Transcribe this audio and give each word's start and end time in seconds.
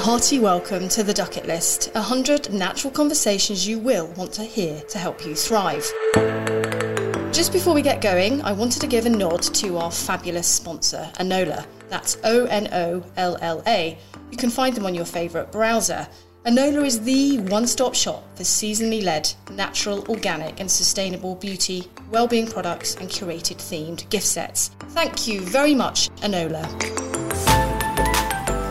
hearty 0.00 0.38
welcome 0.38 0.88
to 0.88 1.02
the 1.02 1.12
Ducket 1.12 1.46
List 1.46 1.90
100 1.94 2.54
natural 2.54 2.90
conversations 2.90 3.68
you 3.68 3.78
will 3.78 4.06
want 4.16 4.32
to 4.32 4.42
hear 4.42 4.80
to 4.88 4.98
help 4.98 5.26
you 5.26 5.34
thrive. 5.34 5.84
Just 7.30 7.52
before 7.52 7.74
we 7.74 7.82
get 7.82 8.00
going, 8.00 8.40
I 8.40 8.52
wanted 8.52 8.80
to 8.80 8.86
give 8.86 9.04
a 9.04 9.10
nod 9.10 9.42
to 9.42 9.76
our 9.76 9.90
fabulous 9.90 10.46
sponsor, 10.46 11.10
Onolla. 11.16 11.66
That's 11.90 12.16
O 12.24 12.46
N 12.46 12.70
O 12.72 13.04
L 13.18 13.36
L 13.42 13.62
A. 13.66 13.98
You 14.30 14.38
can 14.38 14.48
find 14.48 14.74
them 14.74 14.86
on 14.86 14.94
your 14.94 15.04
favourite 15.04 15.52
browser. 15.52 16.08
Onolla 16.46 16.86
is 16.86 17.02
the 17.02 17.38
one 17.50 17.66
stop 17.66 17.94
shop 17.94 18.24
for 18.36 18.42
seasonally 18.42 19.04
led, 19.04 19.30
natural, 19.50 20.06
organic, 20.08 20.60
and 20.60 20.70
sustainable 20.70 21.34
beauty, 21.34 21.90
well-being 22.10 22.46
products, 22.46 22.94
and 22.94 23.10
curated 23.10 23.56
themed 23.58 24.08
gift 24.08 24.26
sets. 24.26 24.70
Thank 24.90 25.28
you 25.28 25.42
very 25.42 25.74
much, 25.74 26.08
Onolla. 26.22 27.09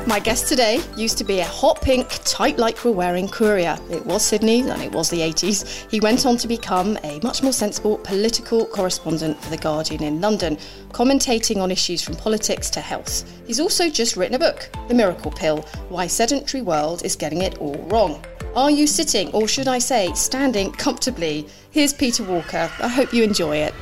My 0.09 0.17
guest 0.17 0.47
today 0.47 0.81
used 0.97 1.19
to 1.19 1.23
be 1.23 1.39
a 1.39 1.45
hot 1.45 1.83
pink, 1.83 2.09
tight 2.23 2.57
lycra 2.57 2.91
wearing 2.91 3.27
courier. 3.27 3.77
It 3.91 4.03
was 4.07 4.25
Sydney 4.25 4.61
and 4.61 4.81
it 4.81 4.91
was 4.91 5.07
the 5.11 5.19
80s. 5.19 5.87
He 5.91 5.99
went 5.99 6.25
on 6.25 6.35
to 6.37 6.47
become 6.47 6.97
a 7.03 7.19
much 7.21 7.43
more 7.43 7.53
sensible 7.53 7.99
political 7.99 8.65
correspondent 8.65 9.39
for 9.39 9.51
The 9.51 9.57
Guardian 9.57 10.01
in 10.01 10.19
London, 10.19 10.57
commentating 10.93 11.61
on 11.61 11.69
issues 11.69 12.01
from 12.01 12.15
politics 12.15 12.71
to 12.71 12.81
health. 12.81 13.31
He's 13.45 13.59
also 13.59 13.87
just 13.87 14.17
written 14.17 14.33
a 14.33 14.39
book, 14.39 14.71
The 14.87 14.95
Miracle 14.95 15.29
Pill 15.29 15.59
Why 15.89 16.07
Sedentary 16.07 16.63
World 16.63 17.05
is 17.05 17.15
Getting 17.15 17.43
It 17.43 17.59
All 17.59 17.77
Wrong. 17.83 18.25
Are 18.55 18.71
you 18.71 18.87
sitting, 18.87 19.31
or 19.31 19.47
should 19.47 19.67
I 19.67 19.77
say, 19.77 20.11
standing 20.13 20.71
comfortably? 20.71 21.47
Here's 21.69 21.93
Peter 21.93 22.23
Walker. 22.23 22.71
I 22.79 22.87
hope 22.87 23.13
you 23.13 23.23
enjoy 23.23 23.57
it. 23.57 23.75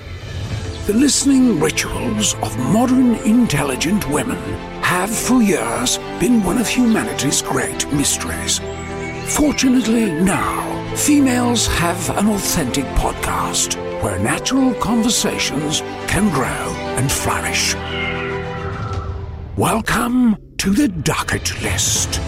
The 0.87 0.93
listening 0.93 1.57
rituals 1.57 2.33
of 2.35 2.57
modern 2.57 3.15
intelligent 3.15 4.09
women 4.09 4.37
have 4.87 5.13
for 5.13 5.41
years 5.41 5.97
been 6.17 6.41
one 6.45 6.57
of 6.57 6.65
humanity's 6.65 7.41
great 7.41 7.85
mysteries. 7.91 8.59
Fortunately, 9.35 10.09
now, 10.13 10.95
females 10.95 11.67
have 11.67 12.09
an 12.11 12.29
authentic 12.29 12.85
podcast 12.95 13.75
where 14.01 14.17
natural 14.19 14.73
conversations 14.75 15.81
can 16.07 16.33
grow 16.33 16.45
and 16.95 17.11
flourish. 17.11 17.75
Welcome 19.57 20.37
to 20.59 20.69
the 20.69 20.87
Ducket 20.87 21.61
List. 21.61 22.21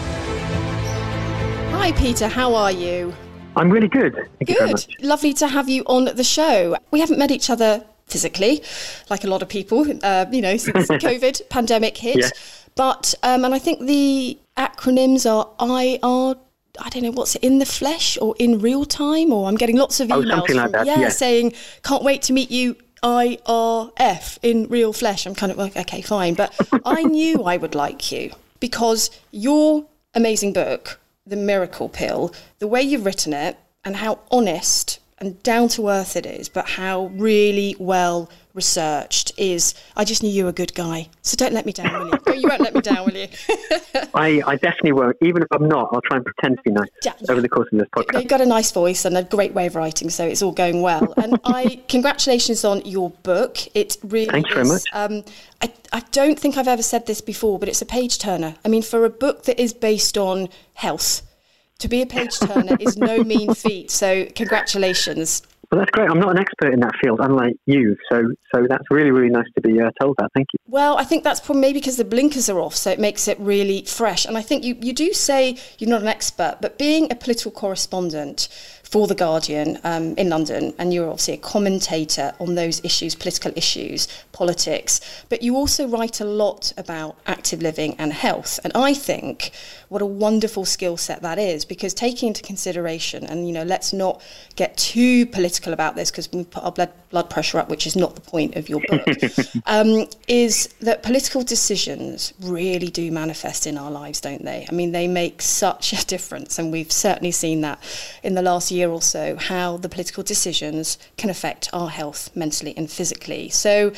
Hi, 1.72 1.94
Peter. 1.94 2.28
How 2.28 2.54
are 2.56 2.74
you? 2.74 3.14
I'm 3.56 3.70
really 3.70 3.88
good. 3.88 4.16
Thank 4.16 4.50
you 4.50 4.56
very 4.56 4.68
Good. 4.68 4.72
much. 4.74 4.88
Lovely 5.00 5.34
to 5.36 5.48
have 5.48 5.70
you 5.70 5.84
on 5.86 6.14
the 6.14 6.26
show. 6.26 6.76
We 6.92 7.00
haven't 7.00 7.20
met 7.20 7.32
each 7.32 7.50
other 7.50 7.86
physically, 8.10 8.62
like 9.10 9.24
a 9.24 9.28
lot 9.28 9.42
of 9.42 9.50
people, 9.50 9.86
uh, 10.04 10.26
you 10.32 10.42
know, 10.42 10.58
since 10.58 10.88
COVID 10.88 11.50
pandemic 11.50 11.98
hit. 11.98 12.18
Yeah. 12.18 12.30
But 12.76 13.14
um, 13.24 13.46
and 13.46 13.54
I 13.54 13.60
think 13.60 13.82
the 13.86 14.38
acronyms 14.58 15.26
are 15.30 15.50
IR. 15.60 16.36
I 16.82 16.90
don't 16.90 17.04
know 17.04 17.12
what's 17.12 17.36
it 17.36 17.44
in 17.44 17.60
the 17.60 17.66
flesh 17.66 18.18
or 18.22 18.36
in 18.40 18.60
real 18.60 18.86
time, 18.86 19.34
or 19.34 19.48
I'm 19.50 19.56
getting 19.56 19.76
lots 19.78 20.00
of 20.00 20.12
Oh, 20.12 20.22
emails 20.22 20.30
something 20.38 20.56
like 20.56 20.72
that, 20.72 20.86
yeah, 20.86 21.00
yeah. 21.00 21.10
saying 21.10 21.54
can't 21.84 22.04
wait 22.04 22.22
to 22.24 22.34
meet 22.34 22.52
you. 22.52 22.76
IRF 23.02 24.38
in 24.42 24.68
real 24.68 24.92
flesh. 24.92 25.26
I'm 25.26 25.34
kind 25.36 25.52
of 25.54 25.58
like, 25.58 25.78
okay, 25.78 26.02
fine. 26.02 26.34
But 26.34 26.54
I 26.86 27.04
knew 27.04 27.44
I 27.44 27.56
would 27.56 27.74
like 27.74 28.12
you 28.12 28.32
because 28.60 29.10
your 29.32 29.86
amazing 30.14 30.52
book, 30.52 31.00
The 31.26 31.38
Miracle 31.38 31.88
Pill, 31.90 32.34
the 32.60 32.68
way 32.68 32.82
you've 32.82 33.06
written 33.06 33.34
it 33.34 33.58
and 33.86 33.96
how 33.96 34.20
honest 34.32 35.00
and 35.20 35.42
down 35.44 35.68
to 35.70 35.90
earth 35.90 36.16
it 36.16 36.26
is, 36.26 36.50
but 36.50 36.68
how 36.70 37.08
really 37.16 37.76
well 37.80 38.30
researched 38.54 39.32
is. 39.38 39.74
I 39.96 40.04
just 40.04 40.22
knew 40.24 40.30
you 40.30 40.44
were 40.46 40.50
a 40.50 40.54
good 40.54 40.74
guy. 40.74 41.08
So 41.22 41.38
don't 41.38 41.54
let 41.54 41.66
me 41.66 41.72
down, 41.72 41.94
will 41.94 42.08
you? 42.08 42.20
Oh, 42.28 42.34
you 42.34 42.48
won't 42.48 42.62
let 42.62 42.74
me 42.74 42.82
down, 42.82 43.06
will 43.06 43.14
you? 43.16 43.28
I, 44.14 44.42
I 44.46 44.56
definitely 44.56 44.94
won't. 44.94 45.16
Even 45.22 45.42
if 45.44 45.48
I'm 45.52 45.68
not, 45.68 45.90
I'll 45.94 46.02
try 46.02 46.18
and 46.18 46.26
pretend 46.26 46.58
to 46.58 46.64
be 46.64 46.72
nice 46.72 46.90
Yeah. 47.04 47.14
over 47.30 47.42
the 47.42 47.50
course 47.50 47.68
of 47.72 47.80
this 47.80 47.88
podcast. 47.96 48.20
You've 48.20 48.28
got 48.30 48.42
a 48.42 48.46
nice 48.46 48.72
voice 48.72 49.06
and 49.06 49.18
a 49.18 49.24
great 49.24 49.54
way 49.54 49.68
of 49.68 49.76
writing, 49.76 50.10
so 50.10 50.26
it's 50.26 50.42
all 50.42 50.52
going 50.52 50.82
well. 50.82 51.14
And 51.18 51.40
I 51.46 51.82
congratulations 51.88 52.66
on 52.66 52.82
your 52.86 53.12
book. 53.12 53.58
It 53.76 53.98
really 54.04 54.30
Thanks 54.32 54.50
very 54.54 54.66
much. 54.68 54.84
Um, 54.94 55.24
I, 55.62 55.72
I 55.94 56.02
don't 56.12 56.38
think 56.40 56.58
I've 56.58 56.68
ever 56.68 56.84
said 56.84 57.06
this 57.06 57.22
before, 57.22 57.60
but 57.60 57.70
it's 57.70 57.82
a 57.82 57.86
page 57.86 58.18
turner. 58.20 58.56
I 58.66 58.68
mean, 58.68 58.82
for 58.82 59.06
a 59.06 59.10
book 59.10 59.44
that 59.44 59.60
is 59.62 59.74
based 59.74 60.18
on 60.18 60.50
health, 60.74 61.22
to 61.80 61.88
be 61.88 62.02
a 62.02 62.06
page 62.06 62.38
turner 62.40 62.78
is 62.80 62.98
no 62.98 63.24
mean 63.24 63.54
feat. 63.54 63.92
So 63.92 64.26
congratulations. 64.36 65.42
Well, 65.72 65.78
that's 65.78 65.92
great. 65.92 66.10
I'm 66.10 66.20
not 66.20 66.32
an 66.32 66.40
expert 66.40 66.74
in 66.74 66.80
that 66.80 66.96
field, 67.00 67.20
unlike 67.22 67.56
you. 67.68 67.96
So, 68.12 68.24
so 68.54 68.66
that's 68.68 68.86
really, 68.90 69.12
really 69.12 69.30
nice 69.30 69.46
to 69.54 69.62
be 69.62 69.80
uh, 69.80 69.92
told 70.02 70.16
that. 70.18 70.30
Thank 70.34 70.48
you. 70.52 70.58
Well, 70.66 70.98
I 70.98 71.04
think 71.04 71.24
that's 71.24 71.40
probably 71.40 71.62
maybe 71.62 71.80
because 71.80 71.98
the 71.98 72.06
blinkers 72.06 72.50
are 72.50 72.60
off, 72.60 72.76
so 72.76 72.90
it 72.90 73.00
makes 73.00 73.28
it 73.28 73.40
really 73.40 73.84
fresh. 73.84 74.26
And 74.26 74.36
I 74.36 74.42
think 74.42 74.64
you, 74.64 74.76
you 74.82 74.94
do 74.94 75.14
say 75.14 75.58
you're 75.78 75.90
not 75.90 76.02
an 76.02 76.08
expert, 76.08 76.58
but 76.60 76.80
being 76.80 77.12
a 77.12 77.16
political 77.16 77.52
correspondent 77.52 78.48
for 78.82 79.06
The 79.06 79.14
Guardian 79.14 79.78
um, 79.84 80.16
in 80.18 80.30
London, 80.30 80.74
and 80.80 80.92
you're 80.92 81.08
obviously 81.08 81.36
a 81.36 81.38
commentator 81.38 82.34
on 82.40 82.56
those 82.56 82.84
issues, 82.84 83.14
political 83.14 83.52
issues, 83.56 84.08
politics, 84.32 85.00
but 85.30 85.44
you 85.44 85.56
also 85.56 85.88
write 85.88 86.20
a 86.20 86.26
lot 86.26 86.74
about 86.76 87.16
active 87.28 87.62
living 87.62 87.96
and 88.00 88.12
health. 88.12 88.60
And 88.64 88.74
I 88.74 88.96
think 88.96 89.52
what 89.90 90.04
a 90.04 90.06
wonderful 90.06 90.66
skill 90.66 90.98
set 90.98 91.24
that 91.24 91.40
is, 91.40 91.66
because 91.66 91.94
taking 91.94 92.28
into 92.28 92.44
consideration, 92.44 93.24
and 93.26 93.48
you 93.48 93.54
know, 93.54 93.64
let's 93.64 93.92
not 93.92 94.22
get 94.56 94.78
too 94.78 95.26
political 95.26 95.74
about 95.74 95.96
this 95.96 96.12
because 96.12 96.32
we 96.32 96.44
put 96.44 96.64
our 96.64 96.72
blood, 96.72 96.92
blood 97.10 97.30
pressure 97.30 97.58
up, 97.58 97.70
which 97.70 97.88
is 97.88 97.96
not 97.96 98.14
the 98.14 98.22
point 98.22 98.56
of 98.56 98.70
your 98.70 98.82
book, 98.88 99.08
um, 99.66 100.06
is 100.28 100.68
that 100.82 101.02
political 101.02 101.42
decisions 101.42 102.34
really 102.40 102.90
do 102.90 103.12
manifest 103.12 103.66
in 103.66 103.80
our 103.80 103.90
lives, 103.90 104.22
don't 104.22 104.46
they? 104.46 104.68
I 104.70 104.74
mean, 104.74 104.92
they 104.92 105.08
make 105.08 105.42
such 105.42 105.92
a 106.02 106.06
difference, 106.06 106.60
and 106.60 106.72
we've 106.72 106.92
certainly 106.92 107.32
seen 107.32 107.62
that 107.62 107.80
in 108.22 108.36
the 108.36 108.44
last 108.44 108.70
year 108.70 108.90
or 108.90 109.02
so, 109.02 109.38
how 109.38 109.78
the 109.78 109.90
political 109.90 110.22
decisions 110.24 111.00
can 111.18 111.32
affect 111.32 111.68
our 111.74 111.90
health 111.90 112.30
mentally 112.36 112.76
and 112.78 112.92
physically. 112.92 113.50
So, 113.50 113.92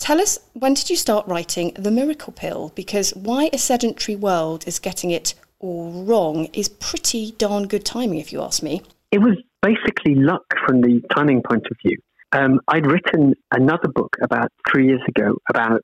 Tell 0.00 0.18
us, 0.18 0.38
when 0.54 0.72
did 0.72 0.88
you 0.88 0.96
start 0.96 1.28
writing 1.28 1.72
The 1.74 1.90
Miracle 1.90 2.32
Pill? 2.32 2.72
Because 2.74 3.10
why 3.10 3.50
a 3.52 3.58
sedentary 3.58 4.16
world 4.16 4.66
is 4.66 4.78
getting 4.78 5.10
it 5.10 5.34
all 5.58 6.04
wrong 6.04 6.46
is 6.54 6.70
pretty 6.70 7.32
darn 7.32 7.68
good 7.68 7.84
timing, 7.84 8.18
if 8.18 8.32
you 8.32 8.40
ask 8.40 8.62
me. 8.62 8.80
It 9.12 9.18
was 9.18 9.36
basically 9.60 10.14
luck 10.14 10.42
from 10.66 10.80
the 10.80 11.02
timing 11.14 11.42
point 11.42 11.66
of 11.70 11.76
view. 11.84 11.98
Um, 12.32 12.60
I'd 12.68 12.86
written 12.86 13.34
another 13.52 13.88
book 13.88 14.16
about 14.22 14.50
three 14.72 14.86
years 14.86 15.02
ago 15.06 15.36
about 15.50 15.82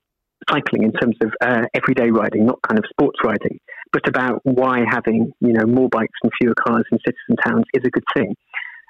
cycling 0.49 0.83
in 0.83 0.93
terms 0.93 1.15
of 1.21 1.31
uh, 1.39 1.65
everyday 1.75 2.09
riding, 2.09 2.47
not 2.47 2.59
kind 2.63 2.79
of 2.79 2.85
sports 2.89 3.19
riding, 3.23 3.59
but 3.91 4.07
about 4.07 4.41
why 4.43 4.83
having 4.89 5.31
you 5.41 5.53
know 5.53 5.65
more 5.67 5.89
bikes 5.89 6.17
and 6.23 6.31
fewer 6.41 6.55
cars 6.55 6.85
in 6.91 6.97
cities 7.05 7.19
and 7.29 7.37
towns 7.45 7.65
is 7.75 7.83
a 7.85 7.89
good 7.91 8.05
thing. 8.15 8.35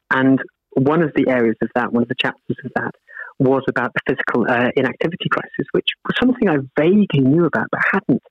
And 0.10 0.40
one 0.74 1.02
of 1.02 1.12
the 1.16 1.28
areas 1.28 1.58
of 1.62 1.70
that, 1.76 1.92
one 1.92 2.04
of 2.04 2.10
the 2.10 2.16
chapters 2.16 2.58
of 2.64 2.72
that, 2.76 2.92
was 3.40 3.64
about 3.70 3.92
the 3.94 4.02
physical 4.08 4.46
uh, 4.50 4.70
inactivity 4.76 5.30
crisis, 5.30 5.68
which 5.72 5.88
was 6.06 6.16
something 6.20 6.50
I 6.50 6.58
vaguely 6.80 7.22
knew 7.22 7.46
about 7.46 7.68
but 7.72 7.82
hadn't 7.92 8.24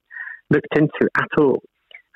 looked 0.50 0.76
into 0.76 1.08
at 1.16 1.28
all. 1.38 1.62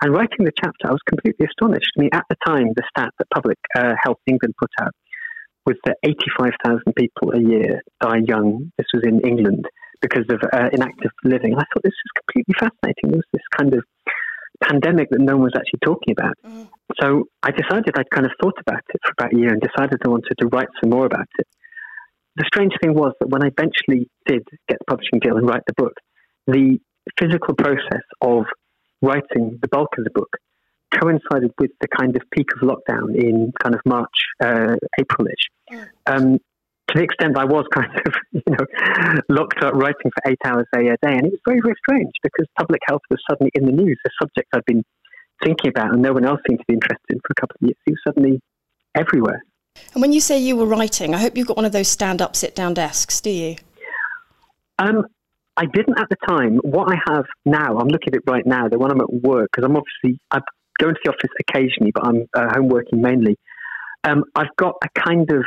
And 0.02 0.12
writing 0.12 0.44
the 0.44 0.52
chapter, 0.56 0.88
I 0.88 0.92
was 0.92 1.02
completely 1.08 1.46
astonished. 1.46 1.92
I 1.96 2.00
mean, 2.00 2.10
at 2.12 2.24
the 2.30 2.36
time, 2.46 2.72
the 2.74 2.82
stat 2.88 3.10
that 3.18 3.30
Public 3.32 3.58
uh, 3.76 3.92
Health 4.02 4.18
England 4.26 4.54
put 4.58 4.70
out 4.80 4.92
was 5.66 5.76
that 5.84 5.96
85,000 6.02 6.80
people 6.96 7.32
a 7.32 7.40
year 7.40 7.82
die 8.00 8.22
young. 8.26 8.72
This 8.78 8.86
was 8.94 9.02
in 9.04 9.20
England 9.20 9.66
because 10.00 10.24
of 10.30 10.40
uh, 10.52 10.70
inactive 10.72 11.10
living. 11.22 11.52
And 11.52 11.60
I 11.60 11.64
thought 11.72 11.84
this 11.84 11.92
was 11.92 12.24
completely 12.24 12.54
fascinating. 12.58 13.10
There 13.10 13.20
was 13.20 13.30
this 13.32 13.48
kind 13.56 13.74
of 13.74 13.84
pandemic 14.64 15.10
that 15.10 15.20
no 15.20 15.36
one 15.36 15.44
was 15.44 15.54
actually 15.56 15.80
talking 15.84 16.14
about. 16.16 16.34
So 17.00 17.24
I 17.42 17.50
decided 17.50 17.92
I'd 17.96 18.10
kind 18.10 18.26
of 18.26 18.32
thought 18.40 18.56
about 18.60 18.82
it 18.88 19.00
for 19.04 19.12
about 19.18 19.34
a 19.34 19.36
year 19.36 19.52
and 19.52 19.60
decided 19.60 20.00
I 20.04 20.08
wanted 20.08 20.34
to 20.40 20.48
write 20.48 20.68
some 20.80 20.90
more 20.90 21.06
about 21.06 21.28
it. 21.38 21.46
The 22.40 22.46
strange 22.46 22.72
thing 22.80 22.94
was 22.94 23.12
that 23.20 23.28
when 23.28 23.44
I 23.44 23.48
eventually 23.48 24.08
did 24.24 24.48
get 24.66 24.78
the 24.78 24.84
publishing 24.88 25.20
deal 25.20 25.36
and 25.36 25.46
write 25.46 25.60
the 25.66 25.74
book, 25.76 25.92
the 26.46 26.78
physical 27.18 27.54
process 27.54 28.00
of 28.22 28.44
writing 29.02 29.58
the 29.60 29.68
bulk 29.68 29.90
of 29.98 30.04
the 30.04 30.10
book 30.10 30.38
coincided 30.90 31.52
with 31.58 31.72
the 31.82 31.88
kind 31.88 32.16
of 32.16 32.22
peak 32.30 32.48
of 32.56 32.66
lockdown 32.66 33.14
in 33.14 33.52
kind 33.62 33.74
of 33.74 33.82
March, 33.84 34.16
uh, 34.42 34.76
April-ish. 34.98 35.50
Um, 36.06 36.38
to 36.88 36.94
the 36.94 37.02
extent 37.02 37.36
I 37.36 37.44
was 37.44 37.66
kind 37.74 37.92
of, 37.94 38.14
you 38.32 38.42
know, 38.48 38.64
locked 39.28 39.62
up 39.62 39.74
writing 39.74 40.10
for 40.10 40.30
eight 40.30 40.40
hours 40.46 40.66
a 40.74 40.78
day, 40.78 40.96
and 41.02 41.26
it 41.26 41.32
was 41.32 41.40
very, 41.46 41.60
very 41.60 41.76
strange 41.86 42.12
because 42.22 42.46
public 42.58 42.80
health 42.88 43.02
was 43.10 43.20
suddenly 43.28 43.50
in 43.54 43.66
the 43.66 43.72
news, 43.72 44.00
a 44.06 44.10
subject 44.18 44.48
I'd 44.54 44.64
been 44.64 44.82
thinking 45.44 45.68
about 45.68 45.92
and 45.92 46.00
no 46.00 46.14
one 46.14 46.24
else 46.24 46.40
seemed 46.48 46.60
to 46.60 46.64
be 46.66 46.72
interested 46.72 47.10
in 47.10 47.18
for 47.18 47.32
a 47.36 47.40
couple 47.40 47.56
of 47.60 47.68
years. 47.68 47.76
It 47.86 47.90
was 47.90 48.00
suddenly 48.06 48.40
everywhere. 48.94 49.42
And 49.94 50.02
when 50.02 50.12
you 50.12 50.20
say 50.20 50.38
you 50.38 50.56
were 50.56 50.66
writing, 50.66 51.14
I 51.14 51.18
hope 51.18 51.36
you've 51.36 51.46
got 51.46 51.56
one 51.56 51.66
of 51.66 51.72
those 51.72 51.88
stand 51.88 52.22
up, 52.22 52.36
sit 52.36 52.54
down 52.54 52.74
desks, 52.74 53.20
do 53.20 53.30
you? 53.30 53.56
Um, 54.78 55.04
I 55.56 55.66
didn't 55.66 55.98
at 55.98 56.08
the 56.08 56.16
time. 56.26 56.56
What 56.58 56.92
I 56.92 56.96
have 57.12 57.26
now, 57.44 57.78
I'm 57.78 57.88
looking 57.88 58.14
at 58.14 58.14
it 58.14 58.22
right 58.26 58.46
now, 58.46 58.68
the 58.68 58.78
one 58.78 58.90
I'm 58.90 59.00
at 59.00 59.12
work, 59.12 59.50
because 59.52 59.64
I'm 59.68 59.76
obviously, 59.76 60.20
I 60.30 60.40
go 60.78 60.88
into 60.88 61.00
the 61.04 61.10
office 61.10 61.30
occasionally, 61.40 61.92
but 61.92 62.06
I'm 62.06 62.26
uh, 62.34 62.48
home 62.54 62.68
working 62.68 63.02
mainly. 63.02 63.36
Um, 64.04 64.24
I've 64.34 64.54
got 64.56 64.76
a 64.82 64.88
kind 64.98 65.30
of 65.30 65.44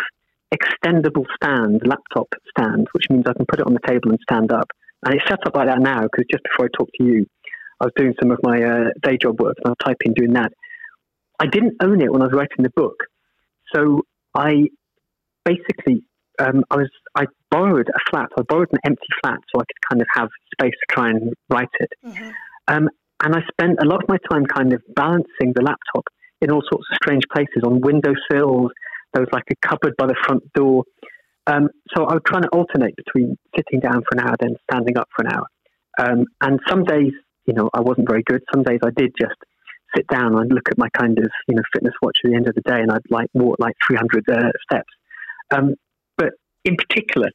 extendable 0.54 1.26
stand, 1.36 1.82
laptop 1.86 2.28
stand, 2.50 2.88
which 2.92 3.06
means 3.10 3.24
I 3.28 3.34
can 3.34 3.46
put 3.48 3.60
it 3.60 3.66
on 3.66 3.74
the 3.74 3.80
table 3.88 4.12
and 4.12 4.20
stand 4.22 4.52
up. 4.52 4.70
And 5.04 5.16
it's 5.16 5.28
set 5.28 5.46
up 5.48 5.56
like 5.56 5.68
that 5.68 5.80
now 5.80 6.04
because 6.04 6.26
just 6.32 6.44
before 6.44 6.66
I 6.66 6.78
talk 6.78 6.90
to 6.98 7.04
you, 7.04 7.26
I 7.82 7.86
was 7.86 7.94
doing 7.96 8.14
some 8.22 8.32
of 8.32 8.40
my 8.44 8.62
uh, 8.62 8.90
day 9.02 9.18
job 9.18 9.40
work 9.42 9.58
and 9.58 9.68
I 9.68 9.70
was 9.70 9.78
typing, 9.84 10.14
doing 10.14 10.34
that. 10.34 10.54
I 11.40 11.48
didn't 11.48 11.76
own 11.82 12.02
it 12.02 12.12
when 12.12 12.22
I 12.22 12.26
was 12.26 12.34
writing 12.34 12.64
the 12.64 12.72
book, 12.76 12.96
so 13.76 14.04
I 14.36 14.70
basically 15.46 16.04
um, 16.40 16.64
I 16.72 16.78
was 16.78 16.90
I 17.16 17.26
borrowed 17.52 17.90
a 17.90 18.00
flat. 18.10 18.30
I 18.38 18.42
borrowed 18.42 18.70
an 18.72 18.80
empty 18.86 19.08
flat 19.22 19.40
so 19.54 19.62
I 19.62 19.66
could 19.66 19.90
kind 19.90 20.02
of 20.02 20.08
have 20.16 20.30
space 20.54 20.74
to 20.74 20.96
try 20.96 21.10
and 21.10 21.34
write 21.50 21.70
it. 21.80 21.90
Mm-hmm. 22.06 22.30
Um, 22.68 22.90
and 23.24 23.36
I 23.36 23.42
spent 23.52 23.80
a 23.82 23.86
lot 23.86 24.04
of 24.04 24.10
my 24.10 24.18
time 24.30 24.46
kind 24.46 24.74
of 24.74 24.82
balancing 24.96 25.54
the 25.56 25.62
laptop 25.62 26.06
in 26.42 26.52
all 26.52 26.62
sorts 26.70 26.86
of 26.92 26.96
strange 27.02 27.24
places 27.34 27.64
on 27.64 27.82
windowsills. 27.82 28.72
There 29.14 29.22
was 29.22 29.30
like 29.32 29.46
a 29.52 29.68
cupboard 29.68 29.94
by 29.98 30.08
the 30.08 30.16
front 30.26 30.44
door. 30.54 30.84
Um, 31.46 31.70
so 31.96 32.06
I 32.06 32.14
was 32.14 32.24
trying 32.26 32.44
to 32.44 32.50
alternate 32.50 32.96
between 32.96 33.38
sitting 33.56 33.80
down 33.80 34.02
for 34.02 34.18
an 34.18 34.22
hour, 34.22 34.36
then 34.40 34.56
standing 34.70 34.98
up 34.98 35.08
for 35.16 35.26
an 35.26 35.34
hour. 35.34 35.48
Um, 36.00 36.26
and 36.42 36.60
some 36.68 36.84
days, 36.84 37.12
you 37.46 37.54
know, 37.54 37.70
I 37.74 37.82
wasn't 37.82 38.10
very 38.10 38.24
good. 38.26 38.42
Some 38.54 38.64
days 38.64 38.80
I 38.84 38.90
did 38.96 39.14
just 39.20 39.36
sit 39.96 40.08
down 40.08 40.38
and 40.38 40.52
look 40.52 40.70
at 40.70 40.78
my 40.78 40.90
kind 40.90 41.18
of, 41.18 41.30
you 41.48 41.56
know, 41.56 41.62
fitness 41.74 41.94
watch 42.02 42.18
at 42.24 42.30
the 42.30 42.36
end 42.36 42.48
of 42.48 42.56
the 42.56 42.62
day, 42.62 42.80
and 42.80 42.92
I'd 42.92 43.02
like 43.10 43.28
walk 43.34 43.58
like 43.60 43.76
300 43.88 44.30
uh, 44.30 44.52
steps. 44.62 44.90
Um, 45.52 45.76
but 46.18 46.34
in 46.64 46.76
particular, 46.76 47.30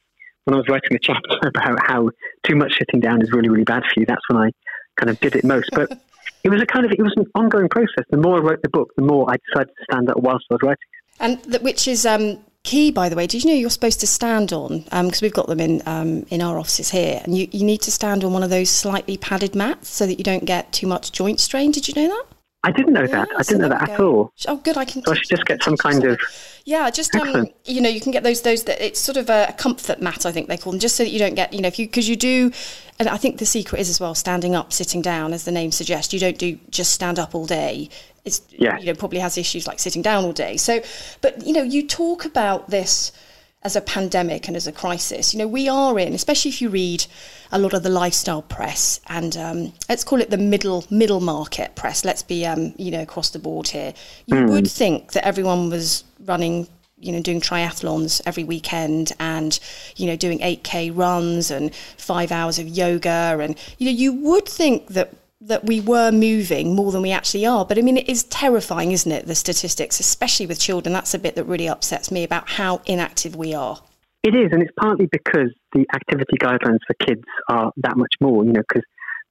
when 0.45 0.55
I 0.55 0.57
was 0.57 0.67
writing 0.67 0.95
a 0.95 0.99
chapter 0.99 1.37
about 1.47 1.79
how 1.85 2.09
too 2.43 2.55
much 2.55 2.73
sitting 2.77 2.99
down 2.99 3.21
is 3.21 3.31
really, 3.31 3.49
really 3.49 3.63
bad 3.63 3.83
for 3.83 3.99
you, 3.99 4.05
that's 4.05 4.27
when 4.29 4.41
I 4.41 4.51
kind 4.97 5.09
of 5.09 5.19
did 5.19 5.35
it 5.35 5.43
most. 5.43 5.69
But 5.73 5.91
it 6.43 6.49
was 6.49 6.61
a 6.61 6.65
kind 6.65 6.85
of 6.85 6.91
it 6.91 7.01
was 7.01 7.13
an 7.17 7.25
ongoing 7.35 7.69
process. 7.69 8.05
The 8.09 8.17
more 8.17 8.37
I 8.37 8.41
wrote 8.41 8.61
the 8.61 8.69
book, 8.69 8.91
the 8.95 9.03
more 9.03 9.29
I 9.29 9.35
decided 9.47 9.73
to 9.77 9.83
stand 9.91 10.09
up 10.09 10.17
whilst 10.17 10.45
I 10.51 10.55
was 10.55 10.61
writing. 10.63 10.77
And 11.19 11.41
the, 11.43 11.59
which 11.59 11.87
is 11.87 12.05
um, 12.05 12.39
key, 12.63 12.91
by 12.91 13.09
the 13.09 13.15
way. 13.15 13.27
Did 13.27 13.43
you 13.43 13.51
know 13.51 13.55
you're 13.55 13.69
supposed 13.69 13.99
to 14.01 14.07
stand 14.07 14.53
on? 14.53 14.79
Because 14.79 15.21
um, 15.21 15.25
we've 15.25 15.33
got 15.33 15.47
them 15.47 15.59
in 15.59 15.81
um, 15.85 16.25
in 16.29 16.41
our 16.41 16.57
offices 16.57 16.91
here, 16.91 17.21
and 17.23 17.37
you, 17.37 17.47
you 17.51 17.65
need 17.65 17.81
to 17.81 17.91
stand 17.91 18.23
on 18.23 18.33
one 18.33 18.43
of 18.43 18.49
those 18.49 18.69
slightly 18.69 19.17
padded 19.17 19.55
mats 19.55 19.89
so 19.89 20.05
that 20.05 20.15
you 20.15 20.23
don't 20.23 20.45
get 20.45 20.71
too 20.71 20.87
much 20.87 21.11
joint 21.11 21.39
strain. 21.39 21.71
Did 21.71 21.87
you 21.87 21.93
know 21.95 22.07
that? 22.07 22.25
I 22.61 22.71
didn't 22.71 22.91
know 22.91 23.01
yeah, 23.01 23.07
that. 23.07 23.29
I 23.37 23.43
didn't 23.43 23.61
know 23.61 23.69
that 23.69 23.89
at 23.89 23.99
all. 24.01 24.33
Oh, 24.47 24.57
good. 24.57 24.75
I 24.75 24.83
can. 24.83 25.01
So 25.05 25.13
I 25.13 25.15
should 25.15 25.29
just 25.29 25.45
get 25.45 25.63
some 25.63 25.77
kind 25.77 26.03
of. 26.03 26.19
Yeah, 26.65 26.89
just 26.89 27.15
um, 27.15 27.47
you 27.63 27.79
know, 27.79 27.87
you 27.89 28.01
can 28.01 28.11
get 28.11 28.23
those 28.23 28.41
those 28.41 28.65
that 28.65 28.85
it's 28.85 28.99
sort 28.99 29.15
of 29.15 29.29
a 29.29 29.55
comfort 29.57 30.01
mat. 30.01 30.25
I 30.25 30.33
think 30.33 30.49
they 30.49 30.57
call 30.57 30.73
them, 30.73 30.79
just 30.79 30.97
so 30.97 31.03
that 31.03 31.09
you 31.09 31.19
don't 31.19 31.35
get 31.35 31.53
you 31.53 31.61
know 31.61 31.69
if 31.69 31.79
you 31.79 31.87
because 31.87 32.09
you 32.09 32.17
do, 32.17 32.51
and 32.99 33.07
I 33.07 33.15
think 33.15 33.37
the 33.37 33.45
secret 33.45 33.79
is 33.79 33.89
as 33.89 34.01
well 34.01 34.13
standing 34.13 34.55
up, 34.55 34.73
sitting 34.73 35.01
down, 35.01 35.31
as 35.31 35.45
the 35.45 35.53
name 35.53 35.71
suggests. 35.71 36.13
You 36.13 36.19
don't 36.19 36.37
do 36.37 36.59
just 36.69 36.91
stand 36.91 37.17
up 37.17 37.33
all 37.33 37.45
day. 37.45 37.89
It's 38.25 38.41
yeah. 38.49 38.77
you 38.77 38.87
know 38.87 38.93
probably 38.93 39.19
has 39.19 39.37
issues 39.37 39.65
like 39.65 39.79
sitting 39.79 40.01
down 40.01 40.25
all 40.25 40.33
day. 40.33 40.57
So, 40.57 40.81
but 41.21 41.45
you 41.45 41.53
know, 41.53 41.63
you 41.63 41.87
talk 41.87 42.25
about 42.25 42.69
this 42.69 43.13
as 43.61 43.75
a 43.75 43.81
pandemic 43.81 44.47
and 44.47 44.55
as 44.55 44.67
a 44.67 44.71
crisis. 44.71 45.33
You 45.33 45.39
know, 45.39 45.47
we 45.47 45.67
are 45.67 45.99
in, 45.99 46.13
especially 46.13 46.49
if 46.49 46.61
you 46.61 46.69
read 46.69 47.05
a 47.51 47.59
lot 47.59 47.73
of 47.73 47.83
the 47.83 47.89
lifestyle 47.89 48.41
press 48.41 49.01
and 49.07 49.35
um, 49.35 49.73
let's 49.89 50.03
call 50.03 50.21
it 50.21 50.29
the 50.29 50.37
middle 50.37 50.85
middle 50.89 51.19
market 51.19 51.75
press. 51.75 52.05
Let's 52.05 52.23
be, 52.23 52.45
um, 52.45 52.73
you 52.77 52.91
know, 52.91 53.01
across 53.01 53.31
the 53.31 53.39
board 53.39 53.67
here. 53.67 53.93
You 54.27 54.35
mm. 54.35 54.49
would 54.49 54.69
think 54.69 55.11
that 55.11 55.25
everyone 55.25 55.69
was 55.69 56.03
running. 56.25 56.67
You 57.01 57.13
know, 57.13 57.21
doing 57.21 57.39
triathlons 57.39 58.21
every 58.25 58.43
weekend 58.43 59.13
and, 59.21 59.57
you 59.95 60.05
know, 60.07 60.17
doing 60.17 60.39
8K 60.39 60.91
runs 60.93 61.49
and 61.49 61.73
five 61.73 62.29
hours 62.29 62.59
of 62.59 62.67
yoga. 62.67 63.37
And, 63.39 63.57
you 63.77 63.85
know, 63.85 63.97
you 63.97 64.11
would 64.11 64.45
think 64.45 64.87
that 64.87 65.13
that 65.41 65.65
we 65.65 65.79
were 65.79 66.11
moving 66.11 66.75
more 66.75 66.91
than 66.91 67.01
we 67.01 67.11
actually 67.11 67.45
are. 67.45 67.65
But 67.65 67.77
I 67.77 67.81
mean, 67.81 67.97
it 67.97 68.09
is 68.09 68.23
terrifying, 68.23 68.91
isn't 68.91 69.11
it? 69.11 69.25
The 69.25 69.35
statistics, 69.35 69.99
especially 69.99 70.45
with 70.45 70.59
children. 70.59 70.93
That's 70.93 71.13
a 71.13 71.19
bit 71.19 71.35
that 71.35 71.45
really 71.45 71.69
upsets 71.69 72.11
me 72.11 72.23
about 72.23 72.49
how 72.49 72.81
inactive 72.85 73.35
we 73.35 73.53
are. 73.53 73.81
It 74.23 74.35
is, 74.35 74.49
and 74.51 74.61
it's 74.61 74.73
partly 74.77 75.07
because 75.09 75.53
the 75.73 75.85
activity 75.93 76.35
guidelines 76.41 76.79
for 76.85 76.93
kids 77.05 77.23
are 77.47 77.71
that 77.77 77.95
much 77.95 78.13
more. 78.19 78.43
You 78.43 78.51
know, 78.51 78.61
because 78.67 78.83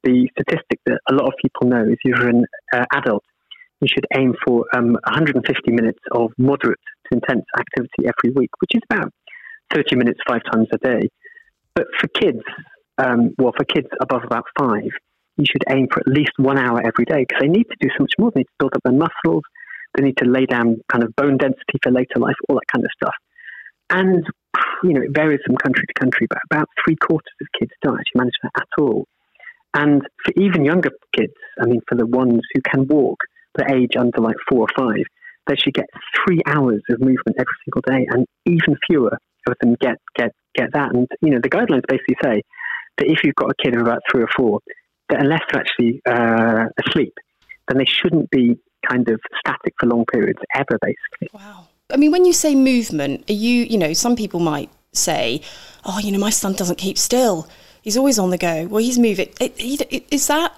the 0.02 0.28
statistic 0.32 0.81
that 0.87 0.99
a 1.10 1.14
lot 1.14 1.26
of 1.26 1.34
people 1.43 1.69
know 1.69 1.82
is 1.82 1.93
if 1.93 1.99
you're 2.05 2.28
an 2.28 2.46
uh, 2.72 2.84
adult, 2.94 3.25
you 3.82 3.88
should 3.88 4.06
aim 4.16 4.34
for 4.46 4.64
um, 4.75 4.93
150 5.04 5.72
minutes 5.72 5.99
of 6.12 6.32
moderate 6.38 6.81
to 7.11 7.19
intense 7.19 7.44
activity 7.58 8.06
every 8.06 8.34
week, 8.34 8.50
which 8.61 8.70
is 8.75 8.81
about 8.90 9.12
30 9.75 9.96
minutes 9.96 10.20
five 10.26 10.40
times 10.50 10.69
a 10.72 10.78
day. 10.78 11.08
But 11.75 11.87
for 12.00 12.08
kids, 12.08 12.40
um, 12.96 13.34
well, 13.38 13.52
for 13.56 13.64
kids 13.64 13.88
above 14.00 14.25
about 14.25 14.46
five, 14.58 14.90
you 15.38 15.46
should 15.46 15.64
aim 15.70 15.87
for 15.93 16.00
at 16.00 16.08
least 16.08 16.32
one 16.37 16.58
hour 16.58 16.81
every 16.85 17.05
day 17.05 17.25
because 17.26 17.40
they 17.40 17.49
need 17.49 17.64
to 17.64 17.76
do 17.81 17.88
so 17.96 18.02
much 18.02 18.12
more. 18.19 18.31
They 18.35 18.40
need 18.40 18.50
to 18.50 18.58
build 18.58 18.75
up 18.75 18.82
their 18.85 18.93
muscles. 18.93 19.44
They 19.96 20.05
need 20.05 20.19
to 20.19 20.29
lay 20.29 20.46
down 20.46 20.76
kind 20.90 21.05
of 21.05 21.14
bone 21.17 21.38
density 21.38 21.79
for 21.82 21.93
later 21.93 22.19
life, 22.19 22.35
all 22.49 22.56
that 22.56 22.70
kind 22.73 22.85
of 22.85 22.90
stuff. 23.00 23.14
And, 23.90 24.26
you 24.82 24.93
know, 24.93 25.02
it 25.02 25.14
varies 25.14 25.40
from 25.46 25.56
country 25.56 25.85
to 25.87 25.94
country, 25.99 26.26
but 26.29 26.38
about 26.50 26.69
three 26.85 26.96
quarters 26.96 27.32
of 27.40 27.46
kids 27.58 27.73
don't 27.82 27.99
actually 27.99 28.19
manage 28.19 28.35
that 28.43 28.52
at 28.61 28.82
all. 28.82 29.06
And 29.75 30.02
for 30.25 30.32
even 30.37 30.64
younger 30.64 30.90
kids, 31.17 31.32
I 31.61 31.67
mean, 31.67 31.81
for 31.88 31.94
the 31.94 32.06
ones 32.06 32.43
who 32.52 32.61
can 32.62 32.87
walk, 32.87 33.19
the 33.55 33.73
age 33.73 33.93
under 33.99 34.20
like 34.20 34.37
four 34.49 34.67
or 34.67 34.73
five, 34.76 35.05
they 35.46 35.56
should 35.56 35.75
get 35.75 35.87
three 36.17 36.40
hours 36.46 36.82
of 36.90 37.00
movement 37.00 37.37
every 37.38 37.56
single 37.64 37.82
day, 37.87 38.06
and 38.11 38.26
even 38.44 38.76
fewer 38.87 39.17
of 39.46 39.55
them 39.61 39.76
get 39.81 39.96
get 40.14 40.32
get 40.55 40.73
that. 40.75 40.94
And 40.94 41.08
you 41.23 41.31
know, 41.31 41.40
the 41.43 41.49
guidelines 41.49 41.88
basically 41.88 42.17
say 42.23 42.43
that 42.99 43.06
if 43.06 43.20
you've 43.25 43.35
got 43.35 43.50
a 43.50 43.62
kid 43.62 43.75
of 43.75 43.82
about 43.82 44.02
three 44.11 44.23
or 44.23 44.29
four, 44.37 44.61
that 45.08 45.20
unless 45.20 45.43
they're 45.50 45.60
actually 45.62 46.02
uh, 46.06 46.66
asleep, 46.87 47.14
then 47.69 47.78
they 47.78 47.84
shouldn't 47.84 48.31
be 48.31 48.58
kind 48.88 49.08
of 49.08 49.20
static 49.38 49.75
for 49.78 49.87
long 49.87 50.05
periods 50.06 50.38
ever, 50.55 50.78
basically. 50.81 51.28
Wow. 51.32 51.69
I 51.93 51.96
mean, 51.96 52.12
when 52.12 52.25
you 52.25 52.32
say 52.32 52.55
movement, 52.55 53.28
are 53.31 53.34
you, 53.34 53.64
you 53.64 53.78
know, 53.78 53.93
some 53.93 54.16
people 54.16 54.40
might 54.40 54.70
say, 54.93 55.40
oh, 55.84 55.99
you 55.99 56.12
know, 56.12 56.19
my 56.19 56.31
son 56.31 56.52
doesn't 56.52 56.76
keep 56.76 56.99
still. 56.99 57.49
He's 57.82 57.96
always 57.96 58.19
on 58.19 58.31
the 58.31 58.38
go. 58.38 58.66
Well, 58.66 58.82
he's 58.82 58.99
moving. 58.99 59.32
Is 59.40 60.26
that 60.26 60.52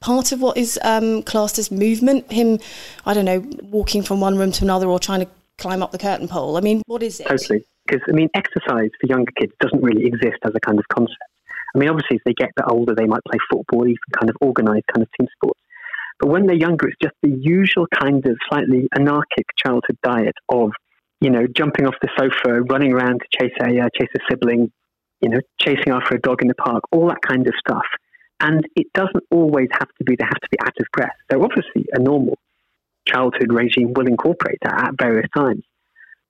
part 0.00 0.32
of 0.32 0.40
what 0.40 0.56
is 0.56 0.78
um, 0.82 1.22
classed 1.22 1.58
as 1.58 1.70
movement? 1.70 2.30
Him, 2.30 2.60
I 3.06 3.14
don't 3.14 3.24
know, 3.24 3.44
walking 3.62 4.02
from 4.02 4.20
one 4.20 4.36
room 4.38 4.52
to 4.52 4.64
another 4.64 4.86
or 4.86 5.00
trying 5.00 5.20
to 5.20 5.28
climb 5.58 5.82
up 5.82 5.92
the 5.92 5.98
curtain 5.98 6.28
pole? 6.28 6.56
I 6.56 6.60
mean, 6.60 6.82
what 6.86 7.02
is 7.02 7.20
it? 7.20 7.26
Totally. 7.26 7.64
Because, 7.86 8.02
I 8.08 8.12
mean, 8.12 8.28
exercise 8.34 8.90
for 9.00 9.06
younger 9.08 9.32
kids 9.32 9.52
doesn't 9.60 9.82
really 9.82 10.04
exist 10.06 10.38
as 10.44 10.52
a 10.54 10.60
kind 10.60 10.78
of 10.78 10.86
concept. 10.88 11.18
I 11.74 11.78
mean, 11.78 11.88
obviously, 11.88 12.16
as 12.16 12.22
they 12.24 12.34
get 12.34 12.50
a 12.50 12.62
bit 12.62 12.70
older, 12.70 12.94
they 12.94 13.06
might 13.06 13.24
play 13.24 13.38
football, 13.50 13.86
even 13.86 13.98
kind 14.18 14.30
of 14.30 14.36
organised 14.42 14.86
kind 14.92 15.02
of 15.02 15.08
team 15.18 15.28
sports. 15.36 15.60
But 16.20 16.28
when 16.28 16.46
they're 16.46 16.56
younger, 16.56 16.88
it's 16.88 16.98
just 17.02 17.14
the 17.22 17.30
usual 17.30 17.86
kind 17.98 18.24
of 18.26 18.36
slightly 18.48 18.88
anarchic 18.94 19.46
childhood 19.56 19.98
diet 20.02 20.34
of, 20.48 20.70
you 21.20 21.30
know, 21.30 21.46
jumping 21.46 21.86
off 21.86 21.94
the 22.00 22.08
sofa, 22.18 22.62
running 22.62 22.92
around 22.92 23.20
to 23.20 23.26
chase 23.40 23.56
a 23.60 23.80
uh, 23.80 23.88
chase 23.98 24.10
a 24.14 24.20
sibling, 24.30 24.70
you 25.20 25.30
know, 25.30 25.40
chasing 25.60 25.92
after 25.92 26.14
a 26.14 26.20
dog 26.20 26.42
in 26.42 26.48
the 26.48 26.54
park, 26.54 26.84
all 26.92 27.08
that 27.08 27.22
kind 27.22 27.46
of 27.46 27.54
stuff. 27.58 27.86
And 28.38 28.66
it 28.76 28.86
doesn't 28.92 29.24
always 29.30 29.68
have 29.72 29.88
to 29.98 30.04
be 30.04 30.16
they 30.16 30.24
have 30.24 30.40
to 30.40 30.48
be 30.50 30.58
out 30.60 30.74
of 30.78 30.86
breath. 30.92 31.16
So 31.30 31.42
obviously, 31.42 31.86
a 31.92 31.98
normal 31.98 32.38
childhood 33.06 33.52
regime 33.52 33.92
will 33.94 34.06
incorporate 34.06 34.58
that 34.62 34.88
at 34.88 34.94
various 35.00 35.28
times. 35.34 35.64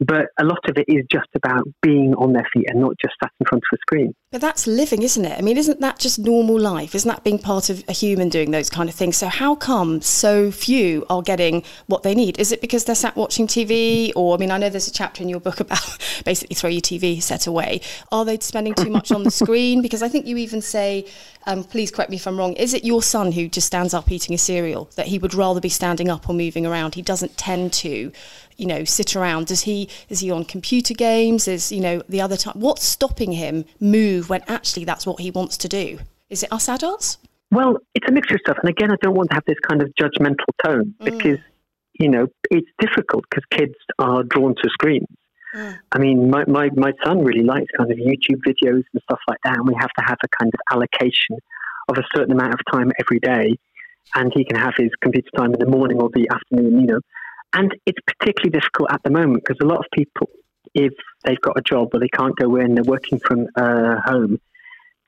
But 0.07 0.27
a 0.39 0.45
lot 0.45 0.69
of 0.69 0.77
it 0.79 0.87
is 0.89 1.05
just 1.11 1.29
about 1.35 1.65
being 1.83 2.15
on 2.15 2.33
their 2.33 2.47
feet 2.53 2.67
and 2.69 2.81
not 2.81 2.95
just 3.01 3.15
sat 3.23 3.31
in 3.39 3.47
front 3.47 3.63
of 3.71 3.77
a 3.77 3.81
screen. 3.83 4.15
But 4.31 4.41
that's 4.41 4.67
living, 4.67 5.03
isn't 5.03 5.25
it? 5.25 5.39
I 5.39 5.43
mean, 5.43 5.59
isn't 5.59 5.81
that 5.81 5.99
just 5.99 6.19
normal 6.19 6.59
life? 6.59 6.95
Isn't 6.95 7.09
that 7.09 7.23
being 7.23 7.39
part 7.39 7.69
of 7.69 7.85
a 7.89 7.93
human 7.93 8.29
doing 8.31 8.51
those 8.51 8.71
kind 8.71 8.89
of 8.89 8.95
things? 8.95 9.17
So, 9.17 9.29
how 9.29 9.55
come 9.55 10.01
so 10.01 10.51
few 10.51 11.05
are 11.11 11.23
getting 11.23 11.63
what 11.87 12.03
they 12.03 12.15
need? 12.15 12.39
Is 12.39 12.51
it 12.51 12.61
because 12.61 12.85
they're 12.85 12.95
sat 12.95 13.15
watching 13.17 13.47
TV? 13.47 14.13
Or, 14.17 14.35
I 14.35 14.39
mean, 14.39 14.51
I 14.51 14.59
know 14.59 14.71
there's 14.71 14.89
a 14.89 14.93
chapter 14.93 15.23
in 15.23 15.29
your 15.29 15.41
book 15.41 15.61
about 15.61 15.99
basically 16.25 16.55
throw 16.55 16.71
your 16.71 16.81
TV 16.81 17.23
set 17.23 17.47
away. 17.47 17.83
Are 18.11 18.25
they 18.25 18.39
spending 18.39 18.75
too 18.75 18.91
much 18.91 19.13
on 19.13 19.23
the 19.23 19.31
screen? 19.43 19.83
Because 19.83 20.03
I 20.03 20.09
think 20.09 20.27
you 20.27 20.39
even 20.39 20.63
say, 20.63 21.07
um, 21.47 21.65
please 21.65 21.91
correct 21.91 22.11
me 22.11 22.17
if 22.17 22.27
I'm 22.27 22.39
wrong, 22.39 22.55
is 22.55 22.73
it 22.73 22.85
your 22.85 23.03
son 23.03 23.33
who 23.33 23.49
just 23.49 23.67
stands 23.67 23.93
up 23.93 24.11
eating 24.11 24.35
a 24.35 24.39
cereal 24.39 24.91
that 24.97 25.09
he 25.09 25.19
would 25.19 25.35
rather 25.35 25.61
be 25.61 25.69
standing 25.69 26.09
up 26.09 26.29
or 26.29 26.35
moving 26.35 26.65
around? 26.65 26.95
He 26.95 27.03
doesn't 27.03 27.37
tend 27.37 27.73
to 27.75 28.13
you 28.63 28.69
know 28.69 28.85
sit 28.85 29.15
around 29.15 29.49
does 29.49 29.63
he 29.63 29.89
is 30.09 30.21
he 30.21 30.31
on 30.31 30.45
computer 30.45 30.95
games 30.95 31.49
is 31.49 31.71
you 31.71 31.81
know 31.81 32.03
the 32.09 32.21
other 32.21 32.37
time 32.37 32.55
what's 32.59 32.85
stopping 32.85 33.33
him 33.33 33.65
move 33.81 34.31
when 34.31 34.43
actually 34.49 34.85
that's 34.85 35.05
what 35.07 35.21
he 35.21 35.31
wants 35.31 35.57
to 35.59 35.69
do? 35.69 35.99
Is 36.31 36.43
it 36.43 36.51
us 36.53 36.69
adults? 36.69 37.19
Well, 37.53 37.77
it's 37.95 38.09
a 38.09 38.13
mixture 38.13 38.37
of 38.37 38.41
stuff. 38.41 38.57
And 38.63 38.71
again, 38.71 38.91
I 38.91 38.97
don't 39.03 39.15
want 39.15 39.29
to 39.31 39.35
have 39.35 39.45
this 39.47 39.59
kind 39.69 39.83
of 39.83 39.93
judgmental 40.01 40.49
tone 40.65 40.95
mm. 40.99 41.05
because, 41.05 41.39
you 42.01 42.09
know, 42.09 42.27
it's 42.51 42.69
difficult 42.81 43.25
because 43.29 43.45
kids 43.51 43.75
are 43.99 44.23
drawn 44.23 44.55
to 44.55 44.71
screens. 44.71 45.07
Mm. 45.55 45.79
I 45.93 45.99
mean, 45.99 46.31
my, 46.31 46.45
my, 46.47 46.71
my 46.75 46.93
son 47.05 47.23
really 47.23 47.45
likes 47.45 47.67
kind 47.77 47.93
of 47.93 47.99
YouTube 47.99 48.41
videos 48.49 48.85
and 48.95 49.03
stuff 49.03 49.21
like 49.29 49.37
that. 49.45 49.59
And 49.59 49.69
we 49.69 49.75
have 49.79 49.91
to 49.99 50.05
have 50.07 50.17
a 50.25 50.29
kind 50.41 50.51
of 50.55 50.61
allocation 50.73 51.37
of 51.91 51.99
a 51.99 52.05
certain 52.17 52.33
amount 52.33 52.55
of 52.55 52.61
time 52.73 52.91
every 52.99 53.19
day. 53.21 53.55
And 54.15 54.33
he 54.35 54.47
can 54.47 54.57
have 54.57 54.73
his 54.79 54.91
computer 55.03 55.29
time 55.37 55.53
in 55.53 55.61
the 55.61 55.67
morning 55.67 56.01
or 56.01 56.09
the 56.09 56.29
afternoon, 56.33 56.81
you 56.81 56.87
know. 56.87 57.01
And 57.55 57.75
it's 57.87 57.99
particularly 58.07 58.51
difficult 58.51 58.91
at 58.93 59.03
the 59.03 59.11
moment 59.11 59.45
because 59.45 59.59
a 59.63 59.67
lot 59.67 59.79
of 59.79 59.87
people 59.93 60.29
if 60.75 60.93
they've 61.25 61.41
got 61.41 61.59
a 61.59 61.63
job 61.63 61.91
or 61.93 62.01
they 62.01 62.09
can't 62.09 62.37
go 62.37 62.57
in, 62.57 62.75
they're 62.75 62.85
working 62.85 63.19
from 63.19 63.47
uh, 63.57 63.97
home, 64.05 64.41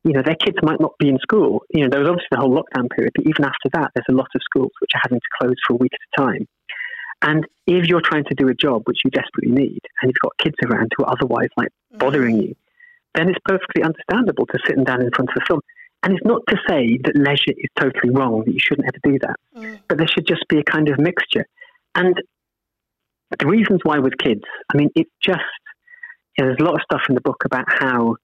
you 0.05 0.13
know, 0.13 0.23
their 0.23 0.35
kids 0.35 0.59
might 0.63 0.81
not 0.81 0.97
be 0.99 1.09
in 1.09 1.19
school. 1.19 1.63
You 1.71 1.85
know, 1.85 1.89
there 1.91 2.01
was 2.01 2.09
obviously 2.09 2.29
the 2.31 2.39
whole 2.39 2.55
lockdown 2.55 2.91
period, 2.91 3.13
but 3.15 3.27
even 3.27 3.45
after 3.45 3.71
that, 3.73 3.91
there's 3.95 4.05
a 4.11 4.15
lot 4.15 4.29
of 4.35 4.43
schools 4.43 4.71
which 4.81 4.91
are 4.95 5.01
having 5.03 5.21
to 5.21 5.27
close 5.41 5.57
for 5.67 5.75
a 5.75 5.77
week 5.77 5.93
at 5.95 6.23
a 6.23 6.27
time. 6.27 6.49
And 7.23 7.47
if 7.67 7.87
you're 7.87 8.03
trying 8.03 8.25
to 8.25 8.35
do 8.35 8.49
a 8.49 8.55
job 8.55 8.83
which 8.85 8.99
you 9.05 9.11
desperately 9.11 9.53
need, 9.53 9.81
and 10.03 10.11
you've 10.11 10.23
got 10.23 10.37
kids 10.39 10.57
around 10.67 10.93
who 10.97 11.05
are 11.05 11.13
otherwise 11.13 11.49
like 11.57 11.71
bothering 11.97 12.43
you, 12.43 12.55
then 13.15 13.31
it's 13.31 13.39
perfectly 13.47 13.83
understandable 13.83 14.45
to 14.47 14.59
sit 14.67 14.77
them 14.77 14.85
down 14.85 15.01
in 15.01 15.11
front 15.11 15.31
of 15.31 15.37
a 15.41 15.47
film. 15.47 15.61
and 16.03 16.13
it's 16.13 16.27
not 16.27 16.43
to 16.49 16.57
say 16.69 16.99
that 17.03 17.17
leisure 17.17 17.57
is 17.57 17.71
totally 17.79 18.11
wrong, 18.11 18.43
that 18.45 18.53
you 18.53 18.61
shouldn't 18.61 18.87
ever 18.87 18.99
do 19.05 19.19
that, 19.21 19.37
mm. 19.57 19.79
but 19.89 19.97
there 19.97 20.09
should 20.09 20.27
just 20.27 20.47
be 20.49 20.59
a 20.59 20.65
kind 20.65 20.91
of 20.91 20.99
mixture. 20.99 21.47
And 21.95 22.21
the 23.39 23.47
reasons 23.47 23.81
why 23.83 23.99
with 23.99 24.15
kids, 24.19 24.43
I 24.73 24.77
mean, 24.77 24.91
it's 24.95 25.11
just, 25.23 25.41
you 26.37 26.45
know, 26.45 26.51
there's 26.51 26.61
a 26.61 26.65
lot 26.65 26.75
of 26.75 26.83
stuff 26.83 27.03
in 27.09 27.15
the 27.15 27.21
book 27.21 27.43
about 27.45 27.65
how 27.69 28.17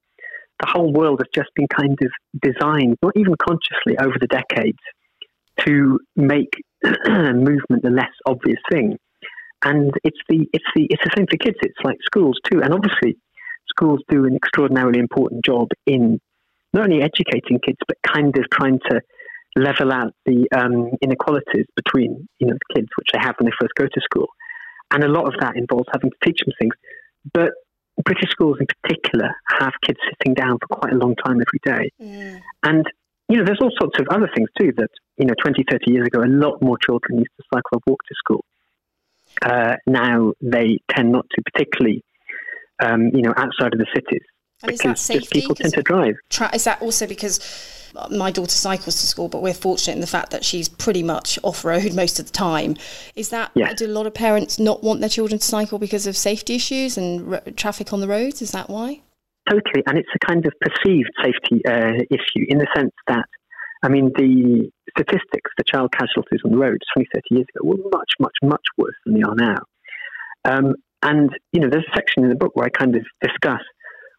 the 0.60 0.68
whole 0.68 0.92
world 0.92 1.20
has 1.20 1.28
just 1.34 1.50
been 1.54 1.68
kind 1.68 1.98
of 2.02 2.10
designed, 2.42 2.96
not 3.02 3.16
even 3.16 3.34
consciously, 3.36 3.96
over 3.98 4.16
the 4.20 4.26
decades 4.26 4.78
to 5.66 5.98
make 6.16 6.52
movement 7.06 7.82
the 7.82 7.90
less 7.90 8.12
obvious 8.26 8.60
thing. 8.70 8.98
And 9.62 9.92
it's 10.04 10.18
the 10.28 10.46
it's 10.54 10.64
the 10.74 10.86
it's 10.88 11.02
the 11.04 11.10
same 11.16 11.26
for 11.30 11.36
kids. 11.36 11.58
It's 11.62 11.84
like 11.84 11.98
schools 12.02 12.38
too, 12.50 12.62
and 12.62 12.72
obviously 12.72 13.18
schools 13.68 14.00
do 14.08 14.24
an 14.24 14.34
extraordinarily 14.34 14.98
important 14.98 15.44
job 15.44 15.68
in 15.86 16.18
not 16.72 16.84
only 16.84 17.02
educating 17.02 17.58
kids 17.64 17.78
but 17.86 17.98
kind 18.06 18.36
of 18.38 18.44
trying 18.50 18.78
to 18.90 19.00
level 19.56 19.92
out 19.92 20.14
the 20.24 20.46
um, 20.56 20.90
inequalities 21.02 21.66
between 21.76 22.26
you 22.38 22.46
know 22.46 22.54
the 22.54 22.74
kids 22.74 22.88
which 22.96 23.08
they 23.12 23.18
have 23.20 23.34
when 23.38 23.46
they 23.46 23.56
first 23.60 23.74
go 23.74 23.84
to 23.84 24.00
school, 24.00 24.28
and 24.90 25.04
a 25.04 25.08
lot 25.08 25.26
of 25.26 25.34
that 25.40 25.56
involves 25.56 25.88
having 25.92 26.10
to 26.10 26.16
teach 26.24 26.40
them 26.44 26.54
things. 26.58 26.74
But 27.32 27.50
British 28.04 28.30
schools 28.30 28.58
in 28.60 28.66
particular 28.82 29.34
have 29.58 29.72
kids 29.84 29.98
sitting 30.08 30.34
down 30.34 30.58
for 30.58 30.76
quite 30.76 30.92
a 30.92 30.96
long 30.96 31.14
time 31.16 31.40
every 31.40 31.60
day, 31.64 31.90
mm. 32.00 32.40
and 32.62 32.86
you 33.28 33.36
know 33.36 33.44
there's 33.44 33.60
all 33.60 33.72
sorts 33.78 33.98
of 34.00 34.06
other 34.10 34.28
things 34.34 34.48
too 34.58 34.72
that 34.76 34.90
you 35.18 35.26
know 35.26 35.34
20, 35.42 35.64
30 35.70 35.90
years 35.90 36.06
ago 36.06 36.20
a 36.20 36.26
lot 36.26 36.60
more 36.62 36.78
children 36.84 37.18
used 37.18 37.30
to 37.36 37.44
cycle 37.54 37.78
or 37.78 37.80
walk 37.86 38.00
to 38.08 38.14
school. 38.14 38.44
Uh, 39.42 39.76
now 39.86 40.32
they 40.40 40.78
tend 40.90 41.12
not 41.12 41.26
to, 41.30 41.42
particularly 41.42 42.02
um, 42.82 43.10
you 43.14 43.22
know 43.22 43.32
outside 43.36 43.72
of 43.72 43.78
the 43.78 43.86
cities. 43.94 44.24
And 44.62 44.72
is 44.72 44.80
that 44.80 44.98
safety? 44.98 45.40
People 45.40 45.54
tend 45.54 45.72
to 45.74 45.82
drive. 45.82 46.16
Tra- 46.28 46.54
is 46.54 46.64
that 46.64 46.82
also 46.82 47.06
because 47.06 47.40
my 48.10 48.30
daughter 48.30 48.50
cycles 48.50 49.00
to 49.00 49.06
school, 49.06 49.28
but 49.28 49.42
we're 49.42 49.54
fortunate 49.54 49.94
in 49.94 50.00
the 50.00 50.06
fact 50.06 50.30
that 50.30 50.44
she's 50.44 50.68
pretty 50.68 51.02
much 51.02 51.38
off 51.42 51.64
road 51.64 51.94
most 51.94 52.18
of 52.18 52.26
the 52.26 52.32
time. 52.32 52.76
Is 53.16 53.30
that 53.30 53.50
yes. 53.54 53.74
do 53.78 53.86
a 53.86 53.88
lot 53.88 54.06
of 54.06 54.14
parents 54.14 54.58
not 54.58 54.82
want 54.82 55.00
their 55.00 55.08
children 55.08 55.38
to 55.38 55.44
cycle 55.44 55.78
because 55.78 56.06
of 56.06 56.16
safety 56.16 56.54
issues 56.54 56.96
and 56.96 57.34
r- 57.34 57.42
traffic 57.56 57.92
on 57.92 58.00
the 58.00 58.08
roads? 58.08 58.42
Is 58.42 58.52
that 58.52 58.68
why? 58.68 59.02
Totally, 59.48 59.82
and 59.86 59.98
it's 59.98 60.08
a 60.14 60.26
kind 60.26 60.46
of 60.46 60.52
perceived 60.60 61.10
safety 61.24 61.64
uh, 61.66 62.04
issue 62.10 62.44
in 62.48 62.58
the 62.58 62.66
sense 62.76 62.92
that, 63.08 63.24
I 63.82 63.88
mean, 63.88 64.12
the 64.14 64.70
statistics 64.90 65.50
for 65.56 65.64
child 65.64 65.92
casualties 65.92 66.40
on 66.44 66.52
the 66.52 66.58
roads 66.58 66.84
20, 66.94 67.08
30 67.12 67.22
years 67.30 67.46
ago 67.54 67.66
were 67.66 67.76
much, 67.90 68.10
much, 68.20 68.34
much 68.42 68.62
worse 68.76 68.94
than 69.04 69.14
they 69.14 69.22
are 69.22 69.34
now. 69.34 69.56
Um, 70.44 70.74
and, 71.02 71.30
you 71.52 71.60
know, 71.60 71.68
there's 71.70 71.86
a 71.90 71.96
section 71.96 72.22
in 72.22 72.28
the 72.28 72.36
book 72.36 72.54
where 72.54 72.66
I 72.66 72.68
kind 72.68 72.94
of 72.94 73.04
discuss 73.22 73.62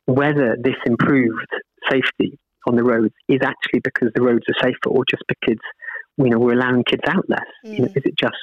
whether 0.05 0.58
this 0.60 0.75
improved 0.86 1.48
safety 1.89 2.38
on 2.67 2.75
the 2.75 2.84
roads 2.84 3.13
is 3.27 3.39
actually 3.43 3.79
because 3.84 4.10
the 4.15 4.22
roads 4.22 4.43
are 4.48 4.62
safer 4.62 4.89
or 4.89 5.03
just 5.10 5.24
because 5.27 5.60
you 6.17 6.29
know 6.29 6.39
we're 6.39 6.53
allowing 6.53 6.84
kids 6.84 7.03
out 7.08 7.27
less. 7.29 7.39
Mm. 7.65 7.74
You 7.74 7.79
know, 7.79 7.88
mm. 7.88 7.98
is 7.98 8.03
it 8.05 8.17
just 8.17 8.36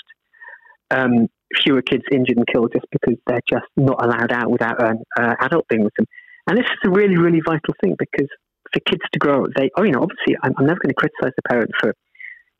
um, 0.90 1.28
fewer 1.62 1.82
kids 1.82 2.04
injured 2.10 2.36
and 2.36 2.46
killed 2.46 2.72
just 2.72 2.86
because 2.90 3.16
they're 3.26 3.40
just 3.48 3.66
not 3.76 4.04
allowed 4.04 4.32
out 4.32 4.50
without 4.50 4.82
an 4.82 5.02
uh, 5.18 5.34
adult 5.40 5.66
being 5.68 5.84
with 5.84 5.94
them? 5.96 6.06
And 6.46 6.56
this 6.56 6.66
is 6.66 6.78
a 6.84 6.90
really, 6.90 7.16
really 7.16 7.40
vital 7.44 7.74
thing 7.82 7.94
because 7.98 8.28
for 8.72 8.80
kids 8.80 9.02
to 9.12 9.18
grow, 9.18 9.46
they 9.56 9.70
oh 9.76 9.82
you 9.82 9.92
know 9.92 10.02
obviously 10.02 10.36
I'm, 10.42 10.52
I'm 10.58 10.66
never 10.66 10.80
going 10.82 10.94
to 10.94 10.94
criticize 10.94 11.32
the 11.36 11.48
parent 11.48 11.70
for 11.80 11.94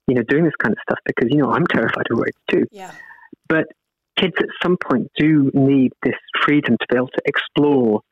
you 0.06 0.14
know 0.14 0.22
doing 0.22 0.44
this 0.44 0.56
kind 0.62 0.72
of 0.72 0.78
stuff 0.82 0.98
because 1.04 1.28
you 1.30 1.38
know 1.38 1.50
I'm 1.50 1.66
terrified 1.66 2.06
of 2.10 2.18
roads 2.18 2.38
too. 2.50 2.64
Yeah. 2.70 2.92
But 3.48 3.66
kids 4.16 4.34
at 4.38 4.48
some 4.62 4.76
point 4.76 5.10
do 5.16 5.50
need 5.54 5.92
this 6.02 6.16
freedom 6.44 6.76
to 6.78 6.86
be 6.90 6.96
able 6.96 7.08
to 7.08 7.22
explore 7.24 8.02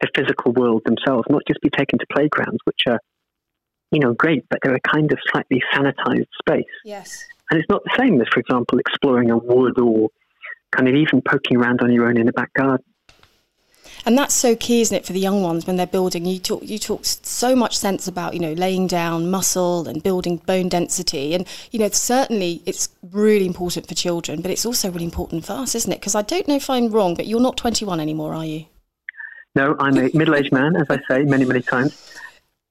the 0.00 0.08
physical 0.14 0.52
world 0.52 0.82
themselves, 0.84 1.26
not 1.30 1.42
just 1.46 1.60
be 1.60 1.70
taken 1.70 1.98
to 1.98 2.06
playgrounds, 2.12 2.58
which 2.64 2.82
are, 2.86 3.00
you 3.90 4.00
know, 4.00 4.12
great, 4.14 4.44
but 4.50 4.58
they're 4.62 4.74
a 4.74 4.80
kind 4.80 5.12
of 5.12 5.18
slightly 5.30 5.62
sanitized 5.72 6.26
space. 6.38 6.64
Yes. 6.84 7.24
And 7.50 7.60
it's 7.60 7.68
not 7.68 7.82
the 7.84 7.94
same 7.98 8.20
as, 8.20 8.28
for 8.32 8.40
example, 8.40 8.78
exploring 8.78 9.30
a 9.30 9.38
wood 9.38 9.78
or 9.78 10.08
kind 10.72 10.88
of 10.88 10.94
even 10.94 11.22
poking 11.22 11.56
around 11.56 11.80
on 11.82 11.92
your 11.92 12.08
own 12.08 12.18
in 12.18 12.26
the 12.26 12.32
back 12.32 12.52
garden. 12.54 12.84
And 14.06 14.18
that's 14.18 14.34
so 14.34 14.54
key, 14.54 14.80
isn't 14.82 14.96
it, 14.96 15.06
for 15.06 15.12
the 15.12 15.20
young 15.20 15.42
ones 15.42 15.66
when 15.66 15.76
they're 15.76 15.86
building? 15.86 16.26
You 16.26 16.38
talk, 16.38 16.62
you 16.62 16.78
talk 16.78 17.04
so 17.04 17.56
much 17.56 17.78
sense 17.78 18.06
about, 18.06 18.34
you 18.34 18.40
know, 18.40 18.52
laying 18.52 18.86
down 18.86 19.30
muscle 19.30 19.88
and 19.88 20.02
building 20.02 20.38
bone 20.38 20.68
density. 20.68 21.34
And, 21.34 21.46
you 21.70 21.78
know, 21.78 21.88
certainly 21.88 22.62
it's 22.66 22.88
really 23.12 23.46
important 23.46 23.86
for 23.86 23.94
children, 23.94 24.42
but 24.42 24.50
it's 24.50 24.66
also 24.66 24.90
really 24.90 25.04
important 25.04 25.46
for 25.46 25.52
us, 25.52 25.74
isn't 25.74 25.92
it? 25.92 26.00
Because 26.00 26.14
I 26.14 26.22
don't 26.22 26.46
know 26.48 26.56
if 26.56 26.68
I'm 26.68 26.90
wrong, 26.90 27.14
but 27.14 27.26
you're 27.26 27.40
not 27.40 27.56
21 27.56 28.00
anymore, 28.00 28.34
are 28.34 28.44
you? 28.44 28.66
No, 29.54 29.76
I'm 29.78 29.96
a 29.98 30.10
middle-aged 30.14 30.52
man, 30.52 30.76
as 30.76 30.86
I 30.90 30.98
say 31.08 31.22
many, 31.24 31.44
many 31.44 31.62
times. 31.62 32.18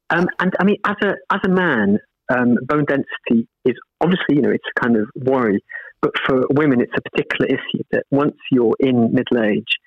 Um, 0.09 0.27
and 0.39 0.53
I 0.59 0.63
mean, 0.63 0.77
as 0.85 0.95
a 1.03 1.13
as 1.31 1.39
a 1.45 1.49
man, 1.49 1.99
um, 2.29 2.57
bone 2.63 2.85
density 2.85 3.47
is 3.65 3.75
obviously, 4.01 4.35
you 4.35 4.41
know, 4.41 4.51
it's 4.51 4.65
a 4.75 4.79
kind 4.79 4.97
of 4.97 5.09
worry. 5.15 5.63
But 6.01 6.11
for 6.25 6.43
women, 6.49 6.81
it's 6.81 6.93
a 6.97 7.09
particular 7.09 7.47
issue 7.47 7.83
that 7.91 8.03
once 8.11 8.35
you're 8.51 8.75
in 8.79 9.13
middle 9.13 9.43
age, 9.43 9.77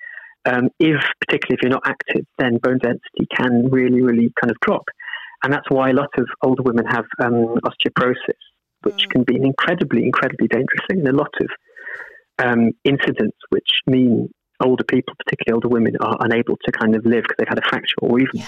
um, 0.45 0.69
if 0.79 1.01
particularly 1.19 1.57
if 1.57 1.61
you're 1.61 1.71
not 1.71 1.83
active, 1.85 2.25
then 2.39 2.57
bone 2.57 2.79
density 2.79 3.27
can 3.35 3.69
really, 3.69 4.01
really 4.01 4.31
kind 4.41 4.49
of 4.49 4.57
drop. 4.61 4.85
And 5.43 5.53
that's 5.53 5.69
why 5.69 5.91
a 5.91 5.93
lot 5.93 6.09
of 6.17 6.27
older 6.41 6.63
women 6.63 6.85
have 6.85 7.05
um, 7.21 7.59
osteoporosis, 7.63 8.41
which 8.81 9.07
mm. 9.07 9.09
can 9.11 9.23
be 9.23 9.35
an 9.35 9.45
incredibly, 9.45 10.03
incredibly 10.03 10.47
dangerous 10.47 10.81
thing. 10.89 10.99
And 10.99 11.09
a 11.09 11.15
lot 11.15 11.33
of 11.39 11.47
um, 12.39 12.71
incidents 12.83 13.37
which 13.49 13.69
mean 13.85 14.29
older 14.59 14.83
people, 14.83 15.15
particularly 15.15 15.55
older 15.55 15.67
women, 15.67 15.95
are 15.99 16.17
unable 16.19 16.57
to 16.65 16.71
kind 16.71 16.95
of 16.95 17.05
live 17.05 17.23
because 17.23 17.35
they've 17.37 17.47
had 17.47 17.59
a 17.59 17.69
fracture 17.69 17.95
or 18.01 18.19
even, 18.19 18.31
yeah. 18.33 18.45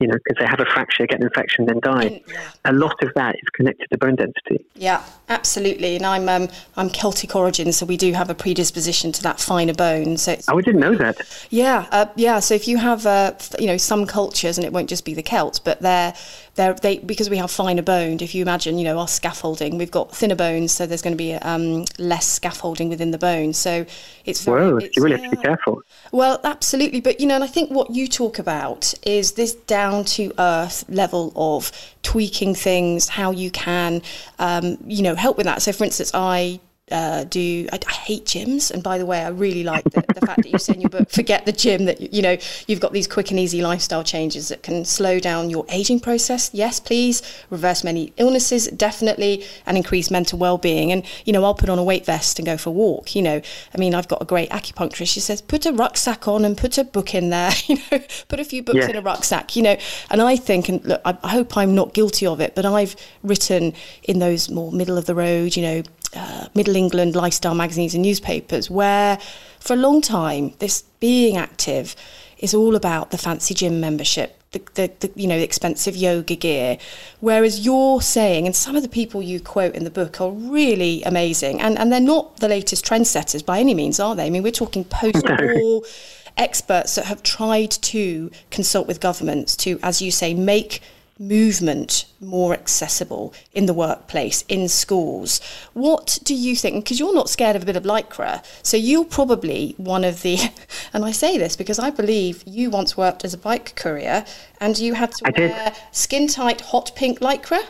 you 0.00 0.06
know, 0.06 0.14
because 0.24 0.38
they 0.40 0.46
have 0.46 0.60
a 0.60 0.64
fracture, 0.72 1.06
get 1.06 1.20
an 1.20 1.26
infection, 1.26 1.66
then 1.66 1.80
die. 1.80 2.04
And, 2.04 2.20
yeah. 2.26 2.50
A 2.64 2.72
lot 2.72 3.02
of 3.02 3.12
that 3.14 3.34
is 3.36 3.48
connected 3.54 3.88
to 3.90 3.98
bone 3.98 4.16
density. 4.16 4.64
Yeah, 4.74 5.02
absolutely. 5.28 5.96
And 5.96 6.06
I'm 6.06 6.28
um, 6.28 6.48
I'm 6.76 6.90
Celtic 6.90 7.36
origin, 7.36 7.72
so 7.72 7.84
we 7.84 7.96
do 7.96 8.12
have 8.12 8.30
a 8.30 8.34
predisposition 8.34 9.12
to 9.12 9.22
that 9.22 9.40
finer 9.40 9.74
bone. 9.74 10.16
So 10.16 10.36
oh, 10.48 10.58
I 10.58 10.62
didn't 10.62 10.80
know 10.80 10.94
that. 10.96 11.20
Yeah, 11.50 11.86
uh, 11.90 12.06
yeah. 12.16 12.40
So 12.40 12.54
if 12.54 12.66
you 12.66 12.78
have, 12.78 13.04
uh, 13.06 13.34
you 13.58 13.66
know, 13.66 13.76
some 13.76 14.06
cultures, 14.06 14.56
and 14.56 14.64
it 14.64 14.72
won't 14.72 14.88
just 14.88 15.04
be 15.04 15.14
the 15.14 15.22
Celts, 15.22 15.58
but 15.58 15.80
they're 15.80 16.14
they're, 16.60 16.74
they 16.74 16.98
because 16.98 17.30
we 17.30 17.38
have 17.38 17.50
finer 17.50 17.82
boned. 17.82 18.20
If 18.20 18.34
you 18.34 18.42
imagine, 18.42 18.78
you 18.78 18.84
know, 18.84 18.98
our 18.98 19.08
scaffolding, 19.08 19.78
we've 19.78 19.90
got 19.90 20.14
thinner 20.14 20.34
bones, 20.34 20.72
so 20.72 20.86
there's 20.86 21.00
going 21.00 21.14
to 21.14 21.18
be 21.18 21.32
um, 21.34 21.86
less 21.98 22.26
scaffolding 22.26 22.90
within 22.90 23.10
the 23.10 23.18
bone. 23.18 23.54
So 23.54 23.86
it's 24.26 24.44
very, 24.44 24.84
it's, 24.84 24.96
you 24.96 25.02
really 25.02 25.16
yeah. 25.16 25.22
have 25.22 25.30
to 25.30 25.36
be 25.38 25.42
careful. 25.42 25.82
Well, 26.12 26.38
absolutely, 26.44 27.00
but 27.00 27.18
you 27.18 27.26
know, 27.26 27.36
and 27.36 27.44
I 27.44 27.46
think 27.46 27.70
what 27.70 27.90
you 27.90 28.06
talk 28.06 28.38
about 28.38 28.92
is 29.04 29.32
this 29.32 29.54
down 29.54 30.04
to 30.16 30.32
earth 30.38 30.84
level 30.88 31.32
of 31.34 31.72
tweaking 32.02 32.54
things, 32.54 33.08
how 33.08 33.30
you 33.30 33.50
can, 33.50 34.02
um, 34.38 34.76
you 34.86 35.02
know, 35.02 35.14
help 35.14 35.38
with 35.38 35.46
that. 35.46 35.62
So, 35.62 35.72
for 35.72 35.84
instance, 35.84 36.10
I 36.12 36.60
uh, 36.90 37.24
do 37.24 37.68
I, 37.72 37.78
I, 37.86 37.92
hate 37.92 38.24
gyms. 38.24 38.70
And 38.70 38.82
by 38.82 38.98
the 38.98 39.06
way 39.06 39.22
I 39.22 39.28
really 39.28 39.62
like 39.62 39.84
the, 39.84 40.02
the 40.14 40.26
fact 40.26 40.42
that 40.42 40.50
you 40.50 40.58
say 40.58 40.74
in 40.74 40.80
your 40.80 40.90
book 40.90 41.10
forget 41.20 41.46
the 41.46 41.52
gym 41.52 41.84
that 41.84 42.12
you 42.12 42.22
know 42.22 42.36
you've 42.66 42.80
got 42.80 42.92
these 42.92 43.06
quick 43.06 43.30
and 43.30 43.38
easy 43.38 43.62
lifestyle 43.62 44.02
changes 44.02 44.48
that 44.48 44.62
can 44.62 44.84
slow 44.84 45.20
down 45.20 45.50
your 45.50 45.64
aging 45.68 46.00
process. 46.00 46.50
Yes 46.52 46.80
please. 46.80 47.22
Reverse 47.50 47.84
many 47.84 48.12
illnesses 48.16 48.66
definitely 48.68 49.44
and 49.66 49.76
increase 49.76 50.10
mental 50.10 50.38
well-being. 50.38 50.90
And 50.90 51.04
you 51.24 51.32
know 51.32 51.44
I'll 51.44 51.54
put 51.54 51.68
on 51.68 51.78
a 51.78 51.84
weight 51.84 52.04
vest 52.04 52.38
and 52.38 52.46
go 52.46 52.56
for 52.56 52.70
a 52.70 52.72
walk 52.72 53.14
you 53.14 53.22
know. 53.22 53.40
I 53.74 53.78
mean 53.78 53.94
I've 53.94 54.08
got 54.08 54.22
a 54.22 54.26
great 54.26 54.50
acupuncturist. 54.50 55.12
She 55.12 55.20
says 55.20 55.40
put 55.40 55.66
a 55.66 55.72
rucksack 55.72 56.26
on 56.26 56.44
and 56.44 56.56
put 56.56 56.78
a 56.78 56.84
book 56.84 57.14
in 57.14 57.30
there 57.30 57.52
you 57.66 57.76
know. 57.76 58.02
Put 58.28 58.40
a 58.40 58.44
few 58.44 58.62
books 58.62 58.78
yeah. 58.78 58.90
in 58.90 58.96
a 58.96 59.02
rucksack 59.02 59.54
you 59.54 59.62
know. 59.62 59.76
And 60.10 60.20
I 60.20 60.36
think 60.36 60.68
and 60.68 60.84
look 60.84 61.00
I, 61.04 61.16
I 61.22 61.28
hope 61.28 61.56
I'm 61.56 61.74
not 61.74 61.94
guilty 61.94 62.26
of 62.26 62.40
it 62.40 62.54
but 62.54 62.66
I've 62.66 62.96
written 63.22 63.74
in 64.04 64.18
those 64.18 64.50
more 64.50 64.72
middle 64.72 64.98
of 64.98 65.06
the 65.06 65.14
road 65.14 65.56
you 65.56 65.62
know 65.62 65.82
uh, 66.14 66.48
Middle 66.54 66.76
England 66.76 67.14
lifestyle 67.14 67.54
magazines 67.54 67.94
and 67.94 68.02
newspapers, 68.02 68.70
where 68.70 69.18
for 69.58 69.74
a 69.74 69.76
long 69.76 70.00
time 70.00 70.54
this 70.58 70.82
being 71.00 71.36
active 71.36 71.94
is 72.38 72.54
all 72.54 72.74
about 72.74 73.10
the 73.10 73.18
fancy 73.18 73.54
gym 73.54 73.80
membership, 73.80 74.40
the, 74.52 74.62
the, 74.74 74.90
the, 75.00 75.12
you 75.14 75.28
know 75.28 75.36
expensive 75.36 75.94
yoga 75.94 76.34
gear. 76.34 76.78
Whereas 77.20 77.64
you're 77.64 78.00
saying, 78.00 78.46
and 78.46 78.56
some 78.56 78.76
of 78.76 78.82
the 78.82 78.88
people 78.88 79.22
you 79.22 79.40
quote 79.40 79.74
in 79.74 79.84
the 79.84 79.90
book 79.90 80.20
are 80.20 80.30
really 80.30 81.02
amazing, 81.04 81.60
and 81.60 81.78
and 81.78 81.92
they're 81.92 82.00
not 82.00 82.38
the 82.38 82.48
latest 82.48 82.84
trendsetters 82.84 83.44
by 83.44 83.60
any 83.60 83.74
means, 83.74 84.00
are 84.00 84.16
they? 84.16 84.26
I 84.26 84.30
mean, 84.30 84.42
we're 84.42 84.52
talking 84.52 84.84
post-war 84.84 85.82
experts 86.36 86.94
that 86.94 87.04
have 87.04 87.22
tried 87.22 87.70
to 87.70 88.30
consult 88.50 88.86
with 88.86 89.00
governments 89.00 89.54
to, 89.56 89.78
as 89.82 90.00
you 90.00 90.10
say, 90.10 90.34
make 90.34 90.80
movement 91.20 92.06
more 92.18 92.54
accessible 92.54 93.34
in 93.52 93.66
the 93.66 93.74
workplace, 93.74 94.42
in 94.48 94.68
schools. 94.68 95.40
What 95.74 96.18
do 96.24 96.34
you 96.34 96.56
think? 96.56 96.84
Because 96.84 96.98
you're 96.98 97.14
not 97.14 97.28
scared 97.28 97.56
of 97.56 97.62
a 97.62 97.66
bit 97.66 97.76
of 97.76 97.84
lycra, 97.84 98.42
so 98.62 98.76
you're 98.76 99.04
probably 99.04 99.74
one 99.76 100.02
of 100.02 100.22
the, 100.22 100.38
and 100.92 101.04
I 101.04 101.12
say 101.12 101.36
this 101.36 101.56
because 101.56 101.78
I 101.78 101.90
believe 101.90 102.42
you 102.46 102.70
once 102.70 102.96
worked 102.96 103.24
as 103.24 103.34
a 103.34 103.38
bike 103.38 103.74
courier 103.76 104.24
and 104.60 104.78
you 104.78 104.94
had 104.94 105.12
to 105.12 105.26
I 105.26 105.38
wear 105.38 105.74
skin 105.92 106.26
tight 106.26 106.62
hot 106.62 106.92
pink 106.96 107.20
lycra. 107.20 107.60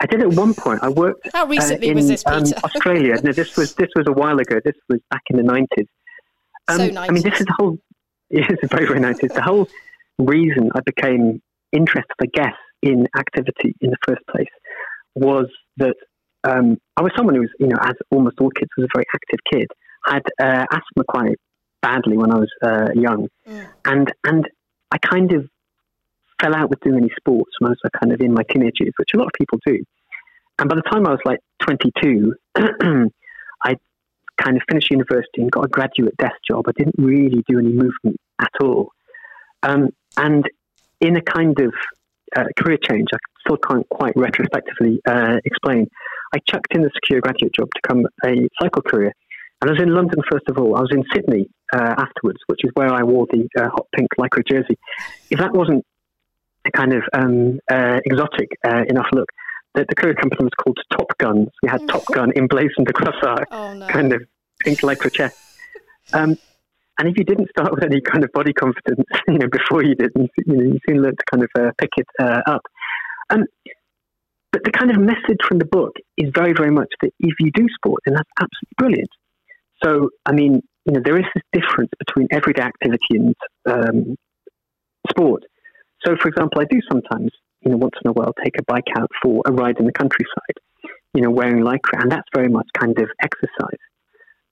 I 0.00 0.06
did 0.06 0.20
at 0.20 0.30
one 0.30 0.54
point. 0.54 0.82
I 0.82 0.88
worked. 0.88 1.28
How 1.32 1.46
recently 1.46 1.88
uh, 1.88 1.90
in, 1.90 1.96
was 1.96 2.08
this, 2.08 2.24
um, 2.26 2.42
Peter? 2.42 2.56
Australia. 2.64 3.16
no, 3.22 3.32
this 3.32 3.56
was 3.56 3.74
this 3.74 3.88
was 3.94 4.06
a 4.08 4.12
while 4.12 4.38
ago. 4.38 4.60
This 4.64 4.74
was 4.88 5.00
back 5.10 5.22
in 5.30 5.36
the 5.36 5.42
nineties. 5.42 5.86
Um, 6.68 6.78
so 6.78 6.88
90s. 6.88 6.98
I 6.98 7.12
mean, 7.12 7.22
this 7.22 7.40
is 7.40 7.46
the 7.46 7.54
whole. 7.58 7.78
Yes, 8.30 8.50
very 8.64 8.86
very 8.86 8.98
nineties. 8.98 9.30
the 9.32 9.42
whole 9.42 9.68
reason 10.18 10.70
I 10.74 10.80
became 10.80 11.40
interested, 11.72 12.14
I 12.20 12.26
guess, 12.32 12.54
in 12.84 13.08
activity 13.16 13.74
in 13.80 13.90
the 13.90 13.96
first 14.06 14.20
place 14.30 14.52
was 15.14 15.46
that 15.78 15.96
um, 16.44 16.76
I 16.96 17.02
was 17.02 17.12
someone 17.16 17.34
who 17.34 17.40
was, 17.40 17.50
you 17.58 17.66
know, 17.66 17.78
as 17.80 17.94
almost 18.10 18.36
all 18.40 18.50
kids, 18.50 18.70
was 18.76 18.84
a 18.84 18.94
very 18.94 19.06
active 19.14 19.40
kid. 19.50 19.68
Had 20.06 20.22
uh, 20.38 20.66
asthma 20.70 21.04
quite 21.08 21.38
badly 21.80 22.18
when 22.18 22.30
I 22.30 22.38
was 22.38 22.50
uh, 22.62 22.88
young, 22.94 23.28
mm. 23.48 23.66
and 23.86 24.12
and 24.24 24.46
I 24.92 24.98
kind 24.98 25.32
of 25.32 25.48
fell 26.42 26.54
out 26.54 26.68
with 26.68 26.80
doing 26.80 26.98
any 26.98 27.10
sports 27.16 27.52
when 27.58 27.70
I 27.70 27.72
was 27.72 27.90
kind 27.98 28.12
of 28.12 28.20
in 28.20 28.34
my 28.34 28.42
teenage 28.50 28.74
years, 28.80 28.92
which 28.98 29.10
a 29.14 29.18
lot 29.18 29.26
of 29.26 29.32
people 29.38 29.58
do. 29.64 29.82
And 30.58 30.68
by 30.68 30.76
the 30.76 30.82
time 30.82 31.06
I 31.06 31.10
was 31.10 31.20
like 31.24 31.40
22, 31.62 32.34
I 33.64 33.76
kind 34.36 34.56
of 34.56 34.62
finished 34.68 34.90
university 34.90 35.40
and 35.40 35.50
got 35.50 35.64
a 35.64 35.68
graduate 35.68 36.16
desk 36.18 36.36
job. 36.48 36.64
I 36.68 36.72
didn't 36.76 36.96
really 36.98 37.42
do 37.48 37.58
any 37.58 37.70
movement 37.70 38.20
at 38.40 38.52
all. 38.60 38.90
Um, 39.62 39.88
and 40.18 40.44
in 41.00 41.16
a 41.16 41.22
kind 41.22 41.58
of 41.60 41.72
uh, 42.36 42.44
career 42.58 42.78
change, 42.88 43.08
I 43.12 43.18
still 43.40 43.56
can't 43.56 43.88
quite 43.88 44.12
retrospectively 44.16 45.00
uh, 45.06 45.36
explain. 45.44 45.86
I 46.34 46.38
chucked 46.48 46.74
in 46.74 46.82
the 46.82 46.90
secure 46.94 47.20
graduate 47.20 47.54
job 47.54 47.68
to 47.74 47.80
become 47.82 48.06
a 48.24 48.48
cycle 48.60 48.82
courier. 48.82 49.12
And 49.60 49.70
I 49.70 49.72
was 49.72 49.82
in 49.82 49.94
London 49.94 50.20
first 50.30 50.44
of 50.48 50.58
all. 50.58 50.76
I 50.76 50.80
was 50.80 50.90
in 50.92 51.04
Sydney 51.14 51.48
uh, 51.72 51.94
afterwards, 51.96 52.38
which 52.46 52.60
is 52.64 52.70
where 52.74 52.92
I 52.92 53.02
wore 53.02 53.26
the 53.30 53.48
uh, 53.58 53.68
hot 53.70 53.86
pink 53.94 54.08
lycra 54.18 54.42
jersey. 54.46 54.76
If 55.30 55.38
that 55.38 55.52
wasn't 55.52 55.84
a 56.66 56.70
kind 56.70 56.92
of 56.92 57.02
um, 57.12 57.60
uh, 57.70 58.00
exotic 58.04 58.48
uh, 58.66 58.82
enough 58.88 59.06
look, 59.12 59.28
the, 59.74 59.84
the 59.88 59.94
courier 59.94 60.14
company 60.14 60.44
was 60.44 60.52
called 60.62 60.78
Top 60.92 61.16
Gun. 61.18 61.48
we 61.62 61.68
had 61.68 61.86
Top 61.88 62.04
Gun 62.12 62.32
emblazoned 62.36 62.88
across 62.88 63.16
our 63.22 63.46
oh, 63.50 63.74
no. 63.74 63.86
kind 63.88 64.12
of 64.12 64.22
pink 64.60 64.80
lycra 64.80 65.12
chest. 65.12 65.38
Um, 66.12 66.36
and 66.98 67.08
if 67.08 67.18
you 67.18 67.24
didn't 67.24 67.48
start 67.50 67.72
with 67.74 67.84
any 67.84 68.00
kind 68.00 68.24
of 68.24 68.32
body 68.32 68.52
confidence, 68.52 69.06
you 69.28 69.38
know, 69.38 69.48
before 69.48 69.82
you 69.82 69.94
did, 69.94 70.10
you, 70.16 70.28
know, 70.46 70.62
you 70.64 70.78
soon 70.88 71.02
learned 71.02 71.18
to 71.18 71.24
kind 71.30 71.44
of 71.44 71.50
uh, 71.58 71.70
pick 71.78 71.90
it 71.96 72.06
uh, 72.20 72.40
up. 72.46 72.62
Um, 73.30 73.44
but 74.52 74.62
the 74.62 74.70
kind 74.70 74.92
of 74.92 74.98
message 74.98 75.40
from 75.48 75.58
the 75.58 75.64
book 75.64 75.96
is 76.16 76.30
very, 76.32 76.52
very 76.52 76.70
much 76.70 76.88
that 77.02 77.10
if 77.18 77.34
you 77.40 77.50
do 77.52 77.66
sport, 77.74 78.02
then 78.06 78.14
that's 78.14 78.30
absolutely 78.38 78.74
brilliant. 78.78 79.10
So, 79.82 80.10
I 80.24 80.32
mean, 80.32 80.62
you 80.86 80.92
know, 80.92 81.00
there 81.04 81.18
is 81.18 81.24
this 81.34 81.42
difference 81.52 81.90
between 81.98 82.28
everyday 82.30 82.62
activity 82.62 83.00
and 83.10 83.34
um, 83.66 84.16
sport. 85.10 85.42
So, 86.06 86.14
for 86.20 86.28
example, 86.28 86.60
I 86.60 86.66
do 86.70 86.80
sometimes, 86.88 87.32
you 87.62 87.72
know, 87.72 87.78
once 87.78 87.94
in 88.04 88.08
a 88.08 88.12
while 88.12 88.32
take 88.44 88.58
a 88.58 88.62
bike 88.62 88.88
out 88.96 89.10
for 89.20 89.42
a 89.46 89.50
ride 89.50 89.78
in 89.80 89.86
the 89.86 89.92
countryside, 89.92 90.58
you 91.14 91.22
know, 91.22 91.30
wearing 91.30 91.64
lycra, 91.64 92.00
and 92.00 92.12
that's 92.12 92.28
very 92.32 92.48
much 92.48 92.68
kind 92.78 92.96
of 92.98 93.08
exercise. 93.20 93.80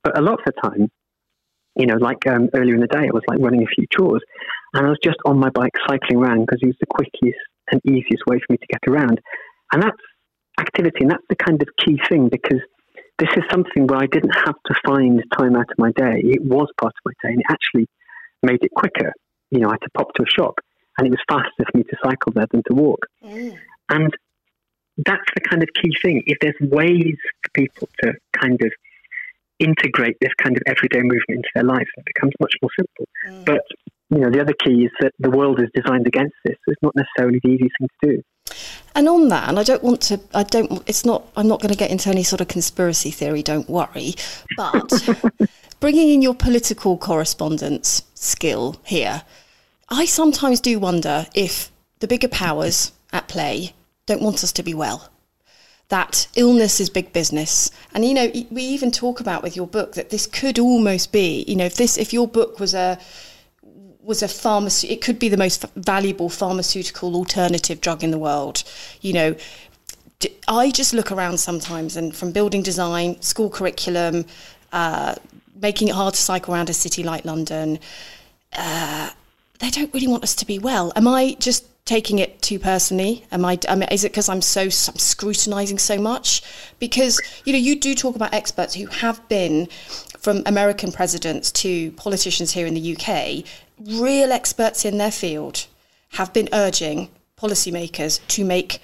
But 0.03 0.19
a 0.19 0.23
lot 0.23 0.41
of 0.41 0.45
the 0.47 0.69
time, 0.69 0.91
you 1.77 1.87
know, 1.87 1.97
like 1.97 2.27
um, 2.27 2.49
earlier 2.55 2.75
in 2.75 2.81
the 2.81 2.87
day, 2.87 3.09
I 3.09 3.13
was 3.13 3.23
like 3.29 3.39
running 3.41 3.63
a 3.63 3.75
few 3.75 3.87
chores, 3.97 4.23
and 4.75 4.87
I 4.87 4.91
was 4.91 4.99
just 5.03 5.19
on 5.25 5.39
my 5.39 5.51
bike 5.51 5.73
cycling 5.89 6.19
around 6.19 6.47
because 6.47 6.61
it 6.63 6.67
was 6.67 6.77
the 6.81 6.87
quickest 6.87 7.39
and 7.71 7.81
easiest 7.87 8.27
way 8.27 8.39
for 8.39 8.53
me 8.53 8.59
to 8.59 8.67
get 8.67 8.83
around. 8.89 9.21
And 9.73 9.83
that's 9.83 9.97
activity, 10.61 10.99
and 11.01 11.11
that's 11.11 11.27
the 11.29 11.37
kind 11.37 11.61
of 11.63 11.69
key 11.85 11.99
thing 12.09 12.29
because 12.29 12.61
this 13.19 13.31
is 13.37 13.45
something 13.51 13.87
where 13.87 14.01
I 14.01 14.07
didn't 14.07 14.35
have 14.35 14.57
to 14.67 14.75
find 14.85 15.23
time 15.39 15.57
out 15.57 15.71
of 15.71 15.79
my 15.79 15.93
day. 15.93 16.21
It 16.25 16.43
was 16.45 16.69
part 16.81 16.93
of 16.93 17.05
my 17.05 17.13
day, 17.23 17.33
and 17.33 17.41
it 17.41 17.47
actually 17.51 17.87
made 18.43 18.63
it 18.63 18.71
quicker. 18.75 19.13
You 19.51 19.61
know, 19.61 19.69
I 19.69 19.73
had 19.73 19.83
to 19.83 19.91
pop 19.95 20.13
to 20.15 20.23
a 20.23 20.27
shop, 20.27 20.59
and 20.99 21.07
it 21.07 21.11
was 21.11 21.21
faster 21.29 21.71
for 21.71 21.79
me 21.79 21.85
to 21.85 21.97
cycle 22.05 22.33
there 22.33 22.47
than 22.51 22.63
to 22.71 22.75
walk. 22.75 23.07
Mm. 23.25 23.57
And 23.89 24.13
that's 24.99 25.29
the 25.35 25.41
kind 25.41 25.63
of 25.63 25.69
key 25.81 25.93
thing. 26.03 26.23
If 26.27 26.39
there's 26.41 26.57
ways 26.61 27.17
for 27.43 27.51
people 27.55 27.89
to 28.03 28.13
kind 28.39 28.61
of 28.63 28.73
integrate 29.63 30.17
this 30.21 30.33
kind 30.43 30.57
of 30.57 30.63
everyday 30.67 31.01
movement 31.03 31.29
into 31.29 31.49
their 31.55 31.65
life, 31.65 31.89
it 31.97 32.05
becomes 32.05 32.33
much 32.41 32.53
more 32.61 32.71
simple. 32.79 33.07
Mm. 33.29 33.45
But 33.45 33.63
you 34.11 34.19
know, 34.19 34.31
the 34.31 34.41
other 34.41 34.53
key 34.53 34.85
is 34.85 34.91
that 35.01 35.13
the 35.19 35.31
world 35.31 35.61
is 35.61 35.69
designed 35.75 36.07
against 36.07 36.35
this. 36.45 36.57
So 36.65 36.73
it's 36.73 36.83
not 36.83 36.95
necessarily 36.95 37.41
the 37.43 37.49
easiest 37.49 37.75
thing 37.79 37.89
to 38.03 38.17
do. 38.17 38.23
And 38.95 39.09
on 39.09 39.29
that, 39.29 39.49
and 39.49 39.59
I 39.59 39.63
don't 39.63 39.83
want 39.83 40.03
to, 40.03 40.21
I 40.35 40.43
don't, 40.43 40.83
it's 40.87 41.07
not, 41.07 41.27
I'm 41.35 41.49
not 41.49 41.63
going 41.63 41.73
to 41.73 41.79
get 41.79 41.91
into 41.91 42.11
any 42.11 42.23
sort 42.23 42.43
of 42.43 42.49
conspiracy 42.49 43.11
theory, 43.11 43.43
don't 43.43 43.71
worry. 43.71 44.15
But 44.57 44.91
bringing 45.81 46.11
in 46.11 46.21
your 46.21 46.35
political 46.35 46.99
correspondence 46.99 48.03
skill 48.15 48.77
here, 48.85 49.23
I 49.89 50.05
sometimes 50.05 50.61
do 50.61 50.79
wonder 50.79 51.27
if 51.35 51.73
the 52.01 52.09
bigger 52.09 52.29
powers 52.29 52.93
at 53.15 53.29
play 53.29 53.73
don't 54.05 54.23
want 54.23 54.45
us 54.45 54.53
to 54.53 54.63
be 54.63 54.75
well 54.75 55.12
that 55.93 56.27
illness 56.37 56.81
is 56.81 56.89
big 56.89 57.13
business. 57.13 57.71
And 57.93 58.03
you 58.03 58.15
know, 58.15 58.33
we 58.51 58.63
even 58.63 58.91
talk 58.91 59.21
about 59.21 59.43
with 59.43 59.55
your 59.55 59.67
book 59.67 59.93
that 59.93 60.09
this 60.09 60.27
could 60.27 60.59
almost 60.59 61.13
be, 61.13 61.45
you 61.47 61.55
know, 61.55 61.67
if 61.67 61.75
this 61.75 61.99
if 61.99 62.15
your 62.15 62.27
book 62.27 62.59
was 62.59 62.73
a 62.73 62.99
was 64.01 64.23
a 64.23 64.27
pharmacy 64.27 64.89
it 64.89 65.03
could 65.03 65.19
be 65.19 65.29
the 65.29 65.37
most 65.37 65.65
valuable 65.77 66.31
pharmaceutical 66.31 67.15
alternative 67.15 67.83
drug 67.83 68.03
in 68.03 68.11
the 68.11 68.19
world. 68.19 68.65
You 69.03 69.13
know, 69.13 69.37
I 70.49 70.71
just 70.71 70.95
look 70.95 71.13
around 71.13 71.37
sometimes 71.39 71.95
and 71.99 72.17
from 72.17 72.33
building 72.33 72.63
design, 72.63 73.21
school 73.21 73.51
curriculum, 73.51 74.25
uh, 74.73 75.15
making 75.61 75.89
it 75.89 75.95
hard 75.95 76.15
to 76.15 76.23
cycle 76.23 76.55
around 76.55 76.71
a 76.71 76.75
city 76.75 77.03
like 77.03 77.27
London, 77.27 77.79
uh, 78.55 79.11
they 79.59 79.69
don't 79.69 79.93
really 79.93 80.09
want 80.09 80.23
us 80.23 80.35
to 80.37 80.47
be 80.47 80.59
well. 80.59 80.91
Am 80.97 81.07
I 81.07 81.37
just 81.39 81.67
taking 81.85 82.19
it 82.19 82.41
too 82.43 82.59
personally? 82.59 83.25
Am 83.33 83.45
I? 83.45 83.59
I 83.69 83.75
mean, 83.75 83.89
is 83.91 84.05
it 84.05 84.13
because 84.13 84.29
I'm 84.29 84.43
so 84.43 84.63
I'm 84.63 84.71
scrutinizing 84.71 85.79
so 85.79 85.99
much? 85.99 86.43
Because 86.79 87.21
you 87.45 87.53
know, 87.53 87.59
you 87.59 87.79
do 87.79 87.95
talk 87.95 88.17
about 88.17 88.33
experts 88.33 88.75
who 88.75 88.87
have 88.87 89.27
been 89.29 89.69
from 90.19 90.43
American 90.47 90.93
presidents 90.93 91.51
to 91.53 91.91
politicians 91.93 92.53
here 92.53 92.67
in 92.67 92.75
the 92.75 92.97
UK, 92.97 93.45
real 94.01 94.33
experts 94.33 94.85
in 94.85 94.99
their 94.99 95.11
field, 95.11 95.67
have 96.11 96.33
been 96.33 96.49
urging 96.53 97.11
policymakers 97.37 98.25
to 98.29 98.45
make 98.45 98.81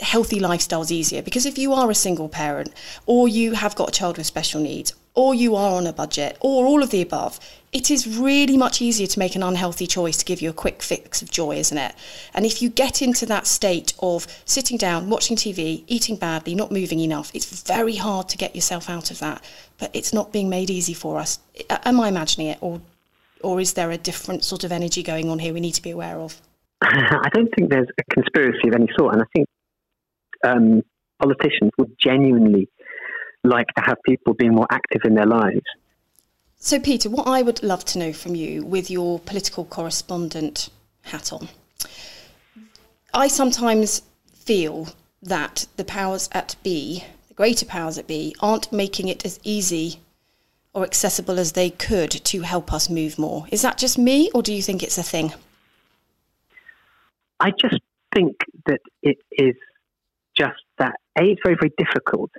healthy 0.00 0.40
lifestyles 0.40 0.90
easier. 0.90 1.22
Because 1.22 1.46
if 1.46 1.58
you 1.58 1.72
are 1.72 1.90
a 1.90 1.94
single 1.94 2.28
parent, 2.28 2.72
or 3.06 3.28
you 3.28 3.52
have 3.52 3.74
got 3.74 3.90
a 3.90 3.92
child 3.92 4.18
with 4.18 4.26
special 4.26 4.60
needs, 4.60 4.94
or 5.14 5.34
you 5.34 5.54
are 5.54 5.76
on 5.76 5.86
a 5.86 5.92
budget, 5.92 6.36
or 6.40 6.66
all 6.66 6.82
of 6.82 6.90
the 6.90 7.00
above, 7.00 7.38
it 7.72 7.90
is 7.90 8.18
really 8.18 8.56
much 8.56 8.82
easier 8.82 9.06
to 9.06 9.18
make 9.18 9.36
an 9.36 9.42
unhealthy 9.42 9.86
choice 9.86 10.16
to 10.16 10.24
give 10.24 10.40
you 10.40 10.50
a 10.50 10.52
quick 10.52 10.82
fix 10.82 11.22
of 11.22 11.30
joy, 11.30 11.56
isn't 11.56 11.78
it? 11.78 11.94
And 12.34 12.44
if 12.44 12.60
you 12.60 12.68
get 12.68 13.02
into 13.02 13.26
that 13.26 13.46
state 13.46 13.94
of 14.00 14.26
sitting 14.44 14.76
down, 14.76 15.08
watching 15.08 15.36
TV, 15.36 15.84
eating 15.86 16.16
badly, 16.16 16.54
not 16.54 16.72
moving 16.72 17.00
enough, 17.00 17.30
it's 17.34 17.62
very 17.62 17.96
hard 17.96 18.28
to 18.30 18.36
get 18.36 18.54
yourself 18.54 18.90
out 18.90 19.10
of 19.10 19.18
that. 19.20 19.42
But 19.78 19.90
it's 19.92 20.12
not 20.12 20.32
being 20.32 20.48
made 20.48 20.70
easy 20.70 20.94
for 20.94 21.18
us. 21.18 21.38
Am 21.68 22.00
I 22.00 22.08
imagining 22.08 22.48
it, 22.48 22.58
or 22.60 22.80
or 23.42 23.60
is 23.60 23.74
there 23.74 23.90
a 23.90 23.98
different 23.98 24.42
sort 24.42 24.64
of 24.64 24.72
energy 24.72 25.02
going 25.02 25.28
on 25.28 25.38
here 25.38 25.52
we 25.52 25.60
need 25.60 25.74
to 25.74 25.82
be 25.82 25.90
aware 25.90 26.16
of? 26.16 26.40
I 26.82 27.28
don't 27.32 27.52
think 27.54 27.70
there's 27.70 27.88
a 27.98 28.14
conspiracy 28.14 28.68
of 28.68 28.74
any 28.74 28.88
sort, 28.96 29.14
and 29.14 29.22
I 29.22 29.26
think 29.34 29.48
um, 30.44 30.82
politicians 31.20 31.70
would 31.78 31.92
genuinely 31.98 32.68
like 33.42 33.66
to 33.76 33.82
have 33.84 33.98
people 34.04 34.34
being 34.34 34.54
more 34.54 34.66
active 34.70 35.02
in 35.04 35.14
their 35.14 35.26
lives. 35.26 35.62
So, 36.56 36.80
Peter, 36.80 37.10
what 37.10 37.26
I 37.26 37.42
would 37.42 37.62
love 37.62 37.84
to 37.86 37.98
know 37.98 38.12
from 38.12 38.34
you 38.34 38.64
with 38.64 38.90
your 38.90 39.18
political 39.20 39.64
correspondent 39.64 40.70
hat 41.02 41.32
on, 41.32 41.48
I 43.12 43.28
sometimes 43.28 44.02
feel 44.32 44.88
that 45.22 45.66
the 45.76 45.84
powers 45.84 46.28
at 46.32 46.56
B, 46.62 47.04
the 47.28 47.34
greater 47.34 47.66
powers 47.66 47.98
at 47.98 48.06
B, 48.06 48.34
aren't 48.40 48.72
making 48.72 49.08
it 49.08 49.24
as 49.24 49.38
easy 49.42 50.00
or 50.72 50.84
accessible 50.84 51.38
as 51.38 51.52
they 51.52 51.70
could 51.70 52.10
to 52.10 52.40
help 52.40 52.72
us 52.72 52.90
move 52.90 53.18
more. 53.18 53.46
Is 53.50 53.62
that 53.62 53.78
just 53.78 53.98
me, 53.98 54.30
or 54.34 54.42
do 54.42 54.52
you 54.52 54.62
think 54.62 54.82
it's 54.82 54.98
a 54.98 55.02
thing? 55.02 55.32
I 57.40 57.50
just 57.50 57.80
think 58.14 58.36
that 58.66 58.80
it 59.02 59.18
is 59.32 59.54
just 60.36 60.60
that 60.78 60.94
A, 61.18 61.22
it's 61.22 61.40
very, 61.44 61.56
very 61.60 61.72
difficult 61.78 62.30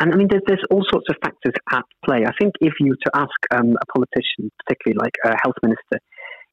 and 0.00 0.14
I 0.14 0.16
mean, 0.16 0.28
there's, 0.28 0.42
there's 0.46 0.64
all 0.70 0.82
sorts 0.90 1.06
of 1.10 1.16
factors 1.22 1.52
at 1.72 1.84
play. 2.04 2.24
I 2.24 2.32
think 2.40 2.54
if 2.62 2.72
you 2.80 2.92
were 2.92 3.04
to 3.04 3.10
ask 3.14 3.36
um, 3.54 3.76
a 3.76 3.86
politician, 3.92 4.50
particularly 4.64 4.98
like 4.98 5.14
a 5.24 5.36
health 5.42 5.56
minister, 5.62 6.00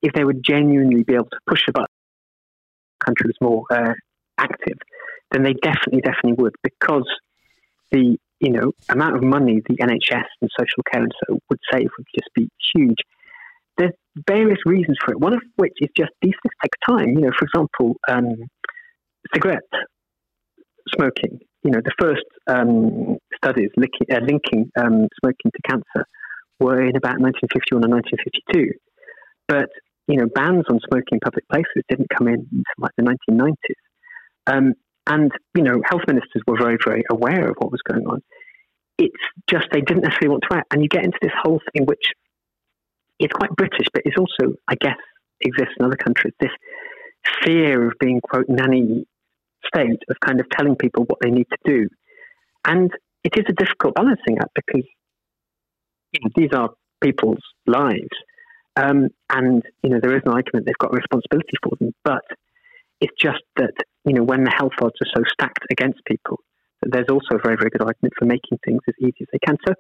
if 0.02 0.12
they 0.14 0.26
would 0.26 0.44
genuinely 0.44 1.04
be 1.04 1.14
able 1.14 1.30
to 1.32 1.40
push 1.48 1.62
a 1.70 1.72
button, 1.72 1.88
country 3.04 3.28
was 3.28 3.38
more 3.40 3.64
uh, 3.72 3.94
active, 4.38 4.78
then 5.32 5.44
they 5.44 5.54
definitely, 5.54 6.02
definitely 6.02 6.34
would, 6.34 6.56
because 6.62 7.08
the 7.92 8.18
you 8.42 8.52
know 8.52 8.72
amount 8.90 9.16
of 9.16 9.24
money 9.24 9.62
the 9.68 9.78
NHS 9.78 10.26
and 10.42 10.52
social 10.60 10.84
care 10.92 11.02
and 11.02 11.12
so 11.26 11.40
would 11.50 11.60
save 11.72 11.88
would 11.98 12.08
just 12.14 12.30
be 12.36 12.50
huge. 12.76 12.98
There's 13.78 13.94
various 14.28 14.60
reasons 14.66 14.98
for 15.04 15.14
it. 15.14 15.20
One 15.20 15.34
of 15.34 15.42
which 15.56 15.74
is 15.80 15.90
just 15.96 16.12
these 16.22 16.34
things 16.44 16.54
take 16.62 16.74
time. 16.86 17.10
You 17.12 17.22
know, 17.22 17.32
for 17.38 17.46
example, 17.46 17.96
um, 18.10 18.36
cigarette 19.34 19.64
smoking 20.96 21.40
you 21.68 21.74
know, 21.74 21.82
the 21.84 21.92
first 22.00 22.24
um, 22.48 23.18
studies 23.36 23.70
linking, 23.76 24.08
uh, 24.10 24.24
linking 24.26 24.72
um, 24.80 25.08
smoking 25.20 25.52
to 25.52 25.62
cancer 25.68 26.08
were 26.62 26.82
in 26.82 26.96
about 26.96 27.20
1951 27.20 27.84
and 27.84 27.92
1952. 27.92 28.72
But, 29.50 29.68
you 30.08 30.16
know, 30.16 30.28
bans 30.34 30.64
on 30.70 30.80
smoking 30.88 31.18
in 31.18 31.20
public 31.20 31.44
places 31.50 31.84
didn't 31.90 32.08
come 32.16 32.30
in 32.30 32.48
until 32.52 32.80
like 32.80 32.96
the 32.96 33.04
1990s. 33.04 33.52
Um, 34.48 34.74
and, 35.08 35.30
you 35.56 35.64
know, 35.64 35.82
health 35.84 36.04
ministers 36.08 36.42
were 36.48 36.58
very, 36.58 36.78
very 36.84 37.04
aware 37.12 37.50
of 37.50 37.56
what 37.58 37.72
was 37.72 37.82
going 37.82 38.08
on. 38.08 38.22
It's 38.98 39.24
just 39.50 39.68
they 39.74 39.82
didn't 39.82 40.04
necessarily 40.04 40.30
want 40.30 40.44
to 40.50 40.58
act. 40.58 40.74
And 40.74 40.82
you 40.82 40.88
get 40.88 41.04
into 41.04 41.20
this 41.22 41.36
whole 41.44 41.60
thing, 41.74 41.86
which 41.86 42.14
is 43.20 43.30
quite 43.34 43.52
British, 43.58 43.88
but 43.92 44.04
it's 44.06 44.18
also, 44.18 44.56
I 44.70 44.76
guess, 44.76 44.98
exists 45.42 45.76
in 45.78 45.86
other 45.86 45.98
countries, 45.98 46.34
this 46.40 46.52
fear 47.44 47.88
of 47.90 47.94
being, 48.00 48.22
quote, 48.22 48.46
nanny 48.48 49.06
state 49.74 50.02
of 50.10 50.18
kind 50.26 50.40
of 50.40 50.48
telling 50.50 50.76
people 50.76 51.04
what 51.06 51.20
they 51.22 51.30
need 51.30 51.48
to 51.52 51.58
do. 51.66 51.88
And 52.66 52.92
it 53.24 53.34
is 53.38 53.46
a 53.50 53.54
difficult 53.54 53.96
balancing 53.96 54.38
act 54.40 54.52
because 54.56 54.88
you 56.12 56.20
know, 56.24 56.30
these 56.36 56.54
are 56.54 56.70
people's 57.02 57.44
lives. 57.66 58.16
Um, 58.76 59.10
and, 59.30 59.64
you 59.84 59.90
know, 59.90 60.00
there 60.02 60.16
is 60.16 60.22
an 60.26 60.34
argument 60.34 60.66
they've 60.66 60.78
got 60.78 60.94
a 60.94 60.98
responsibility 60.98 61.58
for 61.64 61.76
them. 61.80 61.94
But 62.04 62.24
it's 63.02 63.16
just 63.20 63.42
that, 63.58 63.74
you 64.06 64.14
know, 64.14 64.24
when 64.24 64.44
the 64.44 64.54
health 64.56 64.74
odds 64.82 64.96
are 65.02 65.12
so 65.16 65.24
stacked 65.32 65.66
against 65.72 66.00
people, 66.06 66.40
there's 66.84 67.10
also 67.10 67.36
a 67.36 67.42
very, 67.44 67.58
very 67.58 67.70
good 67.70 67.82
argument 67.82 68.14
for 68.18 68.26
making 68.26 68.60
things 68.64 68.82
as 68.88 68.94
easy 69.02 69.22
as 69.22 69.28
they 69.32 69.40
can. 69.46 69.58
So 69.68 69.74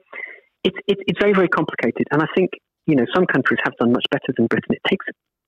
it's, 0.63 0.77
it's, 0.87 1.01
it's 1.07 1.19
very, 1.19 1.33
very 1.33 1.47
complicated. 1.47 2.07
And 2.11 2.21
I 2.21 2.27
think, 2.35 2.51
you 2.87 2.95
know, 2.95 3.05
some 3.13 3.25
countries 3.25 3.59
have 3.63 3.75
done 3.77 3.91
much 3.91 4.05
better 4.09 4.33
than 4.35 4.47
Britain. 4.47 4.73
It 4.73 4.81
takes 4.89 5.05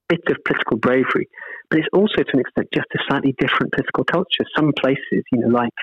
bit 0.09 0.21
of 0.29 0.37
political 0.43 0.77
bravery, 0.77 1.29
but 1.69 1.79
it's 1.79 1.87
also 1.93 2.17
to 2.17 2.31
an 2.33 2.39
extent 2.39 2.67
just 2.73 2.87
a 2.95 2.99
slightly 3.07 3.35
different 3.39 3.71
political 3.71 4.03
culture. 4.03 4.43
Some 4.57 4.73
places, 4.77 5.23
you 5.31 5.39
know, 5.39 5.47
like 5.47 5.73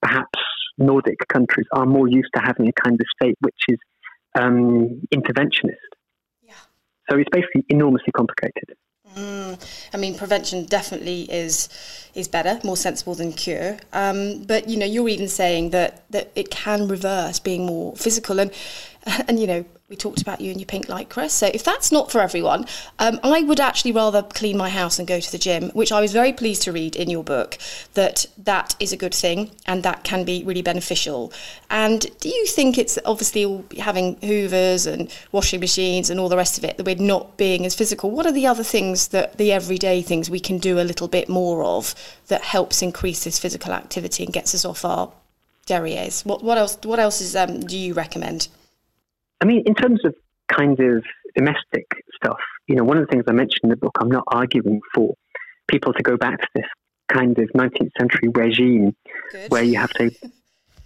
perhaps 0.00 0.38
Nordic 0.78 1.18
countries 1.28 1.66
are 1.72 1.86
more 1.86 2.08
used 2.08 2.30
to 2.34 2.40
having 2.42 2.68
a 2.68 2.72
kind 2.72 2.94
of 2.94 3.06
state 3.20 3.36
which 3.40 3.60
is 3.68 3.78
um, 4.34 5.02
interventionist. 5.14 5.90
Yeah. 6.42 6.54
So 7.10 7.18
it's 7.18 7.30
basically 7.30 7.64
enormously 7.68 8.12
complicated. 8.12 8.76
Mm, 9.16 9.60
I 9.92 9.96
mean, 9.96 10.16
prevention 10.16 10.64
definitely 10.64 11.22
is 11.30 11.68
is 12.14 12.26
better, 12.26 12.58
more 12.64 12.76
sensible 12.76 13.14
than 13.14 13.32
cure. 13.32 13.76
Um, 13.92 14.42
but 14.42 14.68
you 14.68 14.76
know, 14.76 14.86
you're 14.86 15.08
even 15.08 15.28
saying 15.28 15.70
that 15.70 16.10
that 16.10 16.32
it 16.34 16.50
can 16.50 16.88
reverse 16.88 17.38
being 17.38 17.64
more 17.66 17.94
physical, 17.96 18.40
and 18.40 18.50
and 19.28 19.38
you 19.38 19.46
know, 19.46 19.64
we 19.94 19.96
talked 19.96 20.20
about 20.20 20.40
you 20.40 20.50
and 20.50 20.60
your 20.60 20.66
pink 20.66 20.88
lycra. 20.88 21.30
So 21.30 21.46
if 21.54 21.62
that's 21.62 21.92
not 21.92 22.10
for 22.10 22.20
everyone, 22.20 22.66
um, 22.98 23.20
I 23.22 23.44
would 23.44 23.60
actually 23.60 23.92
rather 23.92 24.22
clean 24.22 24.56
my 24.56 24.68
house 24.68 24.98
and 24.98 25.06
go 25.06 25.20
to 25.20 25.30
the 25.30 25.38
gym, 25.38 25.70
which 25.70 25.92
I 25.92 26.00
was 26.00 26.12
very 26.12 26.32
pleased 26.32 26.62
to 26.62 26.72
read 26.72 26.96
in 26.96 27.08
your 27.08 27.22
book 27.22 27.58
that 27.94 28.26
that 28.38 28.74
is 28.80 28.92
a 28.92 28.96
good 28.96 29.14
thing 29.14 29.52
and 29.66 29.84
that 29.84 30.02
can 30.02 30.24
be 30.24 30.42
really 30.42 30.62
beneficial. 30.62 31.32
And 31.70 32.00
do 32.18 32.28
you 32.28 32.44
think 32.46 32.76
it's 32.76 32.98
obviously 33.04 33.64
having 33.78 34.16
hoovers 34.16 34.84
and 34.84 35.16
washing 35.30 35.60
machines 35.60 36.10
and 36.10 36.18
all 36.18 36.28
the 36.28 36.36
rest 36.36 36.58
of 36.58 36.64
it 36.64 36.76
that 36.76 36.86
we're 36.86 36.96
not 36.96 37.36
being 37.36 37.64
as 37.64 37.76
physical? 37.76 38.10
What 38.10 38.26
are 38.26 38.32
the 38.32 38.48
other 38.48 38.64
things 38.64 39.08
that 39.08 39.38
the 39.38 39.52
everyday 39.52 40.02
things 40.02 40.28
we 40.28 40.40
can 40.40 40.58
do 40.58 40.80
a 40.80 40.88
little 40.90 41.06
bit 41.06 41.28
more 41.28 41.62
of 41.62 41.94
that 42.26 42.42
helps 42.42 42.82
increase 42.82 43.22
this 43.22 43.38
physical 43.38 43.72
activity 43.72 44.24
and 44.24 44.32
gets 44.32 44.56
us 44.56 44.64
off 44.64 44.84
our 44.84 45.12
derrieres? 45.68 46.26
What 46.26 46.42
what 46.42 46.58
else? 46.58 46.78
What 46.82 46.98
else 46.98 47.20
is 47.20 47.36
um, 47.36 47.60
do 47.60 47.78
you 47.78 47.94
recommend? 47.94 48.48
I 49.44 49.46
mean, 49.46 49.62
in 49.66 49.74
terms 49.74 50.00
of 50.06 50.14
kind 50.48 50.80
of 50.80 51.04
domestic 51.36 51.84
stuff, 52.16 52.38
you 52.66 52.76
know, 52.76 52.82
one 52.82 52.96
of 52.96 53.06
the 53.06 53.12
things 53.12 53.24
I 53.28 53.32
mentioned 53.32 53.64
in 53.64 53.68
the 53.68 53.76
book, 53.76 53.92
I'm 54.00 54.08
not 54.08 54.24
arguing 54.28 54.80
for 54.94 55.16
people 55.68 55.92
to 55.92 56.02
go 56.02 56.16
back 56.16 56.40
to 56.40 56.48
this 56.54 56.64
kind 57.12 57.38
of 57.38 57.50
19th 57.54 57.90
century 57.98 58.30
regime 58.34 58.96
Good. 59.32 59.50
where 59.50 59.62
you 59.62 59.76
have 59.76 59.90
to 59.90 60.10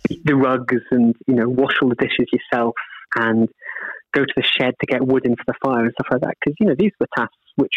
beat 0.08 0.22
the 0.24 0.34
rugs 0.34 0.82
and, 0.90 1.14
you 1.28 1.34
know, 1.34 1.48
wash 1.48 1.74
all 1.80 1.88
the 1.88 1.94
dishes 1.94 2.26
yourself 2.32 2.74
and 3.14 3.48
go 4.12 4.24
to 4.24 4.32
the 4.34 4.42
shed 4.42 4.74
to 4.80 4.86
get 4.86 5.06
wood 5.06 5.24
in 5.24 5.36
for 5.36 5.44
the 5.46 5.54
fire 5.62 5.84
and 5.84 5.92
stuff 5.92 6.08
like 6.10 6.22
that. 6.22 6.34
Because, 6.40 6.56
you 6.58 6.66
know, 6.66 6.74
these 6.76 6.90
were 6.98 7.06
tasks 7.16 7.36
which 7.54 7.74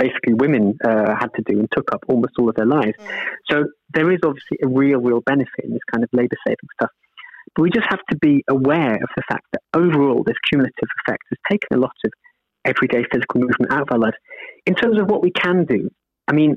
basically 0.00 0.34
women 0.34 0.76
uh, 0.84 1.14
had 1.16 1.28
to 1.36 1.42
do 1.46 1.60
and 1.60 1.68
took 1.70 1.94
up 1.94 2.00
almost 2.08 2.32
all 2.40 2.48
of 2.48 2.56
their 2.56 2.66
lives. 2.66 2.94
Mm. 2.98 3.26
So 3.48 3.64
there 3.92 4.10
is 4.10 4.18
obviously 4.24 4.58
a 4.64 4.66
real, 4.66 4.98
real 4.98 5.20
benefit 5.20 5.62
in 5.62 5.70
this 5.70 5.84
kind 5.92 6.02
of 6.02 6.10
labour 6.12 6.36
saving 6.44 6.68
stuff. 6.74 6.90
But 7.54 7.62
we 7.62 7.70
just 7.70 7.86
have 7.88 8.00
to 8.10 8.16
be 8.16 8.44
aware 8.48 8.94
of 8.94 9.08
the 9.16 9.22
fact 9.28 9.46
that 9.52 9.62
overall 9.74 10.24
this 10.24 10.36
cumulative 10.50 10.88
effect 11.06 11.22
has 11.30 11.38
taken 11.50 11.78
a 11.78 11.80
lot 11.80 11.94
of 12.04 12.12
everyday 12.64 13.04
physical 13.12 13.40
movement 13.40 13.72
out 13.72 13.82
of 13.82 13.88
our 13.92 13.98
lives. 13.98 14.16
In 14.66 14.74
terms 14.74 14.98
of 14.98 15.06
what 15.06 15.22
we 15.22 15.30
can 15.30 15.64
do, 15.64 15.88
I 16.28 16.32
mean, 16.32 16.56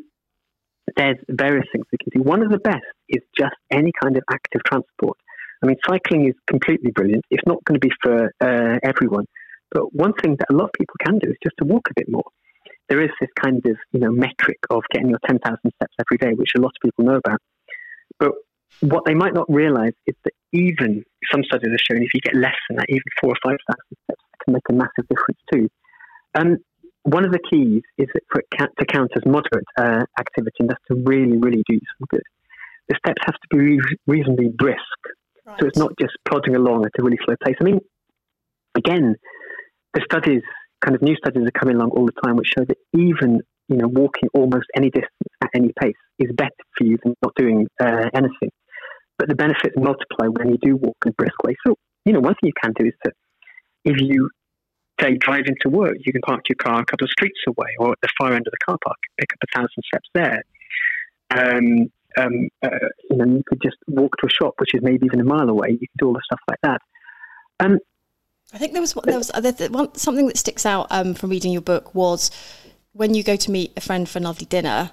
there's 0.96 1.18
various 1.30 1.66
things 1.72 1.86
we 1.92 1.98
can 1.98 2.22
do. 2.22 2.28
One 2.28 2.42
of 2.42 2.50
the 2.50 2.60
best 2.60 2.86
is 3.10 3.22
just 3.38 3.56
any 3.72 3.92
kind 4.02 4.16
of 4.16 4.24
active 4.32 4.62
transport. 4.64 5.18
I 5.62 5.68
mean, 5.68 5.76
cycling 5.88 6.28
is 6.28 6.36
completely 6.48 6.92
brilliant. 6.92 7.26
It's 7.30 7.46
not 7.46 7.64
going 7.66 7.80
to 7.80 7.86
be 7.86 7.94
for 8.02 8.32
uh, 8.42 8.80
everyone, 8.84 9.26
but 9.72 9.94
one 9.94 10.14
thing 10.14 10.38
that 10.40 10.48
a 10.50 10.54
lot 10.54 10.66
of 10.66 10.74
people 10.74 10.96
can 11.04 11.20
do 11.20 11.30
is 11.30 11.38
just 11.44 11.56
to 11.60 11.66
walk 11.66 11.90
a 11.90 11.94
bit 11.96 12.08
more. 12.10 12.24
There 12.90 13.02
is 13.02 13.10
this 13.20 13.30
kind 13.42 13.58
of 13.66 13.76
you 13.92 14.00
know 14.00 14.12
metric 14.12 14.60
of 14.70 14.84
getting 14.94 15.10
your 15.10 15.20
10,000 15.28 15.42
steps 15.42 15.96
every 16.00 16.18
day, 16.18 16.34
which 16.36 16.52
a 16.56 16.62
lot 16.62 16.72
of 16.76 16.82
people 16.82 17.06
know 17.06 17.18
about. 17.18 17.42
But 18.20 18.32
what 18.82 19.06
they 19.06 19.13
might 19.13 19.34
not 19.34 19.45
realize 19.49 19.93
is 20.06 20.15
that 20.23 20.34
even 20.53 21.03
some 21.32 21.43
studies 21.43 21.71
have 21.71 21.80
shown 21.80 22.03
if 22.03 22.13
you 22.13 22.21
get 22.21 22.36
less 22.36 22.56
than 22.69 22.77
that, 22.77 22.86
even 22.89 23.01
four 23.21 23.32
or 23.32 23.38
five 23.43 23.58
thousand 23.67 23.97
steps, 24.03 24.23
can 24.43 24.53
make 24.53 24.63
a 24.69 24.73
massive 24.73 25.08
difference 25.10 25.39
too. 25.51 25.69
Um, 26.36 26.58
one 27.03 27.23
of 27.25 27.32
the 27.32 27.39
keys 27.49 27.84
is 27.97 28.08
that 28.13 28.23
for 28.30 28.41
it 28.41 28.69
to 28.80 28.86
count 28.86 29.12
as 29.15 29.25
moderate 29.25 29.65
uh, 29.77 30.03
activity, 30.19 30.56
and 30.60 30.69
that's 30.69 30.84
to 30.89 30.95
really, 31.06 31.38
really 31.38 31.63
do 31.67 31.80
some 31.80 32.08
good. 32.10 32.23
The 32.89 32.95
steps 32.97 33.21
have 33.25 33.36
to 33.36 33.58
be 33.58 33.80
reasonably 34.08 34.49
brisk, 34.49 34.77
right. 35.45 35.60
so 35.60 35.67
it's 35.67 35.77
not 35.77 35.91
just 35.99 36.13
plodding 36.27 36.56
along 36.56 36.86
at 36.86 36.91
a 36.99 37.03
really 37.03 37.17
slow 37.25 37.36
pace. 37.43 37.56
I 37.60 37.63
mean, 37.63 37.80
again, 38.75 39.15
the 39.93 40.01
studies, 40.03 40.41
kind 40.82 40.95
of 40.95 41.01
new 41.01 41.15
studies, 41.15 41.47
are 41.47 41.60
coming 41.60 41.75
along 41.75 41.91
all 41.91 42.06
the 42.06 42.21
time, 42.23 42.36
which 42.36 42.49
show 42.58 42.65
that 42.65 42.77
even 42.93 43.41
you 43.69 43.77
know 43.77 43.88
walking 43.88 44.30
almost 44.34 44.65
any 44.75 44.89
distance 44.89 45.34
at 45.43 45.49
any 45.53 45.71
pace 45.82 45.95
is 46.19 46.32
better 46.36 46.51
for 46.77 46.86
you 46.86 46.97
than 47.03 47.15
not 47.23 47.34
doing 47.36 47.67
uh, 47.80 48.10
anything 48.13 48.49
but 49.17 49.27
the 49.27 49.36
benefits 49.36 49.75
multiply 49.75 50.27
when 50.27 50.49
you 50.49 50.58
do 50.62 50.75
walk 50.75 50.97
in 51.06 51.13
way. 51.43 51.56
So, 51.65 51.75
you 52.06 52.13
know, 52.13 52.19
one 52.19 52.36
thing 52.36 52.51
you 52.53 52.62
can 52.62 52.73
do 52.77 52.86
is 52.86 52.93
that 53.03 53.13
if 53.84 53.99
you 53.99 54.30
say 55.01 55.15
drive 55.15 55.45
into 55.47 55.75
work, 55.75 55.95
you 55.99 56.12
can 56.12 56.21
park 56.21 56.41
your 56.49 56.56
car 56.56 56.82
a 56.82 56.86
couple 56.86 57.06
of 57.06 57.12
streets 57.12 57.39
away 57.47 57.67
or 57.80 57.91
at 57.91 57.97
the 58.01 58.10
far 58.19 58.34
end 58.34 58.47
of 58.47 58.51
the 58.51 58.65
car 58.65 58.77
park, 58.84 58.97
pick 59.19 59.30
up 59.34 59.39
a 59.43 59.58
thousand 59.58 59.84
steps 59.86 60.10
there. 60.13 60.43
Um, 61.32 61.91
um, 62.19 62.49
uh, 62.63 62.88
you 63.10 63.17
know, 63.17 63.25
you 63.25 63.43
could 63.45 63.62
just 63.62 63.77
walk 63.88 64.15
to 64.19 64.27
a 64.27 64.30
shop, 64.30 64.56
which 64.58 64.73
is 64.73 64.82
maybe 64.82 65.06
even 65.06 65.19
a 65.19 65.23
mile 65.23 65.49
away. 65.49 65.69
You 65.71 65.80
could 65.80 65.99
do 65.99 66.08
all 66.08 66.13
the 66.13 66.21
stuff 66.25 66.39
like 66.47 66.60
that. 66.63 66.82
Um, 67.60 67.80
I 68.53 68.58
think 68.58 68.71
there 68.71 68.82
was 68.82 68.93
there 69.03 69.17
was 69.17 69.30
uh, 69.32 69.67
one, 69.69 69.93
something 69.95 70.25
that 70.27 70.38
sticks 70.38 70.65
out 70.65 70.88
um, 70.89 71.13
from 71.13 71.30
reading 71.30 71.51
your 71.51 71.62
book 71.62 71.93
was 71.93 72.32
when 72.98 73.14
you 73.14 73.24
go 73.24 73.36
to 73.36 73.52
meet 73.52 73.72
a 73.78 73.82
friend 73.82 74.10
for 74.10 74.20
a 74.20 74.22
lovely 74.24 74.48
dinner 74.48 74.92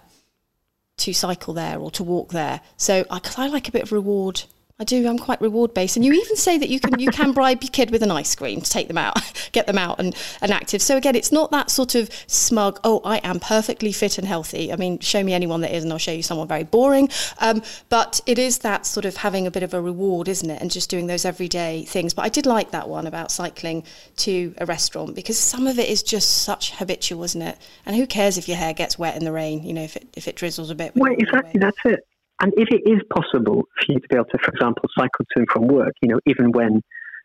to 0.99 1.12
cycle 1.12 1.55
there 1.55 1.79
or 1.79 1.90
to 1.90 2.05
walk 2.05 2.31
there. 2.31 2.61
So 2.77 3.05
I, 3.11 3.21
I 3.37 3.49
like 3.49 3.67
a 3.67 3.73
bit 3.73 3.83
of 3.83 3.93
reward 3.93 4.45
I 4.80 4.82
do. 4.82 5.06
I'm 5.06 5.20
quite 5.20 5.40
reward 5.40 5.72
based, 5.72 5.94
and 5.94 6.04
you 6.04 6.12
even 6.12 6.34
say 6.34 6.58
that 6.58 6.68
you 6.68 6.80
can 6.80 6.98
you 6.98 7.12
can 7.12 7.30
bribe 7.30 7.62
your 7.62 7.70
kid 7.70 7.92
with 7.92 8.02
an 8.02 8.10
ice 8.10 8.34
cream 8.34 8.60
to 8.60 8.68
take 8.68 8.88
them 8.88 8.98
out, 8.98 9.14
get 9.52 9.68
them 9.68 9.78
out 9.78 10.00
and, 10.00 10.16
and 10.40 10.50
active. 10.50 10.82
So 10.82 10.96
again, 10.96 11.14
it's 11.14 11.30
not 11.30 11.52
that 11.52 11.70
sort 11.70 11.94
of 11.94 12.10
smug. 12.26 12.80
Oh, 12.82 13.00
I 13.04 13.18
am 13.18 13.38
perfectly 13.38 13.92
fit 13.92 14.18
and 14.18 14.26
healthy. 14.26 14.72
I 14.72 14.76
mean, 14.76 14.98
show 14.98 15.22
me 15.22 15.32
anyone 15.32 15.60
that 15.60 15.72
is, 15.72 15.84
and 15.84 15.92
I'll 15.92 16.00
show 16.00 16.10
you 16.10 16.24
someone 16.24 16.48
very 16.48 16.64
boring. 16.64 17.08
Um, 17.38 17.62
but 17.88 18.20
it 18.26 18.37
is 18.37 18.58
that 18.58 18.84
sort 18.84 19.06
of 19.06 19.18
having 19.18 19.46
a 19.46 19.50
bit 19.52 19.62
of 19.62 19.74
a 19.74 19.80
reward, 19.80 20.26
isn't 20.26 20.50
it? 20.50 20.60
And 20.60 20.72
just 20.72 20.90
doing 20.90 21.06
those 21.06 21.24
everyday 21.24 21.84
things. 21.84 22.12
But 22.12 22.24
I 22.24 22.28
did 22.28 22.44
like 22.44 22.72
that 22.72 22.88
one 22.88 23.06
about 23.06 23.30
cycling 23.30 23.84
to 24.16 24.56
a 24.58 24.66
restaurant 24.66 25.14
because 25.14 25.38
some 25.38 25.68
of 25.68 25.78
it 25.78 25.88
is 25.88 26.02
just 26.02 26.42
such 26.42 26.72
habitual, 26.72 27.22
isn't 27.22 27.42
it? 27.42 27.58
And 27.87 27.94
who 27.94 28.08
cares 28.08 28.38
if 28.38 28.48
your 28.48 28.56
hair 28.56 28.72
gets 28.72 28.98
wet 28.98 29.16
in 29.16 29.24
the 29.24 29.30
rain? 29.30 29.62
You 29.62 29.72
know, 29.72 29.82
if 29.82 29.94
it 29.94 30.08
if 30.16 30.26
it 30.26 30.34
drizzles 30.34 30.70
a 30.70 30.74
bit. 30.74 30.96
Well, 30.96 31.12
exactly. 31.16 31.60
That's 31.60 31.78
it. 31.84 32.00
And 32.40 32.53
if 32.57 32.68
it 32.70 32.83
is 32.88 33.01
possible 33.14 33.62
for 33.79 33.92
you 33.92 34.01
to 34.01 34.09
be 34.09 34.16
able 34.16 34.27
to, 34.27 34.38
for 34.38 34.51
example, 34.51 34.88
cycle 34.99 35.25
to 35.25 35.37
and 35.37 35.47
from 35.53 35.68
work, 35.68 35.92
you 36.03 36.09
know, 36.09 36.20
even 36.27 36.53
when 36.53 36.83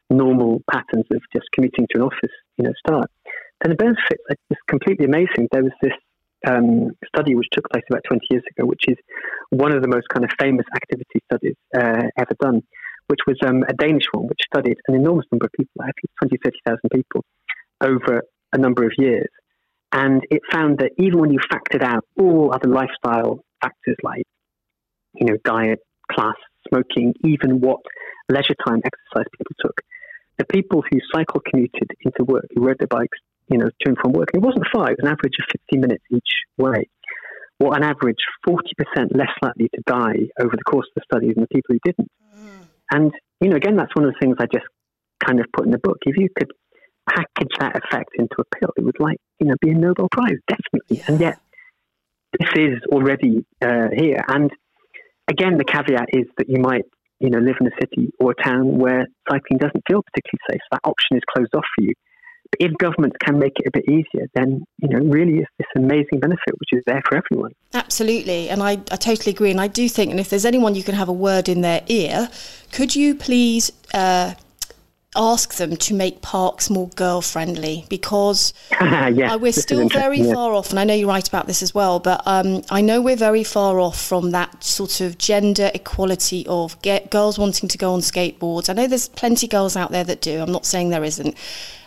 normal 0.10 0.62
patterns 0.72 1.06
of 1.12 1.22
just 1.34 1.48
commuting 1.54 1.88
to 1.91 1.98
an 1.98 2.04
office, 2.04 2.36
you 2.58 2.65
know, 2.65 2.74
start, 2.86 3.10
then 3.62 3.72
the 3.72 3.76
benefits 3.76 4.24
are 4.30 4.36
just 4.52 4.62
completely 4.67 5.06
amazing. 5.06 5.48
There 5.52 5.63
was 5.63 5.74
this 5.82 5.93
um, 6.48 6.91
study 7.08 7.36
which 7.36 7.48
took 7.52 7.69
place 7.69 7.84
about 7.89 8.04
20 8.08 8.22
years 8.30 8.43
ago, 8.52 8.65
which 8.65 8.84
is 8.88 8.98
one 9.50 9.74
of 9.74 9.82
the 9.82 9.88
most 9.88 10.08
kind 10.10 10.24
of 10.24 10.32
famous 10.39 10.65
activity 10.76 11.19
studies 11.26 11.56
uh, 11.76 12.08
ever 12.17 12.36
done, 12.39 12.62
which 13.08 13.19
was 13.28 13.38
um, 13.45 13.63
a 13.67 13.74
Danish 13.74 14.06
one, 14.13 14.28
which 14.28 14.39
studied 14.45 14.78
an 14.88 14.95
enormous 14.95 15.26
number 15.32 15.45
of 15.45 15.52
people, 15.54 15.82
I 15.82 15.91
think 15.98 16.10
20, 16.22 16.38
30,000 16.43 16.80
people 16.93 17.26
over 17.82 18.24
a 18.54 18.58
number 18.58 18.86
of 18.86 18.91
years. 18.98 19.30
And 19.91 20.22
it 20.30 20.41
found 20.52 20.80
that 20.80 20.91
even 20.98 21.19
when 21.19 21.32
you 21.32 21.39
factored 21.52 21.84
out 21.84 22.06
all 22.17 22.54
other 22.54 22.69
lifestyle 22.69 23.43
factors 23.62 23.98
like 24.04 24.24
you 25.15 25.28
know, 25.28 25.38
diet, 25.43 25.80
class, 26.12 26.36
smoking, 26.67 27.13
even 27.24 27.60
what 27.60 27.80
leisure 28.30 28.56
time 28.65 28.82
exercise 28.86 29.28
people 29.38 29.56
took. 29.60 29.82
The 30.38 30.45
people 30.45 30.84
who 30.89 31.00
cycle 31.13 31.41
commuted 31.41 31.91
into 32.02 32.24
work, 32.24 32.45
who 32.56 32.65
rode 32.65 32.80
their 32.80 32.88
bikes, 32.88 33.17
you 33.50 33.58
know, 33.58 33.65
to 33.67 33.86
and 33.86 33.98
from 33.98 34.13
work, 34.13 34.30
it 34.34 34.41
wasn't 34.41 34.65
far, 34.72 34.89
it 34.89 34.98
was 34.98 35.04
an 35.04 35.08
average 35.08 35.34
of 35.39 35.45
15 35.72 35.82
minutes 35.82 36.04
each 36.12 36.32
way. 36.58 36.89
were 37.60 37.76
on 37.76 37.84
average, 37.84 38.19
40% 38.48 38.58
less 39.15 39.34
likely 39.41 39.69
to 39.76 39.82
die 39.86 40.30
over 40.39 40.56
the 40.56 40.63
course 40.63 40.88
of 40.95 41.02
the 41.02 41.02
study 41.12 41.34
than 41.34 41.41
the 41.41 41.48
people 41.48 41.76
who 41.76 41.80
didn't. 41.84 42.12
Mm. 42.36 42.67
And, 42.91 43.12
you 43.41 43.50
know, 43.50 43.58
again, 43.58 43.76
that's 43.76 43.93
one 43.95 44.06
of 44.06 44.13
the 44.13 44.19
things 44.22 44.38
I 44.39 44.45
just 44.45 44.65
kind 45.26 45.39
of 45.39 45.48
put 45.52 45.65
in 45.65 45.72
the 45.72 45.80
book. 45.80 45.98
If 46.06 46.15
you 46.15 46.30
could 46.38 46.52
package 47.10 47.52
that 47.60 47.76
effect 47.76 48.12
into 48.17 48.36
a 48.39 48.56
pill, 48.56 48.69
it 48.78 48.84
would, 48.84 49.00
like, 49.00 49.17
you 49.39 49.48
know, 49.48 49.56
be 49.60 49.72
a 49.72 49.74
Nobel 49.74 50.08
Prize, 50.12 50.38
definitely. 50.48 50.98
Yeah. 50.98 51.04
And 51.08 51.19
yet, 51.19 51.39
this 52.38 52.50
is 52.56 52.80
already 52.91 53.45
uh, 53.62 53.89
here. 53.95 54.24
And 54.28 54.52
again, 55.30 55.58
the 55.58 55.63
caveat 55.63 56.10
is 56.12 56.26
that 56.38 56.50
you 56.50 56.60
might, 56.60 56.86
you 57.20 57.30
know, 57.30 57.39
live 57.39 57.56
in 57.62 57.68
a 57.68 57.76
city 57.80 58.12
or 58.20 58.32
a 58.32 58.44
town 58.44 58.78
where 58.78 59.08
cycling 59.30 59.60
doesn't 59.60 59.84
feel 59.88 60.02
particularly 60.02 60.44
safe. 60.52 60.62
That 60.72 60.82
option 60.84 61.18
is 61.18 61.24
closed 61.34 61.54
off 61.56 61.65
for 61.76 61.84
you. 61.84 61.94
But 62.52 62.72
if 62.72 62.78
governments 62.78 63.18
can 63.24 63.38
make 63.38 63.54
it 63.58 63.68
a 63.68 63.72
bit 63.72 63.88
easier, 63.88 64.28
then 64.34 64.63
you 64.80 64.89
know 64.89 65.00
really 65.06 65.39
is 65.39 65.46
this 65.60 65.68
amazing 65.78 66.20
benefit 66.20 66.54
which 66.58 66.70
is 66.72 66.84
there 66.88 67.02
for 67.08 67.18
everyone. 67.18 67.52
Absolutely, 67.74 68.50
and 68.50 68.63
I, 68.63 68.72
I 68.72 68.96
totally 68.96 69.32
agree. 69.32 69.52
And 69.52 69.62
I 69.62 69.68
do 69.68 69.88
think, 69.88 70.10
and 70.10 70.20
if 70.20 70.30
there's 70.30 70.46
anyone 70.46 70.74
you 70.74 70.84
can 70.84 70.96
have 70.96 71.10
a 71.10 71.13
word 71.13 71.48
in 71.48 71.62
their 71.62 71.84
ear, 71.88 72.30
could 72.72 72.96
you 72.96 73.13
please 73.13 73.72
uh, 73.94 74.34
ask 75.15 75.56
them 75.56 75.76
to 75.76 75.93
make 75.95 76.22
parks 76.22 76.69
more 76.69 76.88
girl 76.89 77.19
friendly 77.19 77.84
because 77.89 78.54
yes, 78.72 79.34
uh, 79.34 79.38
we're 79.39 79.52
still 79.52 79.89
very 79.89 80.19
yeah. 80.19 80.34
far 80.34 80.54
off 80.54 80.69
and 80.69 80.80
I 80.80 80.84
know 80.84 80.93
you're 80.93 81.08
right 81.08 81.28
about 81.28 81.48
this 81.48 81.63
as 81.63 81.74
well 81.74 82.00
but 82.00 82.22
um, 82.28 82.62
I 82.69 82.82
know 82.82 83.02
we're 83.02 83.15
very 83.15 83.43
far 83.43 83.80
off 83.80 84.00
from 84.00 84.30
that 84.32 84.63
sort 84.63 85.02
of 85.02 85.17
gender 85.17 85.72
equality 85.74 86.45
of 86.48 86.80
get 86.84 87.10
girls 87.10 87.39
wanting 87.39 87.67
to 87.69 87.78
go 87.78 87.91
on 87.93 88.02
skateboards 88.02 88.69
I 88.69 88.74
know 88.74 88.86
there's 88.86 89.08
plenty 89.08 89.48
of 89.48 89.52
girls 89.52 89.76
out 89.76 89.89
there 89.89 90.04
that 90.04 90.22
do 90.22 90.41
I'm 90.41 90.52
not 90.52 90.67
saying 90.67 90.89
there 90.89 91.04
isn't 91.04 91.36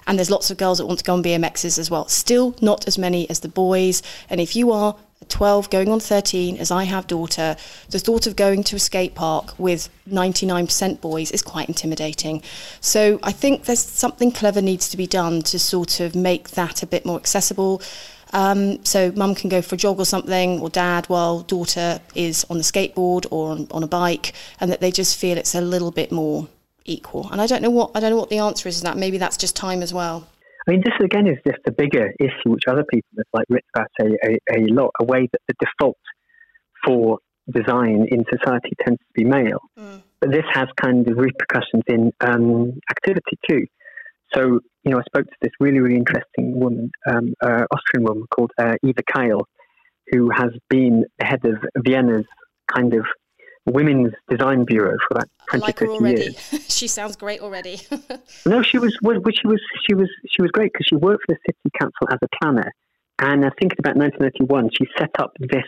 and 0.08 0.18
there's 0.18 0.30
lots 0.30 0.50
of 0.50 0.56
girls 0.56 0.78
that 0.78 0.86
want 0.86 0.98
to 0.98 1.04
go 1.04 1.12
on 1.12 1.22
BMXs 1.22 1.78
as 1.78 1.88
well 1.88 2.08
still 2.08 2.56
not 2.60 2.88
as 2.88 2.98
many 2.98 3.30
as 3.30 3.38
the 3.38 3.48
boys 3.48 4.02
and 4.30 4.40
if 4.40 4.56
you 4.56 4.72
are 4.72 4.96
12 5.28 5.70
going 5.70 5.88
on 5.88 6.00
13 6.00 6.56
as 6.58 6.70
I 6.70 6.84
have 6.84 7.06
daughter 7.06 7.56
the 7.90 7.98
thought 7.98 8.26
of 8.26 8.36
going 8.36 8.64
to 8.64 8.76
a 8.76 8.78
skate 8.78 9.14
park 9.14 9.54
with 9.58 9.88
99% 10.08 11.00
boys 11.00 11.30
is 11.30 11.42
quite 11.42 11.68
intimidating. 11.68 12.42
So 12.80 13.18
I 13.22 13.32
think 13.32 13.64
there's 13.64 13.80
something 13.80 14.32
clever 14.32 14.62
needs 14.62 14.88
to 14.90 14.96
be 14.96 15.06
done 15.06 15.42
to 15.42 15.58
sort 15.58 16.00
of 16.00 16.14
make 16.14 16.50
that 16.50 16.82
a 16.82 16.86
bit 16.86 17.04
more 17.04 17.16
accessible. 17.16 17.82
Um, 18.32 18.82
so 18.84 19.12
mum 19.12 19.34
can 19.34 19.50
go 19.50 19.60
for 19.60 19.74
a 19.74 19.78
jog 19.78 19.98
or 19.98 20.06
something 20.06 20.60
or 20.60 20.70
dad 20.70 21.06
while 21.06 21.40
daughter 21.40 22.00
is 22.14 22.46
on 22.48 22.56
the 22.56 22.64
skateboard 22.64 23.26
or 23.30 23.52
on, 23.52 23.68
on 23.70 23.82
a 23.82 23.86
bike 23.86 24.32
and 24.58 24.70
that 24.70 24.80
they 24.80 24.90
just 24.90 25.18
feel 25.18 25.36
it's 25.36 25.54
a 25.54 25.60
little 25.60 25.90
bit 25.90 26.10
more 26.10 26.48
equal. 26.84 27.28
And 27.30 27.40
I 27.40 27.46
don't 27.46 27.62
know 27.62 27.70
what 27.70 27.90
I 27.94 28.00
don't 28.00 28.10
know 28.10 28.16
what 28.16 28.30
the 28.30 28.38
answer 28.38 28.68
is 28.68 28.78
to 28.78 28.84
that. 28.84 28.96
Maybe 28.96 29.18
that's 29.18 29.36
just 29.36 29.54
time 29.54 29.82
as 29.82 29.92
well 29.92 30.26
I 30.66 30.70
mean, 30.70 30.82
this 30.84 30.94
again 31.02 31.26
is 31.26 31.38
just 31.46 31.58
a 31.66 31.72
bigger 31.72 32.12
issue, 32.20 32.50
which 32.50 32.64
other 32.68 32.84
people 32.84 33.08
have 33.16 33.26
like 33.32 33.46
written 33.48 33.68
about 33.74 33.90
a, 34.00 34.06
a, 34.24 34.58
a 34.58 34.72
lot. 34.72 34.90
A 35.00 35.04
way 35.04 35.28
that 35.32 35.40
the 35.48 35.54
default 35.60 35.98
for 36.84 37.18
design 37.50 38.06
in 38.10 38.24
society 38.30 38.70
tends 38.84 38.98
to 38.98 39.12
be 39.14 39.24
male, 39.24 39.60
mm. 39.78 40.00
but 40.20 40.30
this 40.30 40.44
has 40.52 40.68
kind 40.80 41.08
of 41.10 41.18
repercussions 41.18 41.82
in 41.88 42.12
um, 42.20 42.78
activity 42.90 43.38
too. 43.48 43.66
So, 44.34 44.60
you 44.84 44.90
know, 44.90 44.98
I 44.98 45.02
spoke 45.02 45.26
to 45.26 45.36
this 45.42 45.52
really, 45.60 45.80
really 45.80 45.96
interesting 45.96 46.58
woman, 46.58 46.90
um, 47.10 47.34
uh, 47.42 47.64
Austrian 47.70 48.04
woman 48.04 48.24
called 48.34 48.50
uh, 48.58 48.74
Eva 48.82 49.02
Kail, 49.14 49.46
who 50.10 50.30
has 50.30 50.50
been 50.70 51.04
the 51.18 51.26
head 51.26 51.44
of 51.44 51.58
Vienna's 51.84 52.26
kind 52.74 52.94
of 52.94 53.04
women's 53.66 54.12
design 54.28 54.64
bureau 54.64 54.96
for 55.08 55.16
about 55.16 55.28
20, 55.50 55.62
like 55.62 55.78
30 55.78 56.10
years. 56.10 56.66
she 56.68 56.88
sounds 56.88 57.16
great 57.16 57.40
already. 57.40 57.80
no, 58.46 58.62
she 58.62 58.78
was, 58.78 58.96
well, 59.02 59.20
she 59.32 59.46
was, 59.46 59.60
she 59.86 59.94
was, 59.94 60.08
she 60.28 60.42
was 60.42 60.50
great 60.50 60.72
because 60.72 60.86
she 60.86 60.96
worked 60.96 61.24
for 61.26 61.34
the 61.34 61.38
city 61.46 61.70
council 61.78 62.08
as 62.10 62.18
a 62.22 62.28
planner. 62.40 62.72
And 63.18 63.44
I 63.44 63.50
think 63.60 63.72
in 63.72 63.78
about 63.78 63.96
1991, 63.96 64.70
she 64.76 64.86
set 64.98 65.10
up 65.18 65.32
this 65.38 65.64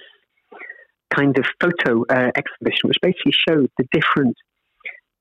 kind 1.14 1.38
of 1.38 1.44
photo 1.60 2.04
uh, 2.08 2.30
exhibition, 2.34 2.88
which 2.88 2.96
basically 3.00 3.32
showed 3.48 3.70
the 3.78 3.86
different 3.92 4.36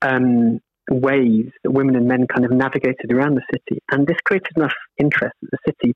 um, 0.02 0.60
ways 0.90 1.50
that 1.64 1.72
women 1.72 1.96
and 1.96 2.08
men 2.08 2.26
kind 2.28 2.46
of 2.46 2.52
navigated 2.52 3.12
around 3.12 3.36
the 3.36 3.44
city. 3.54 3.82
And 3.92 4.08
this 4.08 4.18
created 4.26 4.52
enough 4.56 4.74
interest 4.98 5.36
that 5.42 5.50
the 5.52 5.58
city 5.68 5.96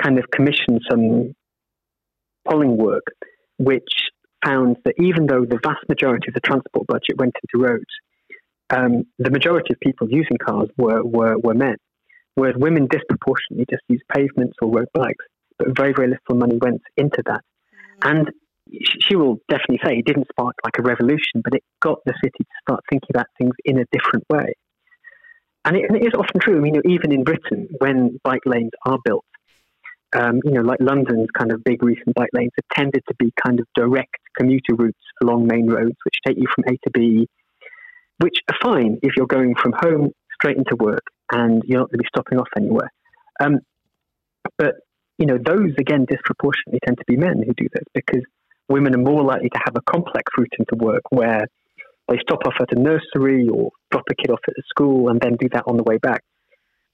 kind 0.00 0.18
of 0.18 0.30
commissioned 0.30 0.80
some 0.88 1.34
polling 2.48 2.76
work, 2.76 3.04
which 3.58 4.07
found 4.44 4.76
that 4.84 4.94
even 4.98 5.26
though 5.26 5.44
the 5.44 5.58
vast 5.62 5.88
majority 5.88 6.28
of 6.28 6.34
the 6.34 6.40
transport 6.40 6.86
budget 6.86 7.16
went 7.16 7.34
into 7.42 7.64
roads, 7.64 7.84
um, 8.70 9.04
the 9.18 9.30
majority 9.30 9.72
of 9.72 9.80
people 9.80 10.08
using 10.10 10.36
cars 10.44 10.68
were, 10.76 11.02
were, 11.02 11.38
were 11.38 11.54
men, 11.54 11.76
whereas 12.34 12.56
women 12.56 12.86
disproportionately 12.90 13.66
just 13.70 13.82
used 13.88 14.04
pavements 14.14 14.56
or 14.60 14.70
road 14.70 14.88
bikes, 14.94 15.24
but 15.58 15.76
very, 15.76 15.92
very 15.92 16.08
little 16.08 16.36
money 16.36 16.58
went 16.60 16.82
into 16.96 17.22
that. 17.26 17.40
And 18.02 18.30
she 19.08 19.16
will 19.16 19.38
definitely 19.48 19.80
say 19.84 19.96
it 19.96 20.04
didn't 20.04 20.28
spark 20.30 20.54
like 20.64 20.74
a 20.78 20.82
revolution, 20.82 21.40
but 21.42 21.54
it 21.54 21.62
got 21.80 21.98
the 22.04 22.14
city 22.22 22.44
to 22.44 22.56
start 22.62 22.84
thinking 22.90 23.08
about 23.10 23.26
things 23.38 23.54
in 23.64 23.78
a 23.78 23.84
different 23.92 24.24
way. 24.30 24.52
And 25.64 25.76
it, 25.76 25.84
and 25.88 25.96
it 25.96 26.06
is 26.06 26.12
often 26.14 26.40
true. 26.40 26.56
I 26.56 26.60
mean, 26.60 26.80
even 26.84 27.12
in 27.12 27.24
Britain, 27.24 27.68
when 27.78 28.20
bike 28.22 28.42
lanes 28.46 28.70
are 28.86 28.98
built, 29.04 29.24
um, 30.14 30.40
you 30.44 30.52
know, 30.52 30.62
like 30.62 30.80
London's 30.80 31.28
kind 31.36 31.52
of 31.52 31.62
big 31.64 31.82
recent 31.82 32.14
bike 32.14 32.30
lanes 32.32 32.52
have 32.56 32.76
tended 32.76 33.02
to 33.08 33.14
be 33.18 33.32
kind 33.44 33.60
of 33.60 33.66
direct 33.74 34.16
commuter 34.36 34.74
routes 34.76 34.98
along 35.22 35.46
main 35.46 35.68
roads, 35.68 35.96
which 36.04 36.14
take 36.26 36.38
you 36.38 36.46
from 36.54 36.64
A 36.66 36.78
to 36.84 36.90
B, 36.90 37.28
which 38.18 38.38
are 38.48 38.56
fine 38.62 38.98
if 39.02 39.12
you're 39.16 39.26
going 39.26 39.54
from 39.60 39.72
home 39.72 40.10
straight 40.34 40.56
into 40.56 40.76
work 40.76 41.02
and 41.32 41.62
you're 41.66 41.80
not 41.80 41.90
going 41.90 41.98
to 41.98 42.04
be 42.04 42.08
stopping 42.08 42.38
off 42.38 42.48
anywhere. 42.56 42.90
Um, 43.40 43.58
but 44.56 44.76
you 45.18 45.26
know, 45.26 45.36
those 45.36 45.72
again 45.78 46.06
disproportionately 46.08 46.80
tend 46.84 46.98
to 46.98 47.04
be 47.06 47.16
men 47.16 47.42
who 47.44 47.52
do 47.54 47.68
this 47.72 47.84
because 47.92 48.22
women 48.68 48.94
are 48.94 49.02
more 49.02 49.22
likely 49.22 49.48
to 49.50 49.60
have 49.64 49.74
a 49.76 49.82
complex 49.90 50.32
route 50.38 50.52
into 50.58 50.76
work 50.76 51.02
where 51.10 51.46
they 52.08 52.18
stop 52.22 52.40
off 52.46 52.54
at 52.60 52.72
a 52.72 52.80
nursery 52.80 53.48
or 53.48 53.70
drop 53.90 54.04
a 54.10 54.14
kid 54.14 54.30
off 54.30 54.40
at 54.46 54.54
a 54.56 54.62
school 54.68 55.08
and 55.10 55.20
then 55.20 55.36
do 55.38 55.48
that 55.52 55.64
on 55.66 55.76
the 55.76 55.82
way 55.82 55.98
back. 55.98 56.22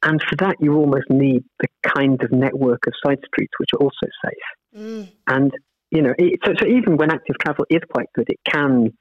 And 0.04 0.22
for 0.22 0.36
that, 0.36 0.56
you 0.60 0.74
almost 0.74 1.08
need 1.08 1.44
the 1.60 1.68
kind 1.96 2.22
of 2.22 2.30
network 2.30 2.86
of 2.86 2.92
side 3.04 3.18
streets 3.26 3.52
which 3.58 3.70
are 3.72 3.80
also 3.80 4.06
safe. 4.24 4.78
Mm. 4.78 5.08
And, 5.28 5.52
you 5.90 6.02
know, 6.02 6.14
it, 6.18 6.40
so, 6.44 6.52
so 6.60 6.66
even 6.66 6.98
when 6.98 7.10
active 7.10 7.36
travel 7.42 7.64
is 7.70 7.80
quite 7.90 8.08
good, 8.14 8.28
it 8.28 8.38
can 8.46 8.92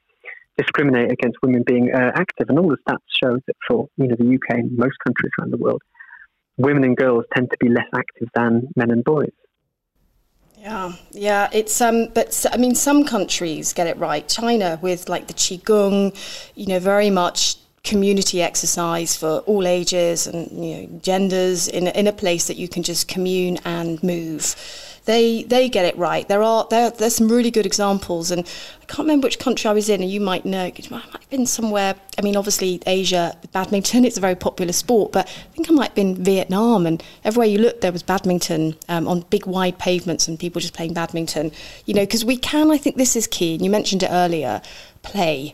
discriminate 0.57 1.11
against 1.11 1.37
women 1.43 1.63
being 1.65 1.91
uh, 1.93 2.11
active. 2.15 2.47
And 2.49 2.57
all 2.57 2.69
the 2.69 2.77
stats 2.87 2.99
show 3.21 3.37
that 3.45 3.55
for, 3.67 3.89
you 3.97 4.07
know, 4.07 4.15
the 4.17 4.33
UK 4.33 4.59
and 4.59 4.77
most 4.77 4.95
countries 5.05 5.31
around 5.39 5.51
the 5.51 5.57
world, 5.57 5.81
women 6.57 6.85
and 6.85 6.95
girls 6.95 7.25
tend 7.35 7.49
to 7.51 7.57
be 7.59 7.67
less 7.67 7.87
active 7.93 8.29
than 8.33 8.69
men 8.77 8.91
and 8.91 9.03
boys. 9.03 9.31
Yeah, 10.57 10.93
yeah, 11.11 11.49
it's 11.51 11.81
um, 11.81 12.07
but 12.13 12.45
I 12.49 12.55
mean, 12.55 12.73
some 12.73 13.03
countries 13.03 13.73
get 13.73 13.85
it 13.85 13.97
right. 13.97 14.25
China 14.29 14.79
with 14.81 15.09
like 15.09 15.27
the 15.27 15.33
qigong, 15.33 16.15
you 16.55 16.67
know, 16.67 16.79
very 16.79 17.09
much 17.09 17.57
community 17.83 18.41
exercise 18.41 19.15
for 19.15 19.39
all 19.39 19.67
ages 19.67 20.25
and 20.25 20.49
you 20.65 20.77
know, 20.77 20.99
genders 21.01 21.67
in, 21.67 21.87
in 21.87 22.07
a 22.07 22.13
place 22.13 22.47
that 22.47 22.55
you 22.55 22.67
can 22.67 22.81
just 22.81 23.09
commune 23.09 23.57
and 23.65 24.01
move. 24.01 24.55
They 25.05 25.43
they 25.43 25.67
get 25.67 25.83
it 25.83 25.97
right. 25.97 26.25
There 26.25 26.41
are 26.41 26.65
there 26.69 26.89
there's 26.89 27.15
some 27.15 27.27
really 27.27 27.51
good 27.51 27.65
examples, 27.65 28.31
and 28.31 28.47
I 28.81 28.85
can't 28.85 28.99
remember 28.99 29.25
which 29.25 29.37
country 29.37 29.69
I 29.69 29.73
was 29.73 29.89
in, 29.89 30.01
and 30.01 30.09
you 30.09 30.21
might 30.21 30.45
know. 30.45 30.63
I 30.63 30.89
might 30.89 31.03
have 31.03 31.29
been 31.29 31.45
somewhere. 31.45 31.95
I 32.17 32.21
mean, 32.21 32.37
obviously 32.37 32.81
Asia, 32.87 33.37
badminton 33.51 34.05
it's 34.05 34.15
a 34.15 34.21
very 34.21 34.35
popular 34.35 34.71
sport, 34.71 35.11
but 35.11 35.27
I 35.27 35.53
think 35.53 35.69
I 35.69 35.73
might 35.73 35.87
have 35.87 35.95
been 35.95 36.23
Vietnam, 36.23 36.85
and 36.85 37.03
everywhere 37.25 37.47
you 37.47 37.57
looked 37.57 37.81
there 37.81 37.91
was 37.91 38.01
badminton 38.01 38.77
um, 38.87 39.09
on 39.09 39.25
big 39.29 39.45
wide 39.45 39.77
pavements, 39.77 40.29
and 40.29 40.39
people 40.39 40.61
just 40.61 40.73
playing 40.73 40.93
badminton. 40.93 41.51
You 41.85 41.95
know, 41.95 42.03
because 42.03 42.23
we 42.23 42.37
can. 42.37 42.71
I 42.71 42.77
think 42.77 42.95
this 42.95 43.17
is 43.17 43.27
key, 43.27 43.55
and 43.55 43.65
you 43.65 43.69
mentioned 43.69 44.03
it 44.03 44.09
earlier. 44.09 44.61
Play 45.01 45.53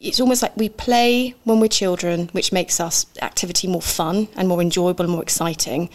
it's 0.00 0.20
almost 0.20 0.42
like 0.42 0.56
we 0.56 0.68
play 0.68 1.34
when 1.44 1.60
we're 1.60 1.68
children, 1.68 2.28
which 2.32 2.52
makes 2.52 2.80
us 2.80 3.06
activity 3.20 3.68
more 3.68 3.82
fun 3.82 4.28
and 4.34 4.48
more 4.48 4.62
enjoyable 4.62 5.04
and 5.04 5.12
more 5.12 5.22
exciting 5.22 5.90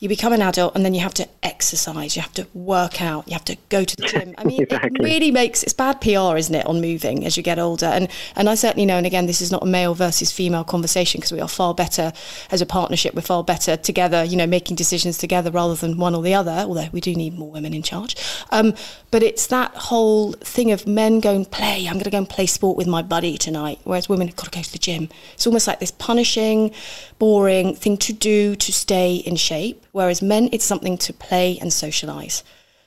you 0.00 0.08
become 0.08 0.32
an 0.32 0.42
adult 0.42 0.76
and 0.76 0.84
then 0.84 0.94
you 0.94 1.00
have 1.00 1.14
to 1.14 1.28
exercise, 1.42 2.14
you 2.14 2.22
have 2.22 2.32
to 2.34 2.46
work 2.54 3.02
out, 3.02 3.26
you 3.26 3.32
have 3.32 3.44
to 3.44 3.56
go 3.68 3.82
to 3.82 3.96
the 3.96 4.06
gym. 4.06 4.34
I 4.38 4.44
mean, 4.44 4.62
exactly. 4.70 5.00
it 5.00 5.02
really 5.02 5.30
makes 5.30 5.62
it's 5.62 5.72
bad 5.72 6.00
PR, 6.00 6.36
isn't 6.36 6.54
it, 6.54 6.64
on 6.66 6.80
moving 6.80 7.24
as 7.24 7.36
you 7.36 7.42
get 7.42 7.58
older? 7.58 7.86
And 7.86 8.08
and 8.36 8.48
I 8.48 8.54
certainly 8.54 8.86
know, 8.86 8.96
and 8.96 9.06
again, 9.06 9.26
this 9.26 9.40
is 9.40 9.50
not 9.50 9.64
a 9.64 9.66
male 9.66 9.94
versus 9.94 10.30
female 10.30 10.64
conversation 10.64 11.18
because 11.18 11.32
we 11.32 11.40
are 11.40 11.48
far 11.48 11.74
better 11.74 12.12
as 12.50 12.60
a 12.60 12.66
partnership. 12.66 13.14
We're 13.14 13.22
far 13.22 13.42
better 13.42 13.76
together, 13.76 14.22
you 14.22 14.36
know, 14.36 14.46
making 14.46 14.76
decisions 14.76 15.18
together 15.18 15.50
rather 15.50 15.74
than 15.74 15.98
one 15.98 16.14
or 16.14 16.22
the 16.22 16.34
other. 16.34 16.52
Although 16.52 16.88
we 16.92 17.00
do 17.00 17.14
need 17.14 17.36
more 17.36 17.50
women 17.50 17.74
in 17.74 17.82
charge. 17.82 18.16
Um, 18.50 18.74
but 19.10 19.22
it's 19.22 19.48
that 19.48 19.74
whole 19.74 20.32
thing 20.32 20.70
of 20.70 20.86
men 20.86 21.18
going 21.20 21.44
play. 21.44 21.86
I'm 21.86 21.94
going 21.94 22.04
to 22.04 22.10
go 22.10 22.18
and 22.18 22.28
play 22.28 22.46
sport 22.46 22.76
with 22.76 22.86
my 22.86 23.02
buddy 23.02 23.36
tonight, 23.36 23.80
whereas 23.84 24.08
women 24.08 24.28
have 24.28 24.36
got 24.36 24.52
to 24.52 24.58
go 24.58 24.62
to 24.62 24.72
the 24.72 24.78
gym. 24.78 25.08
It's 25.34 25.46
almost 25.46 25.66
like 25.66 25.80
this 25.80 25.90
punishing, 25.90 26.72
boring 27.18 27.74
thing 27.74 27.96
to 27.98 28.12
do 28.12 28.54
to 28.54 28.72
stay 28.72 29.16
in 29.16 29.36
shape 29.36 29.84
whereas 29.98 30.22
men, 30.22 30.48
it's 30.52 30.64
something 30.64 30.96
to 30.96 31.12
play 31.12 31.58
and 31.60 31.72
socialise. 31.72 32.44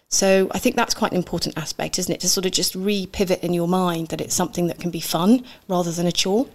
So 0.07 0.49
I 0.51 0.59
think 0.59 0.77
that's 0.77 0.93
quite 0.93 1.11
an 1.11 1.17
important 1.17 1.57
aspect, 1.57 1.99
isn't 1.99 2.13
it? 2.13 2.21
To 2.21 2.29
sort 2.29 2.45
of 2.45 2.53
just 2.53 2.73
re-pivot 2.73 3.43
in 3.43 3.53
your 3.53 3.67
mind 3.67 4.07
that 4.07 4.21
it's 4.21 4.33
something 4.33 4.67
that 4.67 4.79
can 4.79 4.91
be 4.91 5.01
fun 5.01 5.43
rather 5.67 5.91
than 5.91 6.07
a 6.07 6.11
chore. 6.13 6.47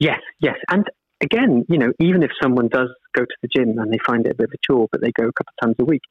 Yes, 0.00 0.18
yes. 0.40 0.56
And 0.68 0.84
again, 1.20 1.64
you 1.68 1.78
know, 1.78 1.92
even 2.00 2.24
if 2.24 2.32
someone 2.42 2.66
does 2.66 2.90
go 3.14 3.22
to 3.22 3.36
the 3.40 3.48
gym 3.54 3.78
and 3.78 3.92
they 3.92 3.98
find 4.04 4.26
it 4.26 4.32
a 4.32 4.34
bit 4.34 4.48
of 4.48 4.54
a 4.54 4.62
chore, 4.66 4.88
but 4.90 5.00
they 5.00 5.12
go 5.12 5.28
a 5.28 5.32
couple 5.32 5.52
of 5.56 5.64
times 5.64 5.76
a 5.78 5.84
week, 5.84 6.02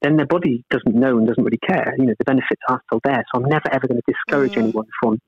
then 0.00 0.16
their 0.16 0.26
body 0.26 0.64
doesn't 0.70 0.94
know 0.94 1.18
and 1.18 1.26
doesn't 1.26 1.44
really 1.44 1.58
care. 1.58 1.94
You 1.98 2.06
know, 2.06 2.14
the 2.18 2.24
benefits 2.24 2.62
are 2.70 2.80
still 2.86 3.00
there. 3.04 3.22
So 3.28 3.42
I'm 3.42 3.48
never 3.50 3.68
ever 3.70 3.86
going 3.86 4.00
to 4.00 4.12
discourage 4.14 4.52
mm. 4.52 4.62
anyone 4.62 4.86
from 5.02 5.18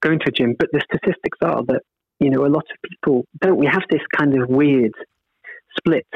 going 0.00 0.20
to 0.20 0.28
a 0.28 0.32
gym. 0.32 0.54
But 0.56 0.68
the 0.72 0.80
statistics 0.88 1.38
are 1.42 1.64
that, 1.64 1.82
you 2.20 2.30
know, 2.30 2.46
a 2.46 2.52
lot 2.58 2.66
of 2.70 2.76
people 2.88 3.26
don't. 3.40 3.56
We 3.56 3.66
have 3.66 3.82
this 3.90 4.02
kind 4.16 4.40
of 4.40 4.48
weird 4.48 4.94
split 5.76 6.06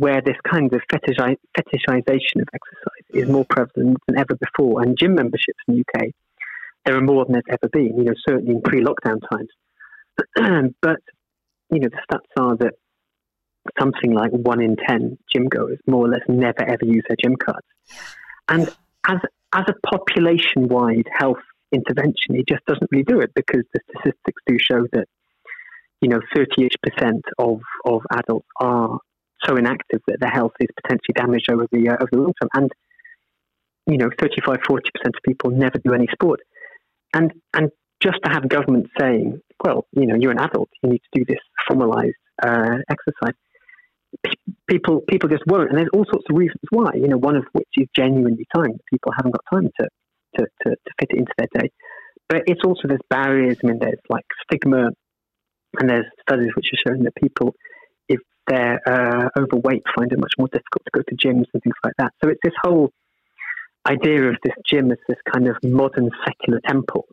where 0.00 0.22
this 0.22 0.36
kind 0.50 0.72
of 0.72 0.80
fetishization 0.90 2.40
of 2.40 2.48
exercise 2.54 3.04
is 3.10 3.28
more 3.28 3.44
prevalent 3.44 3.98
than 4.06 4.18
ever 4.18 4.34
before. 4.34 4.80
And 4.80 4.96
gym 4.98 5.14
memberships 5.14 5.58
in 5.68 5.74
the 5.74 5.80
UK, 5.80 6.06
there 6.86 6.96
are 6.96 7.02
more 7.02 7.26
than 7.26 7.34
there's 7.34 7.58
ever 7.62 7.68
been, 7.70 7.98
you 7.98 8.04
know, 8.04 8.14
certainly 8.26 8.52
in 8.52 8.62
pre 8.62 8.82
lockdown 8.82 9.20
times. 9.30 10.72
but, 10.80 11.00
you 11.70 11.80
know, 11.80 11.90
the 11.90 12.00
stats 12.10 12.42
are 12.42 12.56
that 12.56 12.72
something 13.78 14.12
like 14.12 14.30
one 14.30 14.62
in 14.62 14.76
ten 14.76 15.18
gym 15.30 15.48
goers 15.48 15.78
more 15.86 16.06
or 16.06 16.08
less 16.08 16.22
never 16.28 16.62
ever 16.62 16.86
use 16.86 17.04
their 17.06 17.18
gym 17.22 17.36
cards. 17.36 17.66
And 18.48 18.74
as 19.06 19.18
as 19.52 19.64
a 19.68 19.86
population 19.86 20.68
wide 20.68 21.08
health 21.12 21.44
intervention, 21.72 22.36
it 22.36 22.48
just 22.48 22.64
doesn't 22.64 22.88
really 22.90 23.04
do 23.04 23.20
it 23.20 23.32
because 23.34 23.64
the 23.74 23.80
statistics 23.90 24.42
do 24.46 24.56
show 24.58 24.86
that 24.92 25.08
you 26.00 26.08
know 26.08 26.20
38% 26.34 26.70
of 27.38 27.60
of 27.84 28.00
adults 28.10 28.46
are 28.58 28.98
so 29.44 29.56
inactive 29.56 30.00
that 30.06 30.18
their 30.20 30.30
health 30.30 30.52
is 30.60 30.68
potentially 30.82 31.14
damaged 31.14 31.50
over 31.50 31.66
the 31.72 31.88
uh, 31.88 31.94
over 31.94 32.08
the 32.12 32.18
long 32.18 32.34
term, 32.40 32.50
and 32.54 32.70
you 33.86 33.98
know 33.98 34.10
35 34.18 34.58
40% 34.68 34.78
of 35.06 35.14
people 35.26 35.50
never 35.50 35.78
do 35.84 35.92
any 35.94 36.06
sport, 36.12 36.40
and 37.14 37.32
and 37.54 37.70
just 38.02 38.18
to 38.24 38.30
have 38.30 38.48
government 38.48 38.86
saying, 38.98 39.40
well, 39.62 39.86
you 39.92 40.06
know, 40.06 40.16
you're 40.18 40.30
an 40.30 40.38
adult, 40.38 40.70
you 40.82 40.88
need 40.88 41.02
to 41.12 41.20
do 41.20 41.24
this 41.28 41.40
formalized 41.68 42.14
uh, 42.42 42.78
exercise 42.90 43.34
people 44.68 45.02
people 45.08 45.28
just 45.28 45.42
won't, 45.46 45.68
and 45.68 45.78
there's 45.78 45.90
all 45.92 46.04
sorts 46.10 46.26
of 46.30 46.36
reasons 46.36 46.60
why. 46.70 46.90
You 46.94 47.08
know, 47.08 47.18
one 47.18 47.36
of 47.36 47.44
which 47.52 47.68
is 47.76 47.88
genuinely 47.94 48.46
time. 48.54 48.78
People 48.90 49.12
haven't 49.16 49.32
got 49.32 49.44
time 49.52 49.68
to 49.80 49.88
to, 50.38 50.46
to, 50.64 50.70
to 50.70 50.90
fit 50.98 51.10
it 51.10 51.18
into 51.18 51.32
their 51.36 51.62
day. 51.62 51.70
But 52.28 52.42
it's 52.46 52.62
also 52.64 52.86
there's 52.86 53.00
barriers. 53.08 53.58
I 53.62 53.66
mean, 53.66 53.78
there's 53.80 54.00
like 54.08 54.24
stigma, 54.44 54.90
and 55.78 55.90
there's 55.90 56.06
studies 56.28 56.50
which 56.54 56.70
are 56.72 56.90
showing 56.90 57.04
that 57.04 57.14
people, 57.16 57.54
they're 58.50 58.80
uh, 58.86 59.28
overweight, 59.38 59.84
find 59.96 60.12
it 60.12 60.18
much 60.18 60.34
more 60.38 60.48
difficult 60.48 60.82
to 60.84 60.90
go 60.92 61.02
to 61.08 61.14
gyms 61.14 61.46
and 61.54 61.62
things 61.62 61.76
like 61.84 61.94
that. 61.98 62.12
So 62.22 62.28
it's 62.28 62.40
this 62.42 62.54
whole 62.62 62.90
idea 63.86 64.28
of 64.28 64.36
this 64.44 64.54
gym 64.68 64.90
as 64.90 64.98
this 65.08 65.18
kind 65.32 65.48
of 65.48 65.56
modern 65.62 66.10
secular 66.26 66.60
temple 66.66 67.06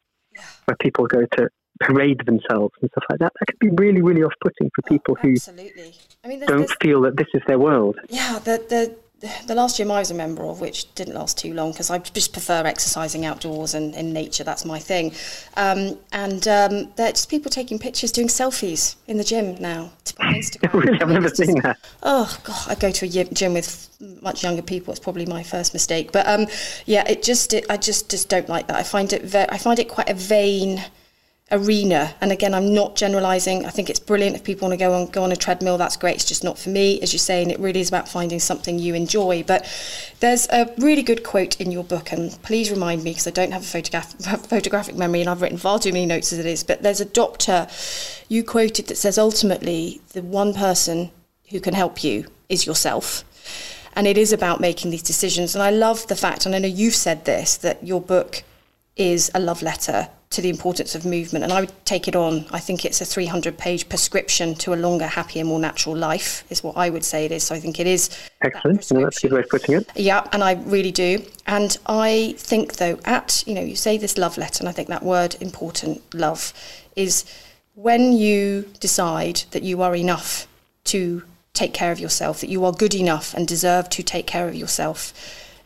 where 0.66 0.78
people 0.80 1.06
go 1.08 1.26
to 1.38 1.50
parade 1.80 2.22
themselves 2.26 2.74
and 2.82 2.90
stuff 2.92 3.04
like 3.10 3.20
that. 3.20 3.34
That 3.40 3.46
can 3.46 3.70
be 3.70 3.84
really, 3.84 4.02
really 4.02 4.24
off-putting 4.24 4.72
for 4.76 4.82
people 4.88 5.16
oh, 5.18 5.22
who 5.22 5.34
absolutely. 5.34 5.94
I 6.24 6.28
mean, 6.28 6.40
there's, 6.40 6.50
don't 6.50 6.60
there's, 6.60 6.76
feel 6.82 7.02
that 7.02 7.18
this 7.18 7.28
is 7.34 7.42
their 7.48 7.60
world. 7.60 7.98
Yeah, 8.10 8.40
the 8.40 8.58
the 8.68 8.96
the 9.20 9.56
last 9.56 9.78
gym 9.78 9.90
I 9.90 10.00
was 10.00 10.12
a 10.12 10.14
member 10.14 10.44
of, 10.44 10.62
which 10.62 10.94
didn't 10.94 11.16
last 11.16 11.38
too 11.38 11.54
long 11.54 11.72
because 11.72 11.90
I 11.90 11.98
just 11.98 12.34
prefer 12.34 12.64
exercising 12.66 13.26
outdoors 13.26 13.74
and 13.74 13.96
in 13.96 14.14
nature. 14.14 14.44
That's 14.44 14.64
my 14.64 14.78
thing. 14.78 15.14
Um, 15.56 15.98
and 16.12 16.48
um, 16.48 16.92
there's 16.96 17.14
just 17.14 17.30
people 17.30 17.50
taking 17.50 17.80
pictures, 17.80 18.12
doing 18.12 18.28
selfies 18.28 18.96
in 19.08 19.18
the 19.18 19.24
gym 19.24 19.56
now 19.60 19.92
to 20.06 20.14
put 20.14 20.26
on 20.26 20.34
Instagram. 20.36 20.74
really, 20.86 21.02
I've 21.02 21.10
never 21.10 21.30
seen 21.30 21.60
that. 21.62 21.78
Oh 22.04 22.38
god, 22.44 22.66
I 22.68 22.76
go 22.76 22.92
to 22.92 23.06
a 23.06 23.24
gym 23.26 23.54
with 23.54 23.90
much 24.22 24.44
younger 24.44 24.62
people. 24.62 24.92
It's 24.92 25.00
probably 25.00 25.26
my 25.26 25.42
first 25.42 25.74
mistake, 25.74 26.12
but 26.12 26.28
um, 26.28 26.46
yeah, 26.86 27.08
it 27.08 27.24
just 27.24 27.54
it, 27.54 27.66
I 27.70 27.78
just 27.78 28.12
just 28.12 28.30
don't 28.30 28.48
like 28.48 28.68
that. 28.68 28.78
I 28.78 28.84
find 28.84 29.12
it 29.14 29.24
ve- 29.24 29.48
I 29.50 29.58
find 29.58 29.80
it 29.80 29.90
quite 29.90 30.10
a 30.10 30.14
vain 30.14 30.84
arena. 31.52 32.14
And 32.20 32.32
again, 32.32 32.54
I'm 32.54 32.74
not 32.74 32.96
generalizing. 32.96 33.66
I 33.66 33.70
think 33.70 33.90
it's 33.90 34.00
brilliant 34.00 34.36
if 34.36 34.44
people 34.44 34.68
want 34.68 34.78
to 34.78 34.86
go 34.86 34.94
on 34.94 35.08
go 35.08 35.24
on 35.24 35.32
a 35.32 35.36
treadmill. 35.36 35.78
That's 35.78 35.96
great. 35.96 36.16
It's 36.16 36.26
just 36.26 36.44
not 36.44 36.60
for 36.60 36.70
me, 36.70 37.00
as 37.02 37.14
you're 37.14 37.20
saying. 37.20 37.50
It 37.50 37.60
really 37.60 37.80
is 37.80 37.88
about 37.88 38.10
finding 38.10 38.40
something 38.40 38.80
you 38.80 38.94
enjoy. 38.96 39.44
But 39.44 39.66
there's 40.20 40.48
a 40.50 40.74
really 40.78 41.04
good 41.04 41.24
quote 41.24 41.60
in 41.62 41.72
your 41.72 41.84
book, 41.84 42.12
and 42.12 42.38
please 42.44 42.70
remind 42.70 43.04
me 43.04 43.12
because 43.12 43.28
I 43.28 43.32
don't 43.32 43.52
have 43.52 43.62
a 43.62 43.66
photograph, 43.66 44.14
photographic 44.48 44.96
memory, 44.96 45.22
and 45.22 45.30
I've 45.30 45.42
written 45.42 45.58
far 45.58 45.80
too 45.80 45.94
many 45.94 46.06
notes 46.06 46.34
as 46.34 46.40
it 46.40 46.46
is. 46.46 46.64
But 46.64 46.84
there's 46.84 47.02
a 47.02 47.06
doctor 47.06 47.68
you 48.28 48.44
quoted 48.44 48.88
that 48.88 48.98
says 48.98 49.18
ultimately 49.18 50.02
the 50.14 50.22
one 50.22 50.54
person 50.54 51.12
who 51.50 51.62
can 51.62 51.74
help 51.74 52.04
you 52.04 52.26
is 52.50 52.66
yourself. 52.66 53.24
And 53.94 54.06
it 54.06 54.18
is 54.18 54.34
about 54.34 54.60
making 54.60 54.92
these 54.92 55.02
decisions. 55.02 55.56
And 55.56 55.64
I 55.64 55.72
love 55.72 56.08
the 56.08 56.16
fact, 56.16 56.46
and 56.46 56.54
I 56.54 56.60
know 56.60 56.68
you've 56.68 56.94
said 56.94 57.26
this, 57.26 57.56
that 57.58 57.84
your 57.88 58.02
book 58.02 58.44
is 58.98 59.32
a 59.34 59.40
love 59.40 59.62
letter 59.62 60.10
to 60.30 60.42
the 60.42 60.50
importance 60.50 60.94
of 60.94 61.06
movement. 61.06 61.44
And 61.44 61.54
I 61.54 61.62
would 61.62 61.86
take 61.86 62.08
it 62.08 62.16
on. 62.16 62.46
I 62.52 62.60
think 62.60 62.84
it's 62.84 63.00
a 63.00 63.06
300 63.06 63.58
page 63.58 63.88
prescription 63.88 64.56
to 64.56 64.74
a 64.74 64.76
longer, 64.76 65.08
happier, 65.08 65.46
more 65.46 65.60
natural 65.60 65.96
life, 65.96 66.44
is 66.50 66.64
what 66.64 66.76
I 66.76 66.90
would 66.90 67.06
say 67.06 67.26
it 67.26 67.32
is. 67.32 67.44
So 67.44 67.56
I 67.56 67.60
think 67.60 67.80
it 67.80 67.88
is. 67.88 68.10
Excellent. 68.42 68.82
That 68.82 69.00
that's 69.02 69.24
a 69.24 69.28
good 69.28 69.36
way 69.36 69.40
of 69.42 69.50
putting 69.50 69.76
it. 69.76 69.90
Yeah, 69.96 70.28
and 70.34 70.44
I 70.44 70.54
really 70.66 70.92
do. 70.92 71.24
And 71.46 71.78
I 71.86 72.36
think, 72.38 72.76
though, 72.76 73.00
at, 73.06 73.44
you 73.48 73.54
know, 73.54 73.62
you 73.62 73.76
say 73.76 73.98
this 73.98 74.18
love 74.18 74.38
letter, 74.38 74.62
and 74.62 74.70
I 74.70 74.74
think 74.74 74.90
that 74.90 75.04
word 75.04 75.38
important, 75.40 76.02
love, 76.14 76.54
is 76.96 77.24
when 77.76 78.12
you 78.12 78.70
decide 78.80 79.44
that 79.52 79.64
you 79.64 79.82
are 79.82 79.96
enough 79.96 80.48
to 80.86 81.24
take 81.54 81.74
care 81.74 81.92
of 81.92 82.00
yourself, 82.00 82.42
that 82.42 82.50
you 82.50 82.66
are 82.66 82.72
good 82.72 82.94
enough 82.94 83.34
and 83.34 83.48
deserve 83.48 83.90
to 83.90 84.04
take 84.04 84.28
care 84.28 84.48
of 84.48 84.56
yourself 84.56 85.14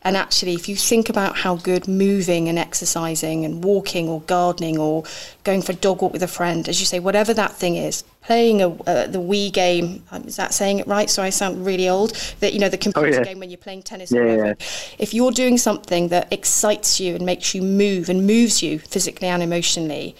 and 0.04 0.16
actually, 0.16 0.54
if 0.54 0.68
you 0.68 0.74
think 0.74 1.08
about 1.08 1.36
how 1.36 1.56
good 1.56 1.86
moving 1.86 2.48
and 2.48 2.58
exercising 2.58 3.44
and 3.44 3.62
walking 3.62 4.08
or 4.08 4.20
gardening 4.22 4.76
or 4.76 5.04
going 5.44 5.62
for 5.62 5.72
a 5.72 5.76
dog 5.76 6.02
walk 6.02 6.12
with 6.12 6.24
a 6.24 6.28
friend, 6.28 6.68
as 6.68 6.80
you 6.80 6.86
say, 6.86 6.98
whatever 6.98 7.32
that 7.34 7.52
thing 7.52 7.76
is, 7.76 8.02
playing 8.20 8.62
a, 8.62 8.70
uh, 8.70 9.06
the 9.06 9.20
Wii 9.20 9.52
game, 9.52 10.02
um, 10.10 10.24
is 10.24 10.34
that 10.36 10.52
saying 10.54 10.80
it 10.80 10.88
right? 10.88 11.08
So 11.08 11.22
I 11.22 11.30
sound 11.30 11.64
really 11.64 11.88
old. 11.88 12.14
That 12.40 12.52
you 12.52 12.58
know 12.58 12.68
the 12.68 12.78
computer 12.78 13.08
oh, 13.08 13.12
yeah. 13.12 13.22
game 13.22 13.38
when 13.38 13.50
you're 13.50 13.58
playing 13.58 13.84
tennis. 13.84 14.10
Yeah, 14.10 14.24
yeah. 14.24 14.54
If 14.98 15.14
you're 15.14 15.30
doing 15.30 15.56
something 15.56 16.08
that 16.08 16.32
excites 16.32 16.98
you 16.98 17.14
and 17.14 17.24
makes 17.24 17.54
you 17.54 17.62
move 17.62 18.08
and 18.08 18.26
moves 18.26 18.60
you 18.60 18.80
physically 18.80 19.28
and 19.28 19.40
emotionally, 19.40 20.16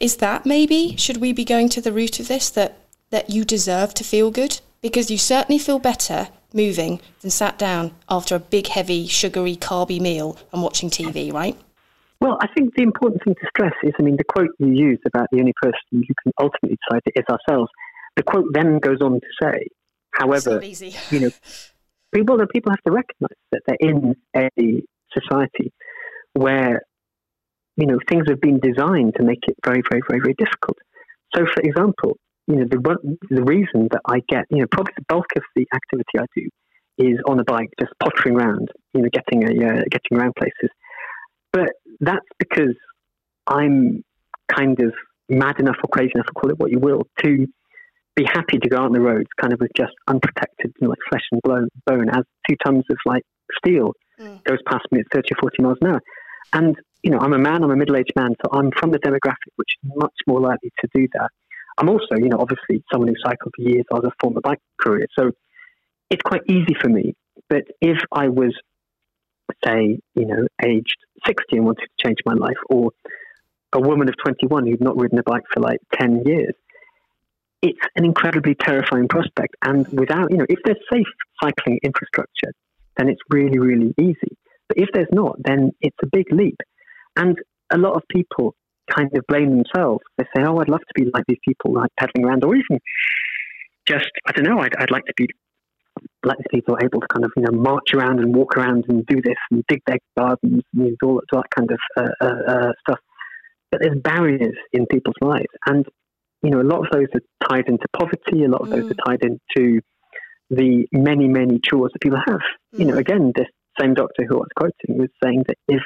is 0.00 0.16
that 0.16 0.44
maybe 0.44 0.96
should 0.96 1.18
we 1.18 1.32
be 1.32 1.44
going 1.44 1.68
to 1.68 1.80
the 1.80 1.92
root 1.92 2.18
of 2.18 2.26
this 2.26 2.50
that 2.50 2.78
that 3.10 3.30
you 3.30 3.44
deserve 3.44 3.94
to 3.94 4.02
feel 4.02 4.32
good 4.32 4.60
because 4.80 5.08
you 5.08 5.18
certainly 5.18 5.58
feel 5.58 5.78
better 5.78 6.28
moving 6.54 7.00
than 7.20 7.30
sat 7.30 7.58
down 7.58 7.92
after 8.08 8.34
a 8.34 8.38
big, 8.38 8.68
heavy, 8.68 9.06
sugary, 9.06 9.56
carby 9.56 10.00
meal 10.00 10.38
and 10.52 10.62
watching 10.62 10.88
TV, 10.88 11.32
right? 11.32 11.58
Well, 12.20 12.38
I 12.40 12.46
think 12.54 12.74
the 12.74 12.82
important 12.82 13.22
thing 13.24 13.34
to 13.34 13.46
stress 13.48 13.74
is, 13.82 13.92
I 13.98 14.02
mean, 14.02 14.16
the 14.16 14.24
quote 14.24 14.50
you 14.58 14.68
use 14.68 15.00
about 15.06 15.26
the 15.30 15.40
only 15.40 15.52
person 15.60 15.74
who 15.90 16.02
can 16.22 16.32
ultimately 16.40 16.78
decide 16.88 17.02
it 17.06 17.14
is 17.16 17.24
ourselves. 17.28 17.70
The 18.16 18.22
quote 18.22 18.46
then 18.52 18.78
goes 18.78 18.98
on 19.02 19.20
to 19.20 19.26
say, 19.42 19.66
however, 20.12 20.62
you 21.10 21.20
know, 21.20 21.30
people 22.14 22.38
people 22.46 22.70
have 22.70 22.82
to 22.86 22.92
recognise 22.92 23.36
that 23.50 23.62
they're 23.66 23.76
in 23.80 24.14
a 24.36 24.48
society 25.12 25.72
where 26.32 26.82
you 27.76 27.86
know 27.86 27.98
things 28.08 28.24
have 28.28 28.40
been 28.40 28.60
designed 28.60 29.14
to 29.16 29.24
make 29.24 29.40
it 29.48 29.56
very, 29.64 29.82
very, 29.90 30.00
very, 30.08 30.20
very 30.20 30.34
difficult. 30.34 30.78
So, 31.34 31.44
for 31.52 31.62
example, 31.62 32.16
you 32.46 32.56
know, 32.56 32.64
the, 32.70 33.16
the 33.30 33.42
reason 33.42 33.88
that 33.90 34.02
I 34.06 34.20
get, 34.28 34.44
you 34.50 34.58
know, 34.58 34.66
probably 34.70 34.92
the 34.96 35.04
bulk 35.08 35.26
of 35.36 35.42
the 35.56 35.66
activity 35.74 36.18
I 36.18 36.26
do 36.36 36.48
is 36.98 37.18
on 37.26 37.40
a 37.40 37.44
bike, 37.44 37.70
just 37.80 37.92
pottering 38.02 38.36
around, 38.36 38.68
you 38.92 39.02
know, 39.02 39.08
getting 39.12 39.44
a, 39.44 39.66
uh, 39.66 39.82
getting 39.90 40.18
around 40.18 40.34
places. 40.36 40.70
But 41.52 41.70
that's 42.00 42.26
because 42.38 42.76
I'm 43.46 44.04
kind 44.54 44.78
of 44.80 44.92
mad 45.28 45.58
enough 45.58 45.76
or 45.82 45.88
crazy 45.88 46.12
enough, 46.14 46.26
or 46.34 46.40
call 46.40 46.50
it 46.50 46.58
what 46.58 46.70
you 46.70 46.78
will, 46.78 47.06
to 47.22 47.46
be 48.14 48.24
happy 48.24 48.58
to 48.58 48.68
go 48.68 48.78
out 48.78 48.86
on 48.86 48.92
the 48.92 49.00
roads 49.00 49.28
kind 49.40 49.52
of 49.52 49.60
with 49.60 49.70
just 49.76 49.92
unprotected, 50.06 50.72
you 50.80 50.86
know, 50.86 50.90
like 50.90 50.98
flesh 51.08 51.24
and 51.32 51.40
bone, 51.42 52.08
as 52.10 52.24
two 52.48 52.56
tons 52.64 52.84
of 52.90 52.96
like 53.06 53.22
steel 53.58 53.92
mm. 54.20 54.44
goes 54.44 54.58
past 54.66 54.84
me 54.92 55.00
at 55.00 55.06
30 55.12 55.28
or 55.32 55.50
40 55.50 55.62
miles 55.62 55.78
an 55.80 55.88
hour. 55.88 56.02
And, 56.52 56.76
you 57.02 57.10
know, 57.10 57.18
I'm 57.18 57.32
a 57.32 57.38
man, 57.38 57.64
I'm 57.64 57.70
a 57.70 57.76
middle 57.76 57.96
aged 57.96 58.12
man, 58.14 58.34
so 58.44 58.52
I'm 58.52 58.70
from 58.78 58.92
the 58.92 58.98
demographic 58.98 59.50
which 59.56 59.70
is 59.82 59.90
much 59.96 60.14
more 60.26 60.40
likely 60.40 60.70
to 60.80 60.88
do 60.94 61.08
that. 61.14 61.30
I'm 61.78 61.88
also, 61.88 62.16
you 62.16 62.28
know, 62.28 62.38
obviously 62.38 62.84
someone 62.92 63.08
who 63.08 63.14
cycled 63.24 63.52
for 63.56 63.62
years. 63.62 63.84
I 63.90 63.96
was 63.96 64.04
a 64.04 64.12
former 64.20 64.40
bike 64.40 64.60
courier, 64.80 65.08
so 65.18 65.32
it's 66.10 66.22
quite 66.22 66.42
easy 66.48 66.74
for 66.80 66.88
me. 66.88 67.14
But 67.48 67.64
if 67.80 67.98
I 68.12 68.28
was, 68.28 68.54
say, 69.64 69.98
you 70.14 70.26
know, 70.26 70.46
aged 70.64 70.96
60 71.26 71.56
and 71.56 71.64
wanted 71.64 71.82
to 71.82 72.06
change 72.06 72.18
my 72.24 72.34
life, 72.34 72.56
or 72.70 72.90
a 73.72 73.80
woman 73.80 74.08
of 74.08 74.14
21 74.24 74.66
who'd 74.66 74.80
not 74.80 74.96
ridden 74.96 75.18
a 75.18 75.22
bike 75.22 75.42
for 75.52 75.60
like 75.60 75.80
10 75.98 76.22
years, 76.24 76.54
it's 77.60 77.80
an 77.96 78.04
incredibly 78.04 78.54
terrifying 78.54 79.08
prospect. 79.08 79.56
And 79.62 79.88
without, 79.88 80.30
you 80.30 80.36
know, 80.36 80.46
if 80.48 80.60
there's 80.64 80.78
safe 80.92 81.06
cycling 81.42 81.80
infrastructure, 81.82 82.52
then 82.96 83.08
it's 83.08 83.22
really, 83.30 83.58
really 83.58 83.94
easy. 83.98 84.36
But 84.68 84.78
if 84.78 84.88
there's 84.92 85.08
not, 85.10 85.36
then 85.42 85.72
it's 85.80 85.96
a 86.02 86.06
big 86.06 86.30
leap. 86.30 86.58
And 87.16 87.38
a 87.70 87.78
lot 87.78 87.94
of 87.94 88.02
people 88.08 88.54
kind 88.90 89.10
of 89.16 89.24
blame 89.28 89.50
themselves. 89.50 90.02
They 90.18 90.24
say, 90.36 90.44
"Oh, 90.46 90.58
I'd 90.58 90.68
love 90.68 90.80
to 90.80 90.94
be 90.94 91.10
like 91.12 91.24
these 91.26 91.38
people, 91.46 91.74
like 91.74 91.90
pedaling 91.98 92.26
around, 92.26 92.44
or 92.44 92.54
even 92.54 92.78
just 93.86 94.10
I 94.26 94.32
don't 94.32 94.44
know. 94.44 94.60
I'd, 94.60 94.74
I'd 94.78 94.90
like 94.90 95.04
to 95.06 95.14
be 95.16 95.26
like 96.24 96.38
these 96.38 96.60
people 96.60 96.76
able 96.82 97.00
to 97.00 97.06
kind 97.12 97.24
of 97.24 97.32
you 97.36 97.42
know 97.42 97.58
march 97.58 97.94
around 97.94 98.20
and 98.20 98.34
walk 98.34 98.56
around 98.56 98.84
and 98.88 99.04
do 99.06 99.20
this 99.22 99.36
and 99.50 99.64
dig 99.68 99.80
their 99.86 99.98
gardens 100.18 100.62
and 100.74 100.96
all, 101.02 101.20
all 101.32 101.42
that 101.42 101.50
kind 101.56 101.70
of 101.70 101.78
uh, 101.96 102.24
uh, 102.24 102.52
uh, 102.52 102.72
stuff." 102.80 102.98
But 103.70 103.80
there's 103.82 103.98
barriers 104.00 104.56
in 104.72 104.86
people's 104.86 105.16
lives, 105.20 105.52
and 105.66 105.86
you 106.42 106.50
know 106.50 106.60
a 106.60 106.62
lot 106.62 106.80
of 106.80 106.86
those 106.92 107.08
are 107.14 107.48
tied 107.48 107.68
into 107.68 107.86
poverty. 107.96 108.44
A 108.44 108.48
lot 108.48 108.62
of 108.62 108.68
mm. 108.68 108.72
those 108.72 108.90
are 108.90 109.06
tied 109.06 109.22
into 109.22 109.80
the 110.50 110.86
many 110.92 111.28
many 111.28 111.58
chores 111.64 111.92
that 111.92 112.00
people 112.00 112.20
have. 112.24 112.40
Mm. 112.74 112.78
You 112.78 112.84
know, 112.86 112.94
mm. 112.94 112.98
again, 112.98 113.32
this 113.34 113.48
same 113.80 113.94
doctor 113.94 114.24
who 114.28 114.36
I 114.36 114.40
was 114.40 114.48
quoting 114.56 114.98
was 115.00 115.10
saying 115.22 115.44
that 115.48 115.56
if 115.68 115.82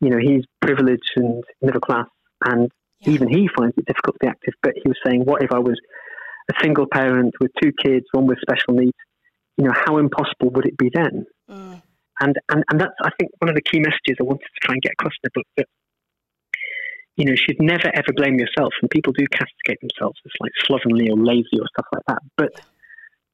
you 0.00 0.10
know 0.10 0.18
he's 0.18 0.44
privileged 0.60 1.12
and 1.16 1.42
middle 1.60 1.80
class 1.80 2.06
and 2.44 2.70
yeah. 3.00 3.10
even 3.10 3.28
he 3.28 3.48
finds 3.56 3.74
it 3.76 3.86
difficult 3.86 4.16
to 4.16 4.26
be 4.26 4.28
active. 4.28 4.54
But 4.62 4.74
he 4.74 4.88
was 4.88 4.98
saying, 5.04 5.24
what 5.24 5.42
if 5.42 5.52
I 5.52 5.58
was 5.58 5.78
a 6.50 6.54
single 6.62 6.86
parent 6.90 7.34
with 7.40 7.50
two 7.62 7.72
kids, 7.82 8.06
one 8.12 8.26
with 8.26 8.38
special 8.40 8.74
needs? 8.74 8.96
You 9.56 9.64
know, 9.64 9.74
how 9.74 9.98
impossible 9.98 10.50
would 10.50 10.66
it 10.66 10.76
be 10.76 10.90
then? 10.92 11.26
Mm. 11.50 11.82
And, 12.20 12.36
and 12.48 12.64
and 12.70 12.80
that's 12.80 12.94
I 13.02 13.10
think 13.18 13.30
one 13.38 13.48
of 13.48 13.54
the 13.54 13.62
key 13.62 13.78
messages 13.78 14.16
I 14.20 14.24
wanted 14.24 14.42
to 14.42 14.60
try 14.66 14.74
and 14.74 14.82
get 14.82 14.92
across 14.92 15.12
in 15.22 15.30
the 15.30 15.30
book 15.34 15.46
that 15.56 15.66
you 17.18 17.24
know, 17.24 17.32
you 17.32 17.36
should 17.36 17.60
never 17.60 17.90
ever 17.92 18.12
blame 18.14 18.38
yourself. 18.38 18.72
And 18.80 18.88
people 18.90 19.12
do 19.12 19.26
castigate 19.26 19.80
themselves 19.80 20.18
as 20.24 20.32
like 20.40 20.52
slovenly 20.64 21.10
or 21.10 21.16
lazy 21.16 21.58
or 21.60 21.66
stuff 21.74 21.86
like 21.92 22.04
that. 22.06 22.22
But 22.36 22.60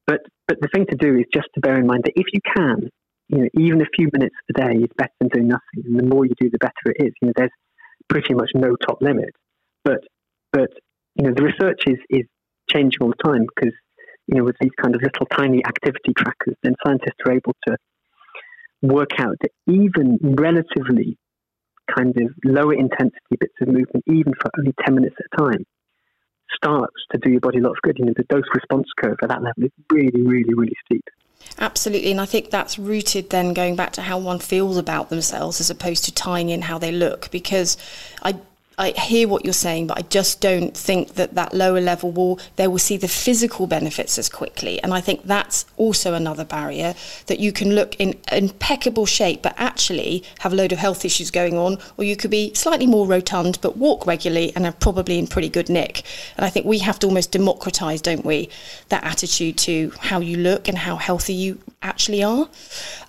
but 0.06 0.20
but 0.48 0.56
the 0.60 0.68
thing 0.74 0.86
to 0.86 0.96
do 0.96 1.16
is 1.18 1.26
just 1.32 1.48
to 1.54 1.60
bear 1.60 1.78
in 1.78 1.86
mind 1.86 2.04
that 2.04 2.12
if 2.16 2.26
you 2.32 2.40
can, 2.56 2.88
you 3.28 3.38
know, 3.38 3.48
even 3.58 3.82
a 3.82 3.86
few 3.94 4.08
minutes 4.12 4.34
a 4.50 4.52
day 4.54 4.74
is 4.76 4.90
better 4.96 5.12
than 5.20 5.28
doing 5.28 5.48
nothing. 5.48 5.84
And 5.84 5.98
the 5.98 6.02
more 6.02 6.24
you 6.24 6.32
do, 6.40 6.48
the 6.50 6.58
better 6.58 6.94
it 6.96 7.04
is. 7.04 7.12
You 7.20 7.28
know, 7.28 7.32
there's 7.36 7.50
pretty 8.08 8.34
much 8.34 8.50
no 8.54 8.76
top 8.76 9.00
limit. 9.00 9.30
But 9.84 10.00
but 10.52 10.70
you 11.14 11.26
know, 11.26 11.34
the 11.34 11.42
research 11.42 11.82
is 11.86 11.98
is 12.10 12.26
changing 12.70 12.98
all 13.00 13.08
the 13.08 13.22
time 13.30 13.46
because 13.54 13.74
you 14.26 14.38
know, 14.38 14.44
with 14.44 14.56
these 14.60 14.72
kind 14.80 14.94
of 14.94 15.02
little 15.02 15.26
tiny 15.26 15.64
activity 15.66 16.14
trackers, 16.16 16.56
then 16.62 16.74
scientists 16.84 17.20
are 17.26 17.32
able 17.32 17.54
to 17.68 17.76
work 18.82 19.10
out 19.18 19.36
that 19.40 19.50
even 19.66 20.18
relatively 20.22 21.16
kind 21.94 22.16
of 22.16 22.30
lower 22.44 22.74
intensity 22.74 23.36
bits 23.38 23.54
of 23.60 23.68
movement, 23.68 24.04
even 24.06 24.32
for 24.40 24.50
only 24.58 24.72
10 24.84 24.94
minutes 24.94 25.16
at 25.18 25.38
a 25.38 25.42
time, 25.42 25.64
starts 26.54 26.94
to 27.12 27.18
do 27.18 27.30
your 27.30 27.40
body 27.40 27.58
a 27.58 27.62
lot 27.62 27.72
of 27.72 27.82
good. 27.82 27.98
You 27.98 28.06
know, 28.06 28.14
the 28.16 28.24
dose 28.24 28.44
response 28.54 28.88
curve 28.96 29.18
at 29.22 29.28
that 29.28 29.42
level 29.42 29.64
is 29.64 29.72
really, 29.90 30.22
really, 30.22 30.54
really 30.54 30.76
steep. 30.86 31.04
Absolutely, 31.58 32.10
and 32.10 32.20
I 32.20 32.26
think 32.26 32.50
that's 32.50 32.78
rooted 32.78 33.30
then 33.30 33.54
going 33.54 33.76
back 33.76 33.92
to 33.92 34.02
how 34.02 34.18
one 34.18 34.40
feels 34.40 34.76
about 34.76 35.08
themselves 35.08 35.60
as 35.60 35.70
opposed 35.70 36.04
to 36.04 36.12
tying 36.12 36.50
in 36.50 36.62
how 36.62 36.78
they 36.78 36.90
look 36.90 37.30
because 37.30 37.76
I 38.22 38.36
I 38.76 38.90
hear 38.90 39.28
what 39.28 39.44
you're 39.44 39.52
saying, 39.52 39.86
but 39.86 39.98
I 39.98 40.02
just 40.02 40.40
don't 40.40 40.76
think 40.76 41.14
that 41.14 41.34
that 41.34 41.54
lower 41.54 41.80
level 41.80 42.10
will 42.10 42.40
they 42.56 42.66
will 42.66 42.78
see 42.78 42.96
the 42.96 43.08
physical 43.08 43.66
benefits 43.66 44.18
as 44.18 44.28
quickly. 44.28 44.82
And 44.82 44.92
I 44.92 45.00
think 45.00 45.24
that's 45.24 45.64
also 45.76 46.14
another 46.14 46.44
barrier 46.44 46.94
that 47.26 47.38
you 47.38 47.52
can 47.52 47.74
look 47.74 47.94
in 48.00 48.18
impeccable 48.32 49.06
shape, 49.06 49.42
but 49.42 49.54
actually 49.56 50.24
have 50.40 50.52
a 50.52 50.56
load 50.56 50.72
of 50.72 50.78
health 50.78 51.04
issues 51.04 51.30
going 51.30 51.56
on, 51.56 51.78
or 51.96 52.04
you 52.04 52.16
could 52.16 52.30
be 52.30 52.52
slightly 52.54 52.86
more 52.86 53.06
rotund 53.06 53.58
but 53.60 53.76
walk 53.76 54.06
regularly 54.06 54.52
and 54.56 54.66
are 54.66 54.72
probably 54.72 55.18
in 55.18 55.26
pretty 55.26 55.48
good 55.48 55.68
nick. 55.68 56.02
And 56.36 56.44
I 56.44 56.50
think 56.50 56.66
we 56.66 56.78
have 56.80 56.98
to 57.00 57.06
almost 57.06 57.30
democratise, 57.30 58.02
don't 58.02 58.24
we, 58.24 58.48
that 58.88 59.04
attitude 59.04 59.56
to 59.58 59.92
how 60.00 60.18
you 60.20 60.36
look 60.36 60.68
and 60.68 60.78
how 60.78 60.96
healthy 60.96 61.34
you 61.34 61.60
actually 61.82 62.22
are. 62.22 62.48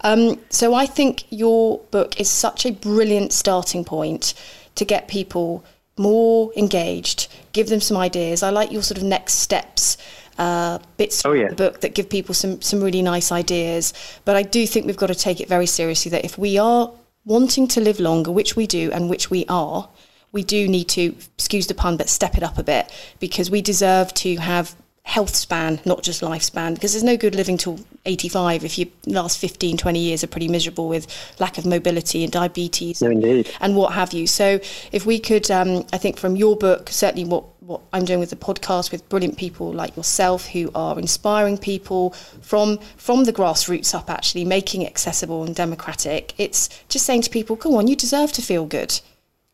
Um, 0.02 0.40
so 0.50 0.74
I 0.74 0.86
think 0.86 1.24
your 1.30 1.80
book 1.92 2.20
is 2.20 2.30
such 2.30 2.66
a 2.66 2.72
brilliant 2.72 3.34
starting 3.34 3.84
point 3.84 4.34
to 4.76 4.86
get 4.86 5.08
people 5.08 5.64
more 5.98 6.52
engaged, 6.56 7.28
give 7.54 7.70
them 7.70 7.80
some 7.80 7.98
ideas. 7.98 8.44
I 8.44 8.50
like 8.50 8.72
your 8.72 8.82
sort 8.82 8.98
of 8.98 9.04
next 9.04 9.36
steps 9.36 9.98
uh, 10.38 10.80
bits 10.98 11.26
oh, 11.26 11.32
yeah. 11.32 11.48
the 11.48 11.56
book 11.56 11.80
that 11.82 11.96
give 11.96 12.10
people 12.10 12.34
some 12.34 12.62
some 12.62 12.82
really 12.82 13.02
nice 13.02 13.32
ideas. 13.32 13.94
But 14.26 14.36
I 14.36 14.44
do 14.44 14.68
think 14.68 14.86
we've 14.86 14.98
got 14.98 15.08
to 15.08 15.16
take 15.16 15.40
it 15.40 15.48
very 15.48 15.66
seriously 15.66 16.10
that 16.12 16.26
if 16.26 16.38
we 16.38 16.58
are 16.58 16.92
wanting 17.26 17.68
to 17.70 17.82
live 17.82 18.00
longer, 18.00 18.32
which 18.32 18.56
we 18.56 18.68
do 18.68 18.92
and 18.92 19.10
which 19.10 19.30
we 19.30 19.46
are, 19.48 19.90
we 20.32 20.44
do 20.44 20.68
need 20.68 20.90
to, 20.90 21.16
excuse 21.36 21.68
the 21.68 21.74
pun, 21.74 21.98
but 21.98 22.10
step 22.10 22.36
it 22.36 22.44
up 22.44 22.58
a 22.58 22.64
bit 22.64 22.92
because 23.20 23.50
we 23.50 23.62
deserve 23.62 24.14
to 24.16 24.36
have 24.36 24.76
health 25.06 25.36
span, 25.36 25.80
not 25.86 26.02
just 26.02 26.22
lifespan, 26.22 26.74
because 26.74 26.94
there's 26.94 27.04
no 27.04 27.16
good 27.16 27.36
living 27.36 27.58
till 27.58 27.80
85 28.08 28.66
if 28.66 28.80
your 28.80 28.88
last 29.06 29.38
15, 29.38 29.78
20 29.78 30.00
years 30.00 30.24
are 30.24 30.28
pretty 30.28 30.48
miserable 30.48 30.90
with 30.90 31.08
lack 31.40 31.60
of 31.60 31.66
mobility 31.66 32.24
and 32.24 32.34
diabetes 32.34 33.02
no, 33.04 33.12
indeed. 33.12 33.50
and 33.62 33.76
what 33.76 33.94
have 33.94 34.14
you. 34.14 34.26
So 34.26 34.60
if 34.92 35.06
we 35.06 35.20
could, 35.20 35.50
um, 35.52 35.86
I 35.94 36.00
think 36.00 36.18
from 36.18 36.36
your 36.36 36.58
book, 36.58 36.90
certainly 36.90 37.24
what, 37.24 37.44
what 37.62 37.82
I'm 37.94 38.04
doing 38.04 38.20
with 38.20 38.32
the 38.32 38.36
podcast 38.36 38.92
with 38.92 39.08
brilliant 39.08 39.38
people 39.38 39.72
like 39.72 39.96
yourself 39.96 40.48
who 40.48 40.72
are 40.74 40.98
inspiring 40.98 41.60
people 41.60 42.10
from 42.42 42.80
from 42.98 43.26
the 43.26 43.34
grassroots 43.34 43.94
up 43.94 44.10
actually 44.10 44.44
making 44.44 44.82
it 44.82 44.88
accessible 44.88 45.44
and 45.44 45.56
democratic. 45.56 46.34
It's 46.40 46.68
just 46.90 47.06
saying 47.06 47.22
to 47.22 47.30
people, 47.30 47.56
go 47.56 47.78
on, 47.78 47.88
you 47.88 47.96
deserve 47.96 48.32
to 48.34 48.42
feel 48.42 48.66
good 48.66 49.00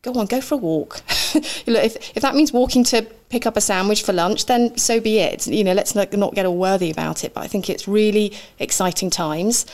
go 0.02 0.12
on, 0.14 0.26
go 0.26 0.40
for 0.40 0.54
a 0.54 0.58
walk. 0.58 1.00
if, 1.08 2.16
if 2.16 2.22
that 2.22 2.34
means 2.34 2.52
walking 2.52 2.84
to 2.84 3.02
pick 3.28 3.46
up 3.46 3.56
a 3.56 3.60
sandwich 3.60 4.02
for 4.02 4.12
lunch, 4.12 4.46
then 4.46 4.76
so 4.76 5.00
be 5.00 5.18
it. 5.18 5.46
You 5.46 5.64
know, 5.64 5.72
let's 5.72 5.94
not, 5.94 6.12
not 6.12 6.34
get 6.34 6.44
all 6.44 6.56
worthy 6.56 6.90
about 6.90 7.24
it. 7.24 7.34
But 7.34 7.44
I 7.44 7.46
think 7.46 7.70
it's 7.70 7.88
really 7.88 8.32
exciting 8.58 9.10
times. 9.10 9.64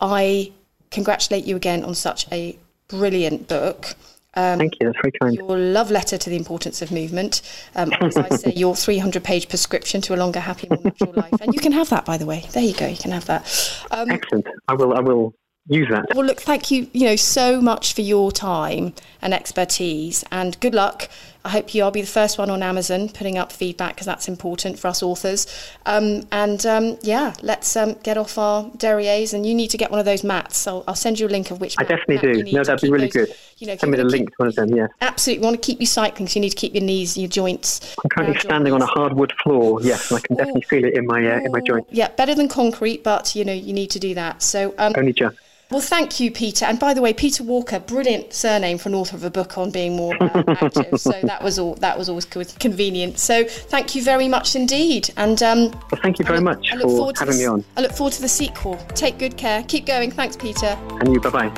I 0.00 0.52
congratulate 0.90 1.44
you 1.44 1.56
again 1.56 1.84
on 1.84 1.94
such 1.94 2.30
a 2.32 2.56
brilliant 2.88 3.48
book. 3.48 3.94
Um, 4.34 4.58
Thank 4.58 4.74
you. 4.80 4.86
That's 4.86 4.98
very 5.02 5.12
kind. 5.20 5.34
Your 5.34 5.58
love 5.58 5.90
letter 5.90 6.18
to 6.18 6.30
the 6.30 6.36
importance 6.36 6.82
of 6.82 6.92
movement. 6.92 7.40
Um, 7.74 7.90
as 8.00 8.16
I 8.16 8.28
say, 8.36 8.52
your 8.52 8.76
300 8.76 9.24
page 9.24 9.48
prescription 9.48 10.00
to 10.02 10.14
a 10.14 10.16
longer, 10.16 10.40
happy, 10.40 10.68
more 10.68 10.80
natural 10.84 11.14
life. 11.14 11.40
And 11.40 11.54
you 11.54 11.60
can 11.60 11.72
have 11.72 11.88
that, 11.88 12.04
by 12.04 12.18
the 12.18 12.26
way. 12.26 12.44
There 12.52 12.62
you 12.62 12.74
go. 12.74 12.86
You 12.86 12.98
can 12.98 13.12
have 13.12 13.24
that. 13.26 13.82
Um, 13.90 14.10
Excellent. 14.10 14.46
I 14.68 14.74
will. 14.74 14.94
I 14.94 15.00
will 15.00 15.34
use 15.68 15.88
that. 15.88 16.06
Well, 16.14 16.24
look, 16.24 16.40
thank 16.40 16.70
you, 16.70 16.88
you 16.92 17.06
know, 17.06 17.16
so 17.16 17.60
much 17.60 17.94
for 17.94 18.02
your 18.02 18.32
time 18.32 18.94
and 19.22 19.34
expertise, 19.34 20.24
and 20.30 20.58
good 20.60 20.74
luck. 20.74 21.08
I 21.44 21.48
hope 21.48 21.74
you. 21.76 21.84
I'll 21.84 21.92
be 21.92 22.00
the 22.00 22.08
first 22.08 22.38
one 22.38 22.50
on 22.50 22.60
Amazon 22.60 23.08
putting 23.08 23.38
up 23.38 23.52
feedback 23.52 23.94
because 23.94 24.06
that's 24.06 24.26
important 24.26 24.80
for 24.80 24.88
us 24.88 25.00
authors. 25.00 25.46
Um, 25.86 26.26
and 26.32 26.66
um, 26.66 26.98
yeah, 27.02 27.34
let's 27.40 27.76
um, 27.76 27.94
get 28.02 28.18
off 28.18 28.36
our 28.36 28.64
derrieres. 28.70 29.32
And 29.32 29.46
you 29.46 29.54
need 29.54 29.70
to 29.70 29.76
get 29.76 29.92
one 29.92 30.00
of 30.00 30.06
those 30.06 30.24
mats. 30.24 30.66
I'll, 30.66 30.82
I'll 30.88 30.96
send 30.96 31.20
you 31.20 31.28
a 31.28 31.30
link 31.30 31.52
of 31.52 31.60
which. 31.60 31.76
I 31.78 31.84
definitely 31.84 32.18
do. 32.42 32.50
No, 32.50 32.64
that'd 32.64 32.80
be 32.80 32.90
really 32.90 33.06
those, 33.06 33.26
good. 33.28 33.36
You 33.58 33.68
know, 33.68 33.76
send 33.76 33.92
me 33.92 33.96
the 33.96 34.02
link 34.04 34.30
to 34.30 34.34
one 34.38 34.48
of 34.48 34.56
them. 34.56 34.74
Yeah. 34.74 34.88
Absolutely, 35.00 35.42
we 35.42 35.46
want 35.46 35.62
to 35.62 35.64
keep 35.64 35.78
you 35.78 35.86
cycling, 35.86 36.26
so 36.26 36.34
you 36.34 36.40
need 36.40 36.50
to 36.50 36.56
keep 36.56 36.74
your 36.74 36.82
knees, 36.82 37.16
your 37.16 37.28
joints. 37.28 37.94
I'm 38.02 38.10
currently 38.10 38.40
standing 38.40 38.72
on 38.72 38.82
a 38.82 38.86
hardwood 38.86 39.32
floor. 39.44 39.80
Yes, 39.82 40.10
and 40.10 40.18
I 40.18 40.26
can 40.26 40.36
definitely 40.36 40.62
feel 40.62 40.84
it 40.84 40.94
in 40.94 41.06
my 41.06 41.24
uh, 41.24 41.38
in 41.38 41.52
my 41.52 41.60
joints. 41.60 41.92
Yeah, 41.92 42.08
better 42.08 42.34
than 42.34 42.48
concrete, 42.48 43.04
but 43.04 43.36
you 43.36 43.44
know 43.44 43.52
you 43.52 43.72
need 43.72 43.90
to 43.90 44.00
do 44.00 44.14
that. 44.14 44.42
So 44.42 44.74
um, 44.78 44.94
only 44.96 45.12
just. 45.12 45.36
Well, 45.68 45.80
thank 45.80 46.20
you, 46.20 46.30
Peter. 46.30 46.64
And 46.64 46.78
by 46.78 46.94
the 46.94 47.02
way, 47.02 47.12
Peter 47.12 47.42
Walker, 47.42 47.80
brilliant 47.80 48.32
surname 48.32 48.78
for 48.78 48.88
an 48.88 48.94
author 48.94 49.16
of 49.16 49.24
a 49.24 49.30
book 49.30 49.58
on 49.58 49.72
being 49.72 49.96
more 49.96 50.14
uh, 50.22 50.44
active. 50.46 51.00
So 51.00 51.10
that 51.24 51.42
was 51.42 51.58
all. 51.58 51.74
That 51.74 51.98
was 51.98 52.08
always 52.08 52.24
convenient. 52.24 53.18
So 53.18 53.44
thank 53.44 53.96
you 53.96 54.02
very 54.02 54.28
much 54.28 54.54
indeed. 54.54 55.10
And 55.16 55.42
um, 55.42 55.70
well, 55.90 56.00
thank 56.02 56.20
you 56.20 56.24
very 56.24 56.38
look, 56.38 56.44
much 56.44 56.70
for 56.70 57.12
having 57.18 57.36
the, 57.36 57.40
me 57.40 57.46
on. 57.46 57.64
I 57.76 57.80
look 57.80 57.92
forward 57.92 58.12
to 58.12 58.22
the 58.22 58.28
sequel. 58.28 58.76
Take 58.94 59.18
good 59.18 59.36
care. 59.36 59.64
Keep 59.64 59.86
going. 59.86 60.12
Thanks, 60.12 60.36
Peter. 60.36 60.78
And 61.00 61.12
you. 61.12 61.20
Bye 61.20 61.30
bye. 61.30 61.52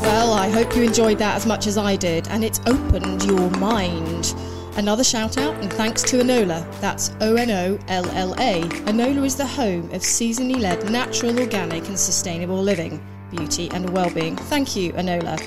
Well, 0.00 0.32
I 0.32 0.48
hope 0.48 0.76
you 0.76 0.82
enjoyed 0.84 1.18
that 1.18 1.34
as 1.34 1.44
much 1.44 1.66
as 1.66 1.76
I 1.76 1.96
did, 1.96 2.28
and 2.28 2.44
it's 2.44 2.60
opened 2.66 3.24
your 3.24 3.50
mind. 3.52 4.32
Another 4.76 5.04
shout 5.04 5.36
out 5.36 5.54
and 5.56 5.72
thanks 5.72 6.02
to 6.04 6.18
Onolla. 6.18 6.66
That's 6.80 7.12
O 7.20 7.34
N 7.34 7.50
O 7.50 7.78
L 7.88 8.08
L 8.10 8.34
A. 8.40 8.62
Onolla 8.86 9.24
is 9.24 9.36
the 9.36 9.46
home 9.46 9.84
of 9.92 10.00
seasonally 10.00 10.58
led 10.58 10.90
natural, 10.90 11.38
organic, 11.38 11.88
and 11.88 11.98
sustainable 11.98 12.62
living, 12.62 13.04
beauty, 13.30 13.70
and 13.72 13.88
well-being. 13.90 14.36
Thank 14.36 14.74
you, 14.74 14.92
Onolla. 14.94 15.38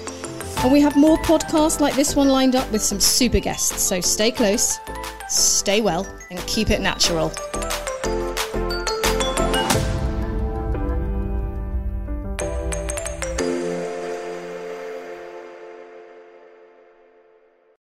And 0.64 0.72
we 0.72 0.80
have 0.82 0.96
more 0.96 1.18
podcasts 1.18 1.80
like 1.80 1.96
this 1.96 2.16
one 2.16 2.30
lined 2.30 2.56
up 2.56 2.72
with 2.72 2.82
some 2.82 3.00
super 3.00 3.40
guests. 3.40 3.82
So 3.82 4.00
stay 4.00 4.32
close, 4.32 4.80
stay 5.28 5.82
well, 5.82 6.08
and 6.30 6.40
keep 6.48 6.70
it 6.70 6.82
natural. 6.82 7.32